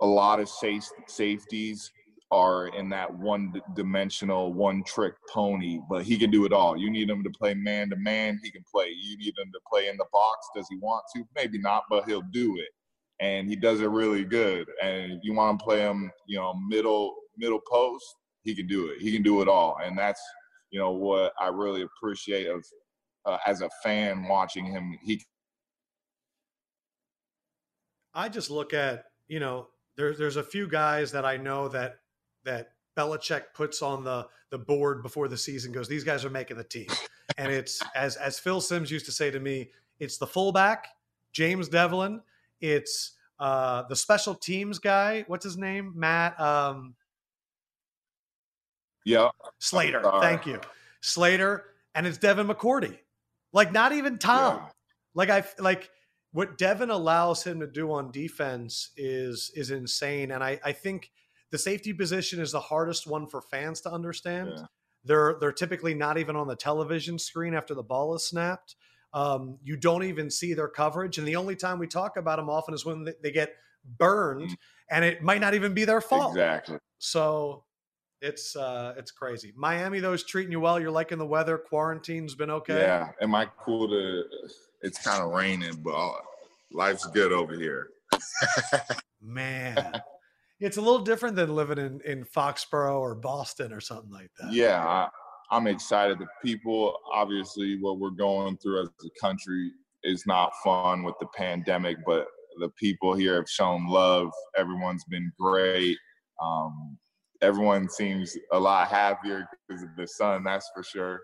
a 0.01 0.05
lot 0.05 0.39
of 0.39 0.49
safe, 0.49 0.87
safeties 1.07 1.91
are 2.31 2.67
in 2.67 2.89
that 2.89 3.11
one 3.11 3.53
dimensional, 3.75 4.53
one 4.53 4.83
trick 4.83 5.15
pony, 5.31 5.79
but 5.89 6.03
he 6.03 6.17
can 6.17 6.29
do 6.29 6.45
it 6.45 6.53
all. 6.53 6.77
You 6.77 6.91
need 6.91 7.09
him 7.09 7.23
to 7.23 7.29
play 7.29 7.53
man 7.53 7.89
to 7.89 7.95
man, 7.95 8.39
he 8.43 8.51
can 8.51 8.63
play. 8.71 8.89
You 8.89 9.17
need 9.17 9.33
him 9.37 9.51
to 9.51 9.59
play 9.69 9.87
in 9.87 9.97
the 9.97 10.05
box. 10.13 10.47
Does 10.55 10.67
he 10.69 10.77
want 10.77 11.03
to? 11.15 11.23
Maybe 11.35 11.57
not, 11.57 11.83
but 11.89 12.07
he'll 12.07 12.23
do 12.31 12.55
it. 12.57 12.69
And 13.19 13.49
he 13.49 13.55
does 13.55 13.81
it 13.81 13.89
really 13.89 14.23
good. 14.23 14.67
And 14.81 15.19
you 15.23 15.33
want 15.33 15.59
to 15.59 15.65
play 15.65 15.79
him, 15.79 16.11
you 16.27 16.37
know, 16.37 16.53
middle 16.69 17.15
middle 17.37 17.61
post, 17.69 18.05
he 18.43 18.55
can 18.55 18.67
do 18.67 18.89
it. 18.89 19.01
He 19.01 19.11
can 19.11 19.23
do 19.23 19.41
it 19.41 19.47
all. 19.47 19.77
And 19.83 19.97
that's, 19.97 20.21
you 20.69 20.79
know, 20.79 20.91
what 20.91 21.33
I 21.39 21.47
really 21.47 21.81
appreciate 21.81 22.47
of 22.47 22.63
uh, 23.25 23.37
as 23.45 23.61
a 23.61 23.69
fan 23.83 24.27
watching 24.27 24.65
him. 24.65 24.97
He 25.03 25.21
I 28.13 28.29
just 28.29 28.49
look 28.49 28.73
at, 28.73 29.05
you 29.27 29.39
know, 29.39 29.67
there's 29.99 30.17
there's 30.17 30.37
a 30.37 30.43
few 30.43 30.65
guys 30.65 31.11
that 31.11 31.25
I 31.25 31.35
know 31.35 31.67
that 31.67 31.97
that 32.45 32.69
Belichick 32.97 33.43
puts 33.53 33.81
on 33.81 34.03
the 34.05 34.27
the 34.49 34.57
board 34.57 35.03
before 35.03 35.27
the 35.27 35.37
season 35.37 35.73
goes. 35.73 35.89
These 35.89 36.05
guys 36.05 36.23
are 36.23 36.29
making 36.29 36.55
the 36.55 36.63
team, 36.63 36.87
and 37.37 37.51
it's 37.51 37.81
as 37.95 38.15
as 38.15 38.39
Phil 38.39 38.61
Simms 38.61 38.89
used 38.89 39.05
to 39.07 39.11
say 39.11 39.29
to 39.29 39.41
me, 39.41 39.69
it's 39.99 40.17
the 40.17 40.25
fullback 40.25 40.87
James 41.33 41.67
Develin, 41.67 42.21
it's 42.61 43.11
uh, 43.39 43.83
the 43.89 43.95
special 43.95 44.35
teams 44.35 44.79
guy. 44.79 45.25
What's 45.27 45.43
his 45.43 45.57
name? 45.57 45.91
Matt. 45.95 46.39
Um, 46.39 46.95
yeah, 49.03 49.29
Slater. 49.59 50.05
Uh, 50.05 50.21
thank 50.21 50.45
you, 50.45 50.61
Slater, 51.01 51.65
and 51.93 52.07
it's 52.07 52.17
Devin 52.17 52.47
McCourty. 52.47 52.97
Like 53.51 53.73
not 53.73 53.91
even 53.91 54.17
Tom. 54.17 54.61
Yeah. 54.61 54.69
Like 55.13 55.29
I 55.29 55.43
like 55.61 55.89
what 56.31 56.57
Devin 56.57 56.89
allows 56.89 57.43
him 57.43 57.59
to 57.59 57.67
do 57.67 57.91
on 57.91 58.11
defense 58.11 58.91
is 58.95 59.51
is 59.55 59.71
insane, 59.71 60.31
and 60.31 60.43
I 60.43 60.59
I 60.63 60.71
think 60.71 61.11
the 61.51 61.57
safety 61.57 61.93
position 61.93 62.39
is 62.39 62.51
the 62.51 62.59
hardest 62.59 63.07
one 63.07 63.27
for 63.27 63.41
fans 63.41 63.81
to 63.81 63.91
understand. 63.91 64.51
Yeah. 64.55 64.63
They're 65.05 65.37
they're 65.39 65.51
typically 65.51 65.93
not 65.93 66.17
even 66.17 66.35
on 66.35 66.47
the 66.47 66.55
television 66.55 67.17
screen 67.17 67.53
after 67.53 67.73
the 67.73 67.83
ball 67.83 68.15
is 68.15 68.27
snapped. 68.27 68.75
Um, 69.13 69.57
you 69.63 69.75
don't 69.75 70.03
even 70.03 70.29
see 70.29 70.53
their 70.53 70.67
coverage, 70.67 71.17
and 71.17 71.27
the 71.27 71.35
only 71.35 71.55
time 71.55 71.79
we 71.79 71.87
talk 71.87 72.17
about 72.17 72.37
them 72.37 72.49
often 72.49 72.75
is 72.75 72.85
when 72.85 73.07
they, 73.23 73.31
get 73.31 73.55
burned, 73.97 74.51
mm. 74.51 74.57
and 74.91 75.03
it 75.03 75.23
might 75.23 75.41
not 75.41 75.55
even 75.55 75.73
be 75.73 75.83
their 75.83 76.01
fault. 76.01 76.33
Exactly. 76.33 76.77
So 76.99 77.63
it's 78.21 78.55
uh 78.55 78.93
it's 78.97 79.11
crazy. 79.11 79.53
Miami 79.55 79.99
though 79.99 80.13
is 80.13 80.23
treating 80.23 80.51
you 80.51 80.59
well. 80.59 80.79
You're 80.79 80.91
liking 80.91 81.17
the 81.17 81.25
weather. 81.25 81.57
Quarantine's 81.57 82.35
been 82.35 82.51
okay. 82.51 82.81
Yeah. 82.81 83.09
Am 83.21 83.33
I 83.33 83.47
cool 83.57 83.87
to? 83.87 84.23
It's 84.81 85.03
kind 85.03 85.21
of 85.21 85.31
raining, 85.31 85.81
but 85.83 86.21
life's 86.71 87.05
good 87.07 87.31
over 87.31 87.53
here. 87.53 87.89
Man, 89.21 90.01
it's 90.59 90.77
a 90.77 90.81
little 90.81 90.99
different 90.99 91.35
than 91.35 91.55
living 91.55 91.77
in 91.77 92.01
in 92.05 92.23
Foxborough 92.23 92.99
or 92.99 93.15
Boston 93.15 93.73
or 93.73 93.81
something 93.81 94.11
like 94.11 94.31
that. 94.39 94.51
Yeah, 94.51 95.07
I, 95.51 95.57
am 95.57 95.67
excited. 95.67 96.19
The 96.19 96.27
people, 96.43 96.97
obviously, 97.11 97.77
what 97.79 97.99
we're 97.99 98.11
going 98.11 98.57
through 98.57 98.83
as 98.83 98.89
a 99.05 99.19
country 99.19 99.71
is 100.03 100.25
not 100.25 100.53
fun 100.63 101.03
with 101.03 101.15
the 101.19 101.27
pandemic, 101.35 101.97
but 102.05 102.27
the 102.59 102.69
people 102.69 103.13
here 103.13 103.35
have 103.35 103.49
shown 103.49 103.87
love. 103.87 104.31
Everyone's 104.57 105.03
been 105.05 105.31
great. 105.39 105.97
Um, 106.41 106.97
everyone 107.41 107.89
seems 107.89 108.37
a 108.51 108.59
lot 108.59 108.87
happier 108.87 109.47
because 109.67 109.83
of 109.83 109.89
the 109.97 110.07
sun. 110.07 110.43
That's 110.43 110.69
for 110.73 110.83
sure. 110.83 111.21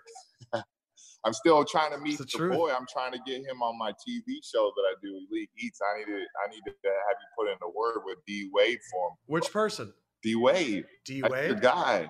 I'm 1.26 1.34
still 1.34 1.66
trying 1.66 1.92
to 1.92 1.98
meet 1.98 2.20
the 2.20 2.26
the, 2.26 2.50
boy. 2.50 2.72
I'm 2.72 2.86
trying 2.88 3.12
to 3.14 3.20
get 3.26 3.38
him 3.38 3.64
on 3.64 3.78
my 3.80 3.92
TV 3.92 4.38
show 4.44 4.72
that 4.76 4.84
I 4.88 4.94
do, 5.02 5.20
Elite 5.30 5.50
Eats. 5.58 5.80
I 5.82 5.98
need 5.98 6.06
to 6.06 6.14
I 6.14 6.50
need 6.52 6.62
to 6.66 6.72
have 6.84 7.18
you 7.20 7.28
put 7.38 7.48
in 7.50 7.58
a 7.64 7.68
word 7.68 8.04
with 8.06 8.20
D 8.28 8.50
Wade 8.54 8.78
for 8.92 9.10
him. 9.10 9.18
Which 9.26 9.52
person? 9.52 9.92
D 10.22 10.36
Wade, 10.36 10.86
D 11.04 11.22
that's 11.22 11.34
the 11.34 11.56
guy. 11.56 12.10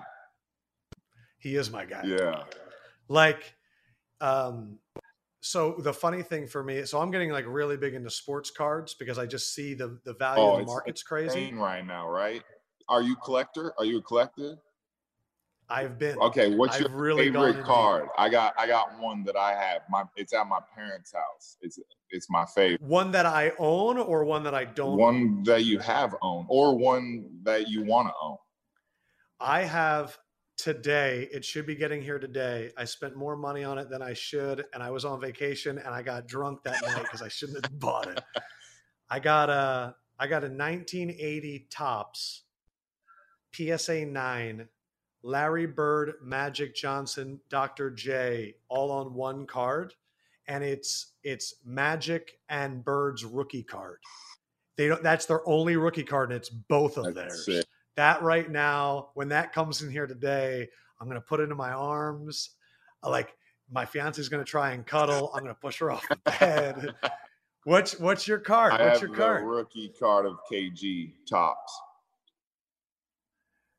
He 1.38 1.56
is 1.56 1.70
my 1.70 1.86
guy. 1.86 2.02
Yeah. 2.04 2.44
Like, 3.08 3.54
um, 4.20 4.78
so 5.40 5.76
the 5.78 5.92
funny 5.92 6.22
thing 6.22 6.46
for 6.46 6.62
me, 6.62 6.84
so 6.84 7.00
I'm 7.00 7.10
getting 7.10 7.30
like 7.30 7.44
really 7.46 7.76
big 7.76 7.94
into 7.94 8.10
sports 8.10 8.50
cards 8.50 8.94
because 8.98 9.18
I 9.18 9.24
just 9.26 9.54
see 9.54 9.74
the 9.74 9.98
the 10.04 10.14
value 10.14 10.42
Oh, 10.42 10.52
of 10.54 10.60
the 10.60 10.66
market's 10.66 11.02
crazy. 11.02 11.54
Right 11.54 11.86
now, 11.86 12.08
right? 12.08 12.42
Are 12.88 13.02
you 13.02 13.16
collector? 13.16 13.72
Are 13.78 13.84
you 13.84 13.98
a 13.98 14.02
collector? 14.02 14.56
I've 15.68 15.98
been 15.98 16.16
Okay, 16.18 16.54
what's 16.54 16.76
I've 16.76 16.82
your 16.82 16.90
really 16.90 17.24
favorite 17.24 17.64
card? 17.64 18.08
I 18.16 18.28
got 18.28 18.54
I 18.58 18.66
got 18.66 19.00
one 19.00 19.24
that 19.24 19.36
I 19.36 19.52
have. 19.52 19.82
My 19.90 20.04
it's 20.16 20.32
at 20.32 20.46
my 20.46 20.60
parents' 20.74 21.12
house. 21.12 21.56
It's 21.60 21.78
it's 22.10 22.30
my 22.30 22.44
favorite. 22.46 22.82
one 22.82 23.10
that 23.12 23.26
I 23.26 23.52
own 23.58 23.98
or 23.98 24.24
one 24.24 24.44
that 24.44 24.54
I 24.54 24.64
don't. 24.64 24.96
One 24.96 25.42
that 25.44 25.64
you 25.64 25.78
have 25.80 26.14
owned 26.22 26.46
or 26.48 26.76
one 26.76 27.28
that 27.42 27.68
you 27.68 27.84
want 27.84 28.08
to 28.08 28.14
own. 28.22 28.36
I 29.40 29.62
have 29.62 30.16
today. 30.56 31.28
It 31.32 31.44
should 31.44 31.66
be 31.66 31.74
getting 31.74 32.00
here 32.00 32.18
today. 32.18 32.70
I 32.76 32.84
spent 32.84 33.16
more 33.16 33.36
money 33.36 33.64
on 33.64 33.78
it 33.78 33.90
than 33.90 34.02
I 34.02 34.12
should, 34.12 34.64
and 34.72 34.82
I 34.82 34.90
was 34.90 35.04
on 35.04 35.20
vacation 35.20 35.78
and 35.78 35.88
I 35.88 36.02
got 36.02 36.26
drunk 36.26 36.62
that 36.62 36.80
night 36.82 37.02
because 37.02 37.22
I 37.22 37.28
shouldn't 37.28 37.64
have 37.64 37.78
bought 37.78 38.06
it. 38.06 38.22
I 39.10 39.18
got 39.18 39.50
a 39.50 39.96
I 40.18 40.26
got 40.26 40.44
a 40.44 40.48
1980 40.48 41.66
Topps 41.70 42.44
PSA 43.52 44.06
nine, 44.06 44.68
Larry 45.22 45.66
Bird, 45.66 46.14
Magic 46.22 46.74
Johnson, 46.74 47.40
Dr. 47.48 47.90
J, 47.90 48.54
all 48.68 48.90
on 48.92 49.14
one 49.14 49.46
card, 49.46 49.94
and 50.46 50.62
it's 50.62 51.14
it's 51.24 51.54
Magic 51.64 52.38
and 52.48 52.84
Bird's 52.84 53.24
rookie 53.24 53.62
card. 53.64 53.98
They 54.76 54.88
don't. 54.88 55.02
That's 55.02 55.26
their 55.26 55.46
only 55.48 55.76
rookie 55.76 56.04
card, 56.04 56.30
and 56.30 56.36
it's 56.36 56.50
both 56.50 56.96
of 56.96 57.04
That's 57.14 57.16
theirs 57.16 57.44
sick. 57.46 57.66
that 57.96 58.22
right 58.22 58.50
now 58.50 59.08
when 59.14 59.28
that 59.30 59.52
comes 59.52 59.80
in 59.82 59.90
here 59.90 60.06
today 60.06 60.68
i'm 61.00 61.08
going 61.08 61.20
to 61.20 61.26
put 61.26 61.40
it 61.40 61.50
in 61.50 61.56
my 61.56 61.72
arms 61.72 62.50
I 63.02 63.08
like 63.08 63.34
my 63.72 63.84
fiance 63.86 64.20
is 64.20 64.28
going 64.28 64.44
to 64.44 64.50
try 64.50 64.72
and 64.72 64.86
cuddle 64.86 65.30
i'm 65.34 65.42
going 65.42 65.54
to 65.54 65.60
push 65.60 65.78
her 65.78 65.90
off 65.90 66.06
the 66.08 66.16
bed 66.40 66.94
what's 67.64 67.98
what's 67.98 68.28
your 68.28 68.38
card 68.38 68.72
I 68.74 68.84
what's 68.86 69.00
have 69.00 69.08
your 69.08 69.16
card 69.16 69.44
rookie 69.46 69.92
card 69.98 70.26
of 70.26 70.38
KG 70.50 71.12
Topps. 71.28 71.72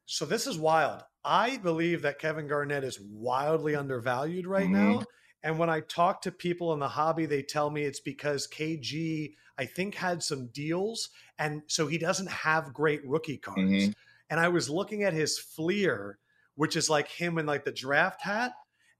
so 0.05 0.25
this 0.25 0.47
is 0.47 0.57
wild 0.57 1.03
i 1.27 1.57
believe 1.57 2.01
that 2.01 2.17
kevin 2.19 2.47
garnett 2.47 2.83
is 2.83 2.99
wildly 3.01 3.75
undervalued 3.75 4.47
right 4.47 4.69
now 4.69 5.03
and 5.43 5.59
when 5.59 5.69
i 5.69 5.79
talk 5.81 6.21
to 6.21 6.31
people 6.31 6.73
in 6.73 6.79
the 6.79 6.87
hobby 6.87 7.25
they 7.25 7.43
tell 7.43 7.69
me 7.69 7.83
it's 7.83 7.99
because 7.99 8.47
kg 8.47 9.33
i 9.57 9.65
think 9.65 9.93
had 9.93 10.23
some 10.23 10.47
deals 10.47 11.09
and 11.37 11.61
so 11.67 11.85
he 11.85 11.97
doesn't 11.97 12.29
have 12.29 12.73
great 12.73 13.05
rookie 13.05 13.37
cards 13.37 13.59
Mhm. 13.59 13.93
and 14.29 14.39
I 14.39 14.47
was 14.49 14.69
looking 14.69 15.03
at 15.03 15.13
his 15.13 15.37
Fleer, 15.39 16.17
which 16.55 16.75
is 16.75 16.89
like 16.89 17.07
him 17.07 17.37
in 17.37 17.45
like 17.45 17.63
the 17.63 17.71
draft 17.71 18.21
hat, 18.21 18.53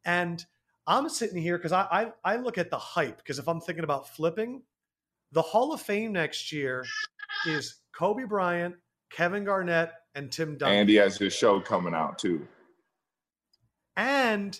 and 0.05 0.45
I'm 0.86 1.09
sitting 1.09 1.41
here 1.41 1.57
because 1.57 1.73
I, 1.73 1.82
I 2.23 2.34
I 2.34 2.36
look 2.38 2.57
at 2.57 2.69
the 2.69 2.78
hype 2.78 3.17
because 3.17 3.39
if 3.39 3.47
I'm 3.49 3.59
thinking 3.59 3.84
about 3.84 4.07
flipping, 4.15 4.61
the 5.34 5.41
Hall 5.41 5.73
of 5.73 5.82
Fame 5.82 6.13
next 6.13 6.51
year 6.53 6.86
is 7.45 7.82
Kobe 7.91 8.23
Bryant, 8.23 8.75
Kevin 9.09 9.43
Garnett, 9.43 9.91
and 10.18 10.32
Tim 10.32 10.57
Duncan, 10.57 10.78
And 10.80 10.89
he 10.89 10.95
has 10.95 11.18
his 11.18 11.34
show 11.34 11.59
coming 11.61 11.93
out 11.93 12.18
too. 12.18 12.47
and 13.95 14.59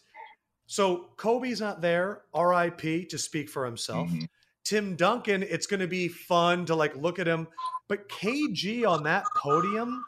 so 0.66 1.10
Kobe's 1.18 1.62
not 1.62 1.82
there, 1.82 2.24
R.I.P. 2.34 3.06
to 3.06 3.18
speak 3.18 3.50
for 3.50 3.66
himself. 3.66 4.10
Mhm. 4.10 4.28
Tim 4.66 4.96
Duncan, 4.98 5.44
it's 5.44 5.66
going 5.66 5.80
to 5.80 5.88
be 5.88 6.10
fun 6.10 6.66
to 6.66 6.76
like 6.76 6.94
look 6.96 7.20
at 7.20 7.28
him. 7.28 7.48
But 7.88 8.10
KG 8.10 8.86
on 8.86 9.04
that 9.04 9.24
podium, 9.38 10.04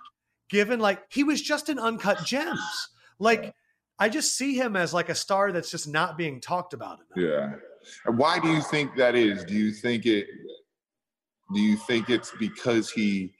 given 0.49 0.79
like 0.81 1.01
he 1.09 1.23
was 1.23 1.41
just 1.41 1.69
an 1.69 1.79
uncut 1.79 2.25
gems. 2.25 2.89
Like 3.19 3.53
I 3.99 4.09
just 4.09 4.37
see 4.37 4.55
him 4.55 4.75
as 4.75 4.93
like 4.93 5.07
a 5.09 5.15
star 5.15 5.51
that's 5.53 5.71
just 5.71 5.87
not 5.87 6.17
being 6.17 6.41
talked 6.41 6.73
about 6.73 6.99
enough. 7.15 7.31
Yeah. 7.31 8.11
Why 8.11 8.39
do 8.39 8.49
you 8.51 8.61
think 8.61 8.95
that 8.97 9.15
is? 9.15 9.45
Do 9.45 9.53
you 9.53 9.71
think 9.71 10.05
it 10.05 10.27
do 11.53 11.61
you 11.61 11.77
think 11.77 12.09
it's 12.09 12.31
because 12.37 12.91
he 12.91 13.33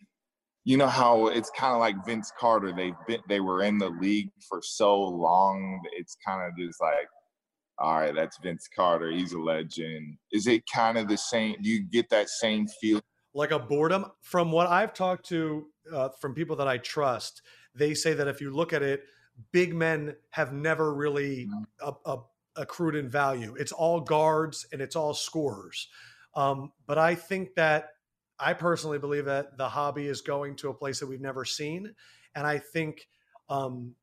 you 0.70 0.78
know 0.78 0.88
how 0.88 1.26
it's 1.26 1.50
kind 1.50 1.74
of 1.74 1.80
like 1.80 2.06
Vince 2.06 2.32
Carter. 2.40 2.72
They've 2.72 2.94
been 3.08 3.22
they 3.28 3.40
were 3.40 3.64
in 3.64 3.80
the 3.80 3.90
league 3.90 4.30
for 4.48 4.62
so 4.62 5.02
long. 5.02 5.82
It's 5.94 6.16
kind 6.24 6.48
of 6.48 6.56
just 6.56 6.80
like, 6.80 7.08
all 7.80 7.98
right, 7.98 8.14
that's 8.14 8.38
Vince 8.38 8.70
Carter. 8.76 9.10
He's 9.10 9.34
a 9.34 9.40
legend. 9.40 10.18
Is 10.32 10.46
it 10.46 10.62
kind 10.72 11.00
of 11.00 11.08
the 11.08 11.18
same? 11.18 11.56
Do 11.64 11.72
you 11.72 11.82
get 11.82 12.12
that 12.12 12.30
same 12.30 12.68
feel? 12.68 13.02
Like 13.34 13.50
a 13.50 13.58
boredom. 13.58 14.12
From 14.22 14.52
what 14.52 14.68
I've 14.68 14.94
talked 14.94 15.28
to 15.30 15.66
uh, 15.92 16.10
from 16.22 16.36
people 16.36 16.56
that 16.58 16.68
I 16.68 16.78
trust, 16.78 17.42
they 17.74 17.96
say 17.96 18.14
that 18.14 18.28
if 18.28 18.40
you 18.40 18.52
look 18.52 18.72
at 18.72 18.84
it, 18.84 19.06
big 19.52 19.74
men 19.74 20.16
have 20.30 20.54
never 20.54 20.94
really 20.94 21.50
uh, 21.82 21.94
uh, 22.06 22.18
accrued 22.56 22.94
in 22.94 23.10
value. 23.10 23.56
It's 23.58 23.72
all 23.72 24.02
guards 24.02 24.68
and 24.72 24.82
it's 24.84 24.96
all 24.96 25.16
scorers. 25.16 25.88
Um, 26.36 26.74
but 26.86 27.00
I 27.00 27.16
think 27.16 27.56
that 27.56 27.90
I 28.40 28.54
personally 28.54 29.00
believe 29.00 29.26
that 29.26 29.58
the 29.58 29.68
hobby 29.68 30.08
is 30.08 30.22
going 30.22 30.56
to 30.58 30.70
a 30.70 30.74
place 30.74 31.00
that 31.00 31.08
we've 31.08 31.22
never 31.22 31.46
seen, 31.46 31.94
and 32.36 32.48
I 32.48 32.58
think 32.60 33.08
um, 33.50 33.96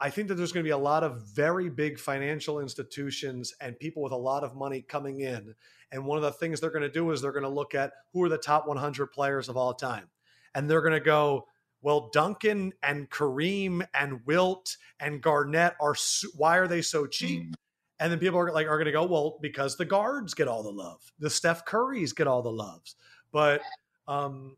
I 0.00 0.08
think 0.08 0.28
that 0.28 0.36
there's 0.36 0.52
going 0.52 0.64
to 0.64 0.68
be 0.68 0.72
a 0.72 0.78
lot 0.78 1.04
of 1.04 1.22
very 1.34 1.68
big 1.68 1.98
financial 1.98 2.60
institutions 2.60 3.54
and 3.60 3.78
people 3.78 4.02
with 4.02 4.12
a 4.12 4.16
lot 4.16 4.44
of 4.44 4.56
money 4.56 4.80
coming 4.80 5.20
in. 5.20 5.54
And 5.92 6.06
one 6.06 6.16
of 6.16 6.22
the 6.22 6.32
things 6.32 6.58
they're 6.58 6.70
going 6.70 6.82
to 6.82 6.90
do 6.90 7.10
is 7.10 7.20
they're 7.20 7.32
going 7.32 7.42
to 7.42 7.50
look 7.50 7.74
at 7.74 7.92
who 8.12 8.22
are 8.22 8.28
the 8.30 8.38
top 8.38 8.66
100 8.66 9.08
players 9.08 9.48
of 9.48 9.56
all 9.56 9.74
time, 9.74 10.08
and 10.54 10.68
they're 10.68 10.82
going 10.82 10.94
to 10.94 11.00
go. 11.00 11.46
Well, 11.82 12.10
Duncan 12.12 12.74
and 12.82 13.08
Kareem 13.08 13.86
and 13.94 14.20
Wilt 14.26 14.76
and 15.00 15.22
Garnett 15.22 15.76
are 15.80 15.94
why 16.36 16.58
are 16.58 16.68
they 16.68 16.82
so 16.82 17.06
cheap? 17.06 17.42
Mm, 17.42 17.54
And 18.00 18.12
then 18.12 18.18
people 18.18 18.38
are 18.38 18.52
like 18.52 18.66
are 18.66 18.76
going 18.76 18.84
to 18.84 18.92
go, 18.92 19.06
well, 19.06 19.38
because 19.40 19.78
the 19.78 19.86
guards 19.86 20.34
get 20.34 20.46
all 20.46 20.62
the 20.62 20.70
love, 20.70 21.00
the 21.18 21.30
Steph 21.30 21.64
Currys 21.64 22.14
get 22.14 22.26
all 22.26 22.42
the 22.42 22.52
loves. 22.52 22.96
But 23.32 23.62
um, 24.08 24.56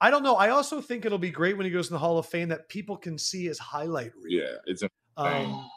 I 0.00 0.10
don't 0.10 0.22
know. 0.22 0.36
I 0.36 0.50
also 0.50 0.80
think 0.80 1.04
it'll 1.04 1.18
be 1.18 1.30
great 1.30 1.56
when 1.56 1.66
he 1.66 1.72
goes 1.72 1.88
in 1.88 1.94
the 1.94 1.98
Hall 1.98 2.18
of 2.18 2.26
Fame 2.26 2.48
that 2.48 2.68
people 2.68 2.96
can 2.96 3.18
see 3.18 3.46
his 3.46 3.58
highlight 3.58 4.12
reel. 4.16 4.42
Yeah, 4.42 4.56
it's 4.66 4.82
a 4.82 4.90
Um, 5.16 5.68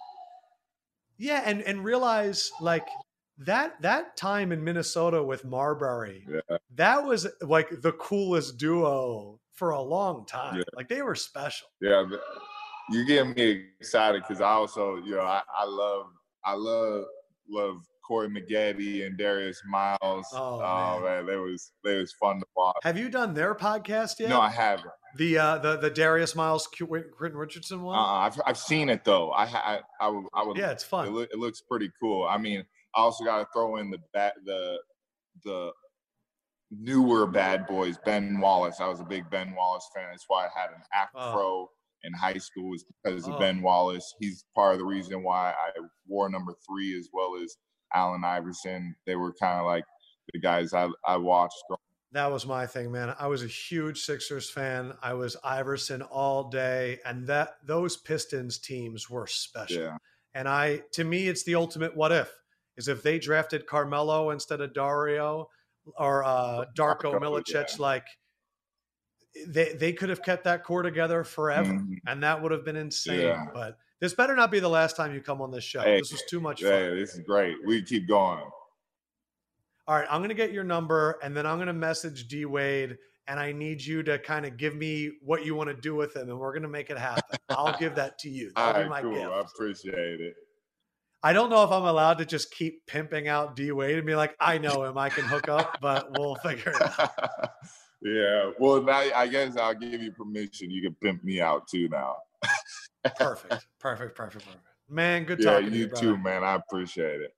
yeah, 1.18 1.44
and 1.46 1.62
and 1.62 1.84
realize 1.84 2.52
like 2.62 2.88
that 3.40 3.82
that 3.82 4.18
time 4.18 4.52
in 4.52 4.64
Minnesota 4.64 5.22
with 5.24 5.46
Marbury, 5.46 6.26
yeah. 6.30 6.58
that 6.76 7.04
was 7.04 7.28
like 7.42 7.70
the 7.82 7.94
coolest 7.94 8.58
duo 8.58 9.40
for 9.54 9.72
a 9.72 9.82
long 9.82 10.26
time. 10.26 10.58
Yeah. 10.58 10.64
Like 10.76 10.88
they 10.88 11.02
were 11.02 11.16
special. 11.16 11.68
Yeah, 11.82 12.06
you 12.90 13.06
get 13.06 13.36
me 13.36 13.66
excited 13.80 14.22
because 14.22 14.42
I 14.42 14.50
also, 14.50 14.98
you 14.98 15.16
know, 15.16 15.22
I, 15.22 15.42
I 15.56 15.66
love, 15.66 16.06
I 16.46 16.54
love, 16.54 17.06
love 17.50 17.78
Corey 18.08 18.30
Maggette 18.30 19.06
and 19.06 19.18
Darius 19.18 19.62
Miles. 19.68 20.26
Oh, 20.34 20.60
man. 21.02 21.04
man. 21.04 21.26
they 21.26 21.36
was, 21.36 21.72
they 21.84 21.98
was 21.98 22.14
fun 22.14 22.40
to 22.40 22.46
watch. 22.56 22.76
Have 22.84 22.98
you 22.98 23.10
done 23.10 23.34
their 23.34 23.54
podcast 23.54 24.20
yet? 24.20 24.30
No, 24.30 24.40
I 24.40 24.50
haven't. 24.50 24.92
the 25.18 25.38
uh, 25.38 25.58
the 25.58 25.78
the 25.78 25.90
Darius 25.90 26.36
Miles 26.36 26.68
Quentin 26.68 27.38
Richardson 27.38 27.82
one. 27.82 27.98
Uh, 27.98 28.02
I've, 28.02 28.40
I've 28.46 28.58
seen 28.58 28.90
it 28.90 29.04
though. 29.04 29.32
I, 29.32 29.44
I, 29.46 29.80
I 30.00 30.08
would, 30.08 30.24
I 30.34 30.44
would. 30.46 30.58
yeah, 30.58 30.72
it's 30.72 30.84
It, 30.84 30.88
fun. 30.88 31.08
it 31.32 31.38
looks 31.38 31.62
pretty 31.62 31.90
cool. 32.02 32.26
I 32.26 32.38
mean, 32.38 32.64
I 32.96 33.02
also 33.02 33.24
got 33.26 33.40
to 33.40 33.48
throw 33.54 33.78
in 33.78 33.90
the 33.92 34.00
bat, 34.14 34.34
the, 34.46 34.78
the 35.44 35.72
newer 36.72 37.28
bad 37.28 37.66
boys, 37.68 37.98
Ben 38.06 38.40
Wallace. 38.40 38.80
I 38.80 38.88
was 38.88 39.00
a 39.00 39.04
big 39.06 39.30
Ben 39.30 39.54
Wallace 39.56 39.88
fan. 39.96 40.06
That's 40.12 40.26
why 40.28 40.46
I 40.46 40.60
had 40.60 40.70
an 40.72 40.82
afro 40.94 41.70
in 42.04 42.14
high 42.14 42.38
school 42.38 42.74
is 42.76 42.86
because 43.04 43.28
of 43.28 43.34
Oh. 43.36 43.40
Ben 43.40 43.62
Wallace. 43.62 44.14
He's 44.20 44.46
part 44.56 44.74
of 44.74 44.80
the 44.80 44.86
reason 44.86 45.24
why 45.24 45.52
I 45.52 45.72
wore 46.08 46.30
number 46.30 46.54
three 46.68 46.98
as 46.98 47.10
well 47.12 47.34
as 47.44 47.56
Allen 47.94 48.24
Iverson. 48.24 48.96
They 49.06 49.16
were 49.16 49.34
kind 49.40 49.60
of 49.60 49.66
like 49.66 49.86
the 50.34 50.40
guys 50.40 50.74
I, 50.74 50.90
I 51.06 51.18
watched. 51.18 51.62
That 52.14 52.32
was 52.32 52.46
my 52.46 52.66
thing, 52.66 52.92
man. 52.92 53.14
I 53.20 53.28
was 53.28 53.44
a 53.44 53.48
huge 53.48 54.02
Sixers 54.02 54.50
fan. 54.50 54.94
I 55.04 55.14
was 55.14 55.36
Iverson 55.44 56.02
all 56.02 56.50
day, 56.50 57.00
and 57.06 57.28
that 57.28 57.56
those 57.66 57.98
Pistons 57.98 58.60
teams 58.60 59.10
were 59.10 59.28
special. 59.28 59.84
Yeah. 59.84 59.98
And 60.34 60.48
I, 60.48 60.84
to 60.94 61.04
me, 61.04 61.28
it's 61.28 61.44
the 61.44 61.56
ultimate 61.56 61.96
what 61.96 62.12
if 62.12 62.32
is 62.78 62.88
if 62.88 63.04
they 63.04 63.20
drafted 63.20 63.66
Carmelo 63.66 64.30
instead 64.30 64.62
of 64.62 64.74
Dario 64.74 65.50
or 65.98 66.24
uh, 66.24 66.66
Darko 66.78 67.20
Milicic, 67.20 67.54
yeah. 67.54 67.76
like 67.80 68.06
they 69.48 69.74
they 69.74 69.94
could 69.94 70.10
have 70.10 70.24
kept 70.24 70.46
that 70.46 70.64
core 70.64 70.84
together 70.84 71.24
forever, 71.24 71.74
Mhm. 71.74 71.98
and 72.08 72.24
that 72.24 72.42
would 72.42 72.52
have 72.52 72.64
been 72.66 72.76
insane. 72.76 73.22
Yeah. 73.22 73.46
But 73.54 73.78
this 74.00 74.14
better 74.14 74.36
not 74.36 74.52
be 74.52 74.60
the 74.60 74.70
last 74.70 74.96
time 74.96 75.14
you 75.14 75.22
come 75.22 75.42
on 75.42 75.52
this 75.52 75.64
show. 75.64 75.82
Hey, 75.82 76.00
this 76.00 76.12
was 76.12 76.24
too 76.30 76.40
much 76.40 76.62
Yeah, 76.62 76.70
fun. 76.88 76.98
this 76.98 77.14
is 77.16 77.22
great. 77.22 77.56
We 77.66 77.82
keep 77.82 78.08
going. 78.08 78.44
All 79.88 79.96
right, 79.96 80.08
I'm 80.10 80.20
going 80.20 80.30
to 80.30 80.36
get 80.36 80.52
your 80.52 80.64
number 80.66 81.18
and 81.24 81.36
then 81.36 81.46
I'm 81.46 81.58
going 81.58 81.68
to 81.68 81.74
message 81.74 82.28
D 82.28 82.46
Wade 82.46 82.98
and 83.28 83.40
I 83.40 83.52
need 83.54 83.82
you 83.84 84.04
to 84.04 84.20
kind 84.20 84.46
of 84.46 84.58
give 84.58 84.76
me 84.76 85.12
what 85.22 85.46
you 85.46 85.56
want 85.56 85.70
to 85.70 85.76
do 85.76 85.96
with 85.96 86.16
him 86.16 86.30
and 86.30 86.38
we're 86.38 86.52
going 86.52 86.64
to 86.64 86.68
make 86.70 86.90
it 86.90 86.98
happen. 86.98 87.38
I'll 87.50 87.78
give 87.78 87.96
that 87.96 88.20
to 88.20 88.30
you. 88.30 88.52
All 88.56 88.68
That'll 88.74 88.84
be 88.84 88.90
my 88.90 89.02
cool. 89.02 89.14
gift. 89.14 89.32
I 89.32 89.40
appreciate 89.42 90.22
it. 90.22 90.34
I 91.24 91.34
don't 91.34 91.50
know 91.50 91.64
if 91.64 91.72
I'm 91.72 91.84
allowed 91.84 92.20
to 92.20 92.26
just 92.26 92.52
keep 92.52 92.86
pimping 92.86 93.28
out 93.28 93.56
D 93.56 93.72
Wade 93.72 93.98
and 93.98 94.06
be 94.06 94.16
like, 94.16 94.36
I 94.40 94.58
know 94.60 94.84
him, 94.84 94.98
I 94.98 95.10
can 95.10 95.26
hook 95.26 95.50
up, 95.50 95.78
but 95.82 96.12
we'll 96.12 96.36
figure 96.36 96.72
it 96.72 97.00
out. 97.00 97.50
yeah. 98.04 98.52
Well, 98.60 98.82
now 98.84 99.04
I 99.16 99.28
guess 99.28 99.58
I'll 99.58 99.74
give 99.74 100.02
you 100.02 100.12
permission. 100.12 100.70
You 100.70 100.82
can 100.84 100.96
pimp 101.02 101.24
me 101.24 101.42
out 101.42 101.68
too 101.68 101.88
now. 101.90 102.18
Perfect. 103.16 103.68
Perfect. 103.80 104.16
Perfect. 104.16 104.46
Perfect. 104.46 104.46
Man, 104.90 105.26
good 105.26 105.40
yeah, 105.40 105.52
talking 105.52 105.74
you, 105.74 105.80
you 105.80 105.88
too, 105.88 106.18
man. 106.18 106.44
I 106.44 106.56
appreciate 106.56 107.22
it. 107.22 107.36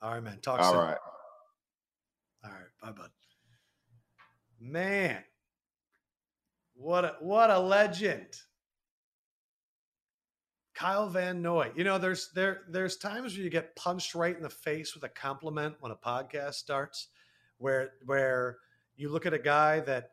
All 0.00 0.12
right, 0.12 0.22
man. 0.22 0.38
Talk 0.40 0.60
All 0.60 0.72
soon. 0.72 0.80
right. 0.80 0.98
All 2.44 2.50
right. 2.50 2.68
Bye, 2.82 2.92
bud. 2.92 3.10
Man. 4.60 5.22
What 6.74 7.04
a 7.04 7.16
what 7.20 7.50
a 7.50 7.58
legend. 7.58 8.36
Kyle 10.74 11.08
Van 11.08 11.42
Noy. 11.42 11.72
You 11.74 11.82
know, 11.82 11.98
there's 11.98 12.30
there 12.34 12.60
there's 12.68 12.96
times 12.96 13.34
where 13.34 13.42
you 13.42 13.50
get 13.50 13.74
punched 13.74 14.14
right 14.14 14.36
in 14.36 14.44
the 14.44 14.48
face 14.48 14.94
with 14.94 15.02
a 15.02 15.08
compliment 15.08 15.74
when 15.80 15.90
a 15.90 15.96
podcast 15.96 16.54
starts, 16.54 17.08
where 17.58 17.94
where 18.06 18.58
you 18.94 19.08
look 19.08 19.26
at 19.26 19.34
a 19.34 19.40
guy 19.40 19.80
that 19.80 20.12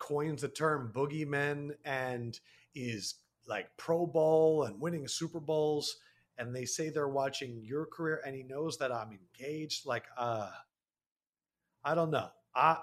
coins 0.00 0.42
the 0.42 0.48
term 0.48 0.90
boogeymen 0.92 1.70
and 1.84 2.40
is 2.74 3.14
like 3.48 3.68
Pro 3.76 4.06
Bowl 4.06 4.64
and 4.64 4.80
winning 4.80 5.06
Super 5.08 5.40
Bowls, 5.40 5.96
and 6.38 6.54
they 6.54 6.64
say 6.64 6.90
they're 6.90 7.08
watching 7.08 7.60
your 7.62 7.86
career, 7.86 8.20
and 8.26 8.34
he 8.34 8.42
knows 8.42 8.78
that 8.78 8.92
I'm 8.92 9.10
engaged. 9.12 9.86
Like, 9.86 10.04
uh, 10.16 10.50
I 11.84 11.94
don't 11.94 12.10
know. 12.10 12.28
I 12.54 12.78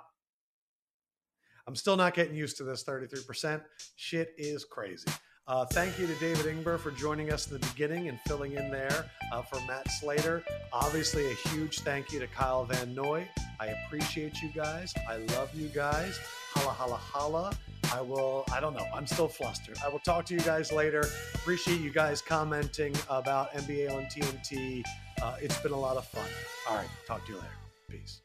I'm 1.68 1.76
still 1.76 1.96
not 1.96 2.14
getting 2.14 2.36
used 2.36 2.58
to 2.58 2.64
this 2.64 2.84
33%. 2.84 3.62
Shit 3.96 4.34
is 4.38 4.66
crazy. 4.66 5.08
Uh, 5.46 5.66
thank 5.66 6.00
you 6.00 6.08
to 6.08 6.16
David 6.16 6.46
Ingber 6.46 6.80
for 6.80 6.92
joining 6.92 7.32
us 7.32 7.52
in 7.52 7.60
the 7.60 7.66
beginning 7.68 8.08
and 8.08 8.20
filling 8.22 8.54
in 8.54 8.72
there 8.72 9.10
uh, 9.32 9.42
for 9.42 9.60
Matt 9.68 9.90
Slater. 9.92 10.44
Obviously, 10.72 11.30
a 11.30 11.34
huge 11.50 11.80
thank 11.80 12.12
you 12.14 12.20
to 12.20 12.28
Kyle 12.28 12.64
Van 12.66 12.96
Noy. 12.96 13.28
I 13.64 13.68
appreciate 13.86 14.42
you 14.42 14.50
guys. 14.50 14.94
I 15.08 15.18
love 15.38 15.50
you 15.56 15.70
guys. 15.70 16.20
Holla, 16.54 16.72
holla, 16.72 16.98
holla. 16.98 17.54
I 17.94 18.02
will, 18.02 18.44
I 18.52 18.60
don't 18.60 18.74
know. 18.74 18.86
I'm 18.94 19.08
still 19.08 19.30
flustered. 19.30 19.78
I 19.82 19.88
will 19.88 20.00
talk 20.00 20.26
to 20.26 20.34
you 20.34 20.42
guys 20.42 20.74
later. 20.74 21.06
Appreciate 21.34 21.80
you 21.80 21.90
guys 21.90 22.22
commenting 22.22 22.94
about 23.10 23.54
NBA 23.54 23.90
on 23.96 24.04
TNT. 24.06 24.84
Uh, 25.22 25.38
it's 25.42 25.58
been 25.60 25.72
a 25.72 25.80
lot 25.80 25.96
of 25.96 26.06
fun. 26.06 26.28
All 26.70 26.76
right. 26.76 26.90
Talk 27.08 27.26
to 27.28 27.32
you 27.32 27.38
later. 27.38 27.52
Peace. 27.90 28.23